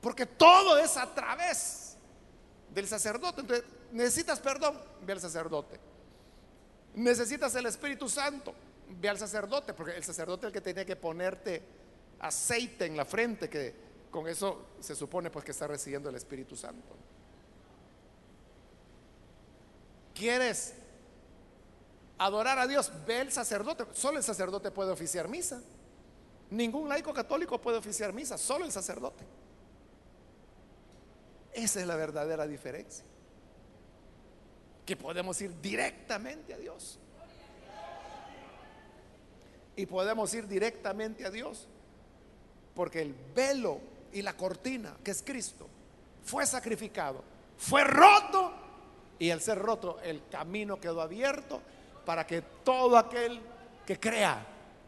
Porque 0.00 0.26
todo 0.26 0.78
es 0.78 0.96
a 0.96 1.12
través 1.12 1.96
del 2.70 2.86
sacerdote. 2.86 3.40
Entonces, 3.40 3.66
necesitas 3.90 4.38
perdón, 4.38 4.78
ve 5.02 5.14
al 5.14 5.20
sacerdote. 5.20 5.80
Necesitas 6.94 7.54
el 7.56 7.66
Espíritu 7.66 8.08
Santo, 8.08 8.54
ve 8.88 9.08
al 9.08 9.18
sacerdote, 9.18 9.74
porque 9.74 9.96
el 9.96 10.04
sacerdote 10.04 10.46
es 10.46 10.48
el 10.48 10.52
que 10.52 10.60
tiene 10.60 10.86
que 10.86 10.94
ponerte 10.94 11.62
aceite 12.20 12.86
en 12.86 12.96
la 12.96 13.04
frente, 13.04 13.48
que 13.48 13.74
con 14.14 14.28
eso 14.28 14.66
se 14.78 14.94
supone 14.94 15.28
pues 15.28 15.44
que 15.44 15.50
está 15.50 15.66
recibiendo 15.66 16.08
el 16.08 16.14
Espíritu 16.14 16.54
Santo. 16.54 16.94
¿Quieres 20.14 20.74
adorar 22.16 22.60
a 22.60 22.68
Dios? 22.68 22.92
Ve 23.08 23.22
el 23.22 23.32
sacerdote, 23.32 23.86
solo 23.92 24.18
el 24.18 24.22
sacerdote 24.22 24.70
puede 24.70 24.92
oficiar 24.92 25.26
misa. 25.26 25.60
Ningún 26.50 26.88
laico 26.88 27.12
católico 27.12 27.60
puede 27.60 27.78
oficiar 27.78 28.12
misa, 28.12 28.38
solo 28.38 28.64
el 28.64 28.70
sacerdote. 28.70 29.24
Esa 31.52 31.80
es 31.80 31.86
la 31.88 31.96
verdadera 31.96 32.46
diferencia. 32.46 33.04
Que 34.86 34.96
podemos 34.96 35.40
ir 35.40 35.60
directamente 35.60 36.54
a 36.54 36.58
Dios 36.58 37.00
y 39.74 39.86
podemos 39.86 40.32
ir 40.34 40.46
directamente 40.46 41.26
a 41.26 41.32
Dios. 41.32 41.66
Porque 42.76 43.02
el 43.02 43.12
velo 43.34 43.80
y 44.14 44.22
la 44.22 44.34
cortina, 44.34 44.94
que 45.04 45.10
es 45.10 45.22
Cristo, 45.22 45.68
fue 46.24 46.46
sacrificado, 46.46 47.22
fue 47.58 47.84
roto 47.84 48.52
y 49.18 49.30
al 49.30 49.40
ser 49.40 49.58
roto 49.58 49.98
el 50.02 50.22
camino 50.30 50.80
quedó 50.80 51.02
abierto 51.02 51.60
para 52.06 52.26
que 52.26 52.42
todo 52.64 52.96
aquel 52.96 53.40
que 53.84 53.98
crea 53.98 54.38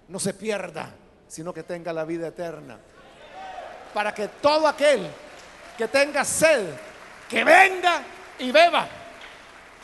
no 0.09 0.19
se 0.19 0.33
pierda, 0.33 0.91
sino 1.29 1.53
que 1.53 1.65
tenga 1.65 1.93
la 1.93 2.05
vida 2.05 2.29
eterna. 2.29 2.79
Para 3.93 4.15
que 4.15 4.29
todo 4.29 4.69
aquel 4.69 5.09
que 5.77 5.89
tenga 5.89 6.25
sed, 6.25 6.75
que 7.29 7.43
venga 7.43 8.03
y 8.39 8.51
beba. 8.53 8.89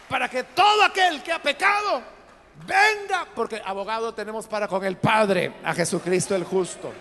Para 0.09 0.29
que 0.29 0.45
todo 0.45 0.85
aquel 0.85 1.23
que 1.23 1.33
ha 1.33 1.43
pecado, 1.43 2.03
venga, 2.67 3.27
porque 3.35 3.61
abogado 3.65 4.15
tenemos 4.15 4.47
para 4.47 4.69
con 4.69 4.85
el 4.85 4.97
Padre, 4.97 5.55
a 5.65 5.75
Jesucristo 5.75 6.37
el 6.37 6.45
justo. 6.45 6.93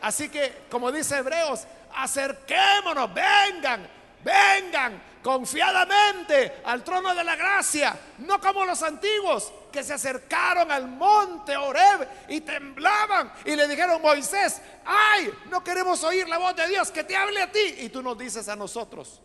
Así 0.00 0.28
que, 0.28 0.66
como 0.70 0.92
dice 0.92 1.16
Hebreos, 1.16 1.64
acerquémonos, 1.94 3.12
vengan, 3.12 3.88
vengan 4.22 5.02
confiadamente 5.22 6.62
al 6.64 6.82
trono 6.84 7.14
de 7.14 7.24
la 7.24 7.36
gracia, 7.36 7.98
no 8.18 8.40
como 8.40 8.64
los 8.64 8.82
antiguos 8.82 9.52
que 9.72 9.82
se 9.82 9.94
acercaron 9.94 10.70
al 10.70 10.88
monte 10.88 11.56
Oreb 11.56 12.08
y 12.28 12.40
temblaban 12.40 13.32
y 13.44 13.54
le 13.54 13.68
dijeron 13.68 14.00
Moisés, 14.00 14.60
ay, 14.84 15.32
no 15.50 15.62
queremos 15.62 16.02
oír 16.04 16.28
la 16.28 16.38
voz 16.38 16.56
de 16.56 16.68
Dios, 16.68 16.90
que 16.90 17.04
te 17.04 17.16
hable 17.16 17.42
a 17.42 17.50
ti 17.50 17.74
y 17.80 17.88
tú 17.88 18.02
nos 18.02 18.16
dices 18.16 18.48
a 18.48 18.56
nosotros. 18.56 19.20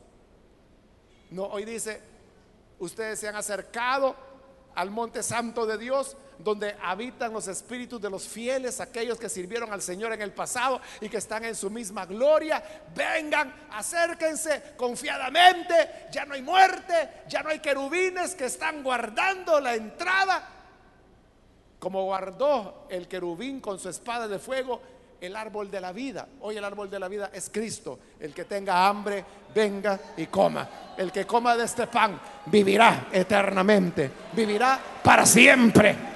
No, 1.29 1.45
hoy 1.45 1.65
dice, 1.65 2.01
ustedes 2.79 3.19
se 3.19 3.27
han 3.27 3.35
acercado 3.35 4.15
al 4.75 4.91
monte 4.91 5.23
santo 5.23 5.65
de 5.65 5.77
Dios, 5.77 6.17
donde 6.39 6.75
habitan 6.81 7.33
los 7.33 7.47
espíritus 7.47 8.01
de 8.01 8.09
los 8.09 8.27
fieles, 8.27 8.79
aquellos 8.79 9.19
que 9.19 9.29
sirvieron 9.29 9.71
al 9.71 9.81
Señor 9.81 10.13
en 10.13 10.21
el 10.21 10.31
pasado 10.31 10.81
y 11.01 11.09
que 11.09 11.17
están 11.17 11.45
en 11.45 11.55
su 11.55 11.69
misma 11.69 12.05
gloria. 12.05 12.63
Vengan, 12.95 13.53
acérquense 13.71 14.73
confiadamente, 14.77 16.07
ya 16.11 16.25
no 16.25 16.33
hay 16.33 16.41
muerte, 16.41 17.23
ya 17.27 17.43
no 17.43 17.49
hay 17.49 17.59
querubines 17.59 18.35
que 18.35 18.45
están 18.45 18.83
guardando 18.83 19.59
la 19.59 19.75
entrada, 19.75 20.49
como 21.79 22.03
guardó 22.03 22.87
el 22.89 23.07
querubín 23.07 23.59
con 23.59 23.79
su 23.79 23.89
espada 23.89 24.27
de 24.27 24.39
fuego 24.39 24.81
el 25.25 25.35
árbol 25.37 25.71
de 25.71 25.79
la 25.79 25.93
vida. 25.93 26.27
Hoy 26.41 26.57
el 26.57 26.65
árbol 26.65 26.89
de 26.89 26.99
la 26.99 27.07
vida 27.07 27.29
es 27.33 27.49
Cristo. 27.49 27.97
El 28.19 28.33
que 28.33 28.43
tenga 28.43 28.87
hambre, 28.87 29.23
venga 29.55 29.97
y 30.17 30.25
coma. 30.27 30.69
El 30.97 31.11
que 31.11 31.25
coma 31.25 31.55
de 31.55 31.63
este 31.63 31.87
pan 31.87 32.19
vivirá 32.47 33.07
eternamente, 33.11 34.11
vivirá 34.33 34.77
para 35.01 35.25
siempre. 35.25 36.12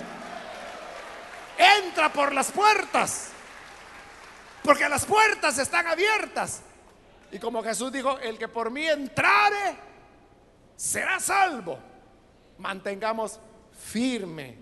Entra 1.58 2.12
por 2.12 2.34
las 2.34 2.51
puertas, 2.51 3.30
porque 4.64 4.88
las 4.88 5.05
puertas 5.05 5.58
están 5.58 5.88
abiertas. 5.88 6.62
Y 7.32 7.39
como 7.39 7.64
Jesús 7.64 7.91
dijo, 7.91 8.18
el 8.20 8.38
que 8.38 8.47
por 8.47 8.72
mí 8.72 8.88
entrare, 8.88 9.76
será 10.76 11.20
salvo. 11.20 11.78
Mantengamos 12.60 13.39
firme 13.78 14.58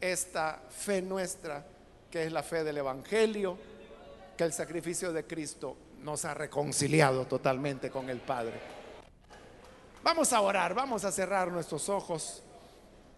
esta 0.00 0.60
fe 0.68 1.00
nuestra, 1.00 1.64
que 2.10 2.24
es 2.24 2.32
la 2.32 2.42
fe 2.42 2.62
del 2.62 2.78
Evangelio, 2.78 3.56
que 4.36 4.44
el 4.44 4.52
sacrificio 4.52 5.12
de 5.12 5.26
Cristo 5.26 5.76
nos 6.00 6.24
ha 6.24 6.34
reconciliado 6.34 7.26
totalmente 7.26 7.90
con 7.90 8.10
el 8.10 8.20
Padre. 8.20 8.60
Vamos 10.02 10.32
a 10.34 10.40
orar, 10.42 10.74
vamos 10.74 11.04
a 11.04 11.10
cerrar 11.10 11.50
nuestros 11.50 11.88
ojos. 11.88 12.43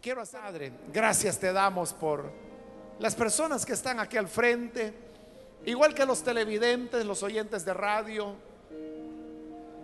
Quiero, 0.01 0.25
Padre, 0.25 0.73
gracias 0.93 1.39
te 1.39 1.53
damos 1.53 1.93
por 1.93 2.31
las 2.99 3.15
personas 3.15 3.67
que 3.67 3.73
están 3.73 3.99
aquí 4.01 4.17
al 4.17 4.29
frente, 4.29 4.93
igual 5.65 5.95
que 5.95 6.07
los 6.07 6.23
televidentes, 6.23 7.05
los 7.05 7.23
oyentes 7.23 7.65
de 7.65 7.75
radio, 7.75 8.35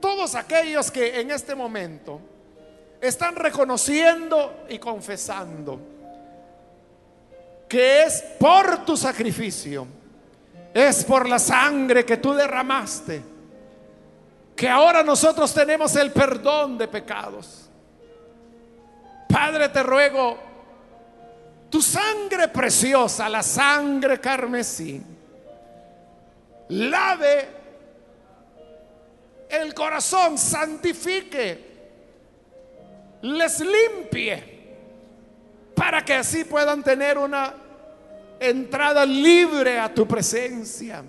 todos 0.00 0.34
aquellos 0.34 0.90
que 0.90 1.20
en 1.20 1.30
este 1.30 1.54
momento 1.54 2.20
están 3.00 3.36
reconociendo 3.36 4.64
y 4.68 4.78
confesando 4.78 5.92
que 7.72 8.02
es 8.02 8.22
por 8.38 8.84
tu 8.84 8.98
sacrificio, 8.98 9.86
es 10.74 11.04
por 11.04 11.26
la 11.26 11.38
sangre 11.38 12.04
que 12.04 12.18
tú 12.18 12.34
derramaste, 12.34 13.22
que 14.54 14.68
ahora 14.68 15.02
nosotros 15.02 15.54
tenemos 15.54 15.96
el 15.96 16.12
perdón 16.12 16.76
de 16.76 16.86
pecados. 16.86 17.61
Padre, 19.33 19.70
te 19.70 19.83
ruego, 19.83 20.39
tu 21.70 21.80
sangre 21.80 22.49
preciosa, 22.49 23.30
la 23.30 23.43
sangre 23.43 24.20
carmesí, 24.20 25.03
lave 26.68 27.49
el 29.49 29.72
corazón, 29.72 30.37
santifique, 30.37 31.72
les 33.22 33.61
limpie, 33.61 34.53
para 35.74 36.05
que 36.05 36.12
así 36.12 36.45
puedan 36.45 36.83
tener 36.83 37.16
una 37.16 37.55
entrada 38.39 39.07
libre 39.07 39.78
a 39.78 39.93
tu 39.93 40.07
presencia. 40.07 41.03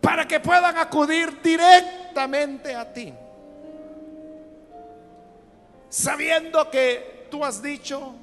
Para 0.00 0.28
que 0.28 0.40
puedan 0.40 0.76
acudir 0.76 1.40
directamente 1.42 2.74
a 2.74 2.92
ti. 2.92 3.14
Sabiendo 5.88 6.70
que 6.70 7.26
tú 7.30 7.44
has 7.44 7.62
dicho, 7.62 8.14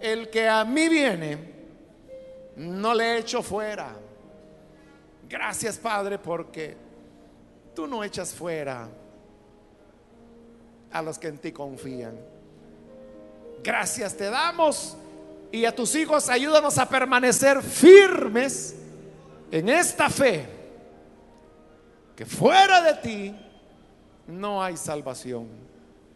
el 0.00 0.28
que 0.30 0.48
a 0.48 0.64
mí 0.64 0.88
viene, 0.88 1.38
no 2.56 2.94
le 2.94 3.18
echo 3.18 3.42
fuera. 3.42 3.94
Gracias 5.28 5.78
Padre 5.78 6.18
porque 6.18 6.76
tú 7.74 7.86
no 7.86 8.04
echas 8.04 8.32
fuera 8.32 8.88
a 10.92 11.02
los 11.02 11.18
que 11.18 11.28
en 11.28 11.38
ti 11.38 11.52
confían. 11.52 12.16
Gracias 13.62 14.16
te 14.16 14.30
damos 14.30 14.96
y 15.50 15.64
a 15.64 15.74
tus 15.74 15.94
hijos 15.94 16.28
ayúdanos 16.28 16.78
a 16.78 16.88
permanecer 16.88 17.62
firmes 17.62 18.76
en 19.50 19.68
esta 19.68 20.10
fe, 20.10 20.46
que 22.14 22.26
fuera 22.26 22.80
de 22.82 22.94
ti 22.94 23.34
no 24.26 24.62
hay 24.62 24.76
salvación. 24.76 25.65